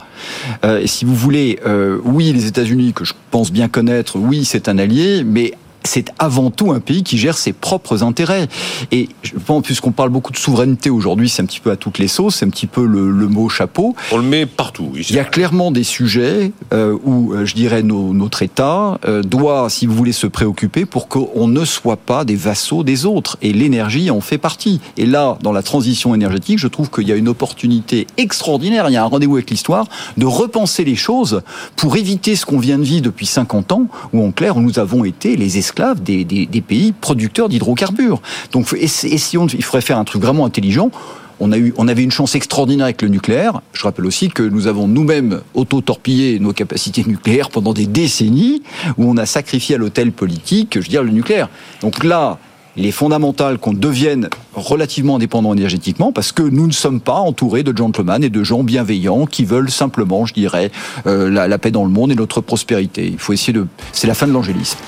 Euh, 0.64 0.80
et 0.80 0.86
si 0.86 1.04
vous 1.04 1.14
voulez, 1.14 1.58
euh, 1.66 1.98
oui, 2.04 2.32
les 2.32 2.46
États-Unis, 2.46 2.92
que 2.92 3.04
je 3.04 3.14
pense 3.30 3.52
bien 3.52 3.68
connaître, 3.68 4.18
oui, 4.18 4.44
c'est 4.44 4.68
un 4.68 4.78
allié, 4.78 5.24
mais 5.24 5.52
c'est 5.88 6.12
avant 6.18 6.50
tout 6.50 6.70
un 6.70 6.80
pays 6.80 7.02
qui 7.02 7.16
gère 7.18 7.36
ses 7.36 7.52
propres 7.52 8.02
intérêts. 8.02 8.46
Et 8.92 9.08
je 9.22 9.32
pense, 9.38 9.62
puisqu'on 9.62 9.90
parle 9.90 10.10
beaucoup 10.10 10.32
de 10.32 10.36
souveraineté 10.36 10.90
aujourd'hui, 10.90 11.28
c'est 11.28 11.42
un 11.42 11.46
petit 11.46 11.60
peu 11.60 11.70
à 11.70 11.76
toutes 11.76 11.98
les 11.98 12.08
sauces, 12.08 12.36
c'est 12.36 12.46
un 12.46 12.50
petit 12.50 12.66
peu 12.66 12.84
le, 12.84 13.28
mot 13.28 13.48
chapeau. 13.48 13.94
On 14.12 14.18
le 14.18 14.22
met 14.22 14.46
partout. 14.46 14.92
Il 14.94 15.14
y 15.14 15.18
a 15.18 15.24
clairement 15.24 15.70
des 15.70 15.84
sujets 15.84 16.52
euh, 16.72 16.96
où, 17.04 17.32
euh, 17.32 17.44
je 17.44 17.54
dirais, 17.54 17.82
notre 17.82 18.42
État 18.42 18.98
euh, 19.06 19.22
doit, 19.22 19.68
si 19.70 19.86
vous 19.86 19.94
voulez, 19.94 20.12
se 20.12 20.26
préoccuper 20.26 20.84
pour 20.84 21.08
qu'on 21.08 21.48
ne 21.48 21.64
soit 21.64 21.96
pas 21.96 22.24
des 22.24 22.36
vassaux 22.36 22.84
des 22.84 23.06
autres. 23.06 23.38
Et 23.42 23.52
l'énergie 23.52 24.10
en 24.10 24.20
fait 24.20 24.38
partie. 24.38 24.80
Et 24.96 25.06
là, 25.06 25.38
dans 25.42 25.52
la 25.52 25.62
transition 25.62 26.14
énergétique, 26.14 26.58
je 26.58 26.68
trouve 26.68 26.90
qu'il 26.90 27.08
y 27.08 27.12
a 27.12 27.16
une 27.16 27.28
opportunité 27.28 28.06
extraordinaire, 28.16 28.88
il 28.88 28.92
y 28.92 28.96
a 28.96 29.02
un 29.02 29.06
rendez-vous 29.06 29.36
avec 29.36 29.50
l'histoire, 29.50 29.86
de 30.16 30.26
repenser 30.26 30.84
les 30.84 30.96
choses 30.96 31.42
pour 31.76 31.96
éviter 31.96 32.36
ce 32.36 32.44
qu'on 32.44 32.58
vient 32.58 32.78
de 32.78 32.84
vivre 32.84 33.02
depuis 33.02 33.26
50 33.26 33.72
ans, 33.72 33.86
où 34.12 34.24
en 34.24 34.32
clair, 34.32 34.56
nous 34.56 34.78
avons 34.78 35.04
été 35.04 35.36
les 35.36 35.58
esclaves 35.58 35.77
des, 36.00 36.62
pays 36.66 36.92
producteurs 36.92 37.48
d'hydrocarbures. 37.48 38.20
Donc, 38.52 38.72
essayons, 38.72 39.46
il 39.46 39.64
faudrait 39.64 39.80
faire 39.80 39.98
un 39.98 40.04
truc 40.04 40.22
vraiment 40.22 40.44
intelligent. 40.44 40.90
On, 41.40 41.52
a 41.52 41.58
eu, 41.58 41.72
on 41.76 41.86
avait 41.86 42.02
une 42.02 42.10
chance 42.10 42.34
extraordinaire 42.34 42.84
avec 42.84 43.00
le 43.02 43.08
nucléaire. 43.08 43.60
Je 43.72 43.84
rappelle 43.84 44.06
aussi 44.06 44.28
que 44.28 44.42
nous 44.42 44.66
avons 44.66 44.88
nous-mêmes 44.88 45.40
auto-torpillé 45.54 46.40
nos 46.40 46.52
capacités 46.52 47.04
nucléaires 47.06 47.50
pendant 47.50 47.72
des 47.72 47.86
décennies, 47.86 48.62
où 48.96 49.08
on 49.08 49.16
a 49.16 49.26
sacrifié 49.26 49.76
à 49.76 49.78
l'hôtel 49.78 50.10
politique, 50.10 50.80
je 50.80 50.90
veux 50.90 51.04
le 51.04 51.12
nucléaire. 51.12 51.48
Donc 51.80 52.02
là, 52.02 52.38
il 52.78 52.86
est 52.86 52.92
fondamental 52.92 53.58
qu'on 53.58 53.72
devienne 53.72 54.28
relativement 54.54 55.16
indépendant 55.16 55.52
énergétiquement 55.52 56.12
parce 56.12 56.30
que 56.30 56.42
nous 56.44 56.68
ne 56.68 56.72
sommes 56.72 57.00
pas 57.00 57.18
entourés 57.18 57.64
de 57.64 57.76
gentlemen 57.76 58.22
et 58.22 58.30
de 58.30 58.44
gens 58.44 58.62
bienveillants 58.62 59.26
qui 59.26 59.44
veulent 59.44 59.70
simplement, 59.70 60.26
je 60.26 60.34
dirais, 60.34 60.70
euh, 61.06 61.28
la, 61.28 61.48
la, 61.48 61.58
paix 61.58 61.72
dans 61.72 61.84
le 61.84 61.90
monde 61.90 62.12
et 62.12 62.14
notre 62.14 62.40
prospérité. 62.40 63.08
Il 63.08 63.18
faut 63.18 63.32
essayer 63.32 63.52
de. 63.52 63.66
C'est 63.92 64.06
la 64.06 64.14
fin 64.14 64.28
de 64.28 64.32
l'angélisme. 64.32 64.78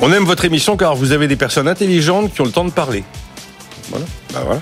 On 0.00 0.12
aime 0.12 0.24
votre 0.24 0.44
émission 0.44 0.76
car 0.76 0.94
vous 0.94 1.12
avez 1.12 1.26
des 1.28 1.36
personnes 1.36 1.68
intelligentes 1.68 2.32
qui 2.34 2.40
ont 2.40 2.44
le 2.44 2.50
temps 2.50 2.64
de 2.64 2.70
parler. 2.70 3.04
Voilà. 3.90 4.04
Bah 4.32 4.42
voilà. 4.44 4.60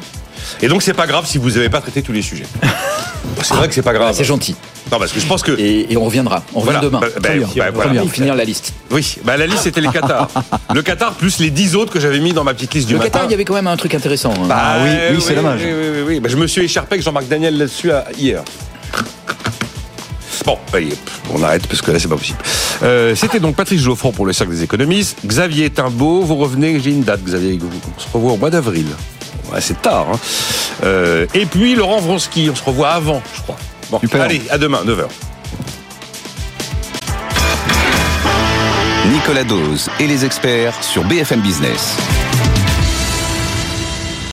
Et 0.62 0.68
donc 0.68 0.83
c'est 0.83 0.94
pas 0.94 1.07
grave 1.07 1.27
si 1.27 1.38
vous 1.38 1.51
n'avez 1.51 1.68
pas 1.68 1.81
traité 1.81 2.03
tous 2.03 2.12
les 2.12 2.23
sujets. 2.23 2.47
c'est 3.42 3.55
vrai 3.55 3.68
que 3.68 3.75
c'est 3.75 3.83
pas 3.83 3.92
grave. 3.92 4.14
C'est 4.16 4.25
gentil. 4.25 4.55
Non, 4.92 4.99
parce 4.99 5.12
que 5.12 5.18
je 5.18 5.27
pense 5.27 5.42
que. 5.42 5.59
Et, 5.59 5.97
on 5.97 6.05
reviendra. 6.05 6.42
On 6.55 6.61
revient 6.61 6.79
demain. 6.83 7.01
Bah, 7.01 7.09
bah, 7.20 7.31
bah, 7.57 7.70
voilà. 7.73 8.07
finir 8.07 8.35
la 8.35 8.44
liste. 8.44 8.75
Oui, 8.90 9.16
bah, 9.25 9.37
la 9.37 9.47
liste 9.47 9.62
c'était 9.62 9.81
les 9.81 9.88
Qatar. 9.88 10.29
le 10.75 10.83
Qatar 10.83 11.14
plus 11.14 11.38
les 11.40 11.51
10 11.51 11.75
autres 11.75 11.92
que 11.92 12.01
j'avais 12.01 12.20
mis 12.20 12.33
dans 12.33 12.44
ma 12.44 12.55
petite 12.55 12.75
liste 12.75 12.88
du 12.88 12.94
matin. 12.94 13.05
Le 13.05 13.11
Qatar, 13.11 13.25
il 13.25 13.31
y 13.31 13.35
avait 13.35 13.44
quand 13.44 13.55
même 13.55 13.66
un 13.66 13.77
truc 13.77 13.94
intéressant. 13.94 14.33
Hein. 14.35 14.47
Bah, 14.47 14.77
oui, 14.85 14.90
oui, 15.12 15.23
c'est 15.27 15.35
dommage. 15.35 15.61
Oui, 15.64 15.73
oui, 15.73 16.03
oui. 16.07 16.20
oui. 16.23 16.31
je 16.31 16.37
me 16.37 16.47
suis 16.47 16.62
écharpé 16.62 16.94
avec 16.94 17.05
Jean-Marc 17.05 17.27
Daniel 17.29 17.57
là-dessus 17.57 17.90
hier. 18.18 18.42
Bon, 20.44 20.59
on 21.33 21.42
arrête 21.42 21.66
parce 21.66 21.81
que 21.81 21.90
là 21.90 21.99
c'est 21.99 22.09
pas 22.09 22.16
possible. 22.16 22.38
Euh, 22.85 23.14
c'était 23.14 23.40
donc 23.40 23.57
Patrice 23.57 23.81
Geoffrand 23.81 24.12
pour 24.12 24.27
le 24.27 24.33
cercle 24.33 24.53
des 24.53 24.62
économistes. 24.62 25.18
Xavier 25.27 25.70
Timbaud, 25.70 26.20
vous 26.20 26.37
revenez, 26.37 26.79
j'ai 26.81 26.90
une 26.90 27.03
date 27.03 27.23
Xavier, 27.25 27.59
on 27.62 28.01
se 28.01 28.07
revoit 28.12 28.33
au 28.33 28.37
mois 28.37 28.51
d'avril. 28.51 28.87
Ouais, 29.53 29.61
c'est 29.61 29.81
tard. 29.81 30.07
Hein. 30.12 30.18
Euh, 30.85 31.27
et 31.35 31.47
puis 31.47 31.75
Laurent 31.75 32.01
Vronsky, 32.01 32.49
on 32.51 32.55
se 32.55 32.62
revoit 32.62 32.90
avant, 32.90 33.23
je 33.35 33.40
crois. 33.42 33.57
Bon, 33.90 34.01
allez, 34.20 34.42
à 34.51 34.59
demain, 34.59 34.83
9h. 34.85 35.07
Nicolas 39.12 39.44
Dose 39.44 39.90
et 40.01 40.07
les 40.07 40.25
experts 40.25 40.83
sur 40.83 41.05
BFM 41.05 41.40
Business. 41.40 41.97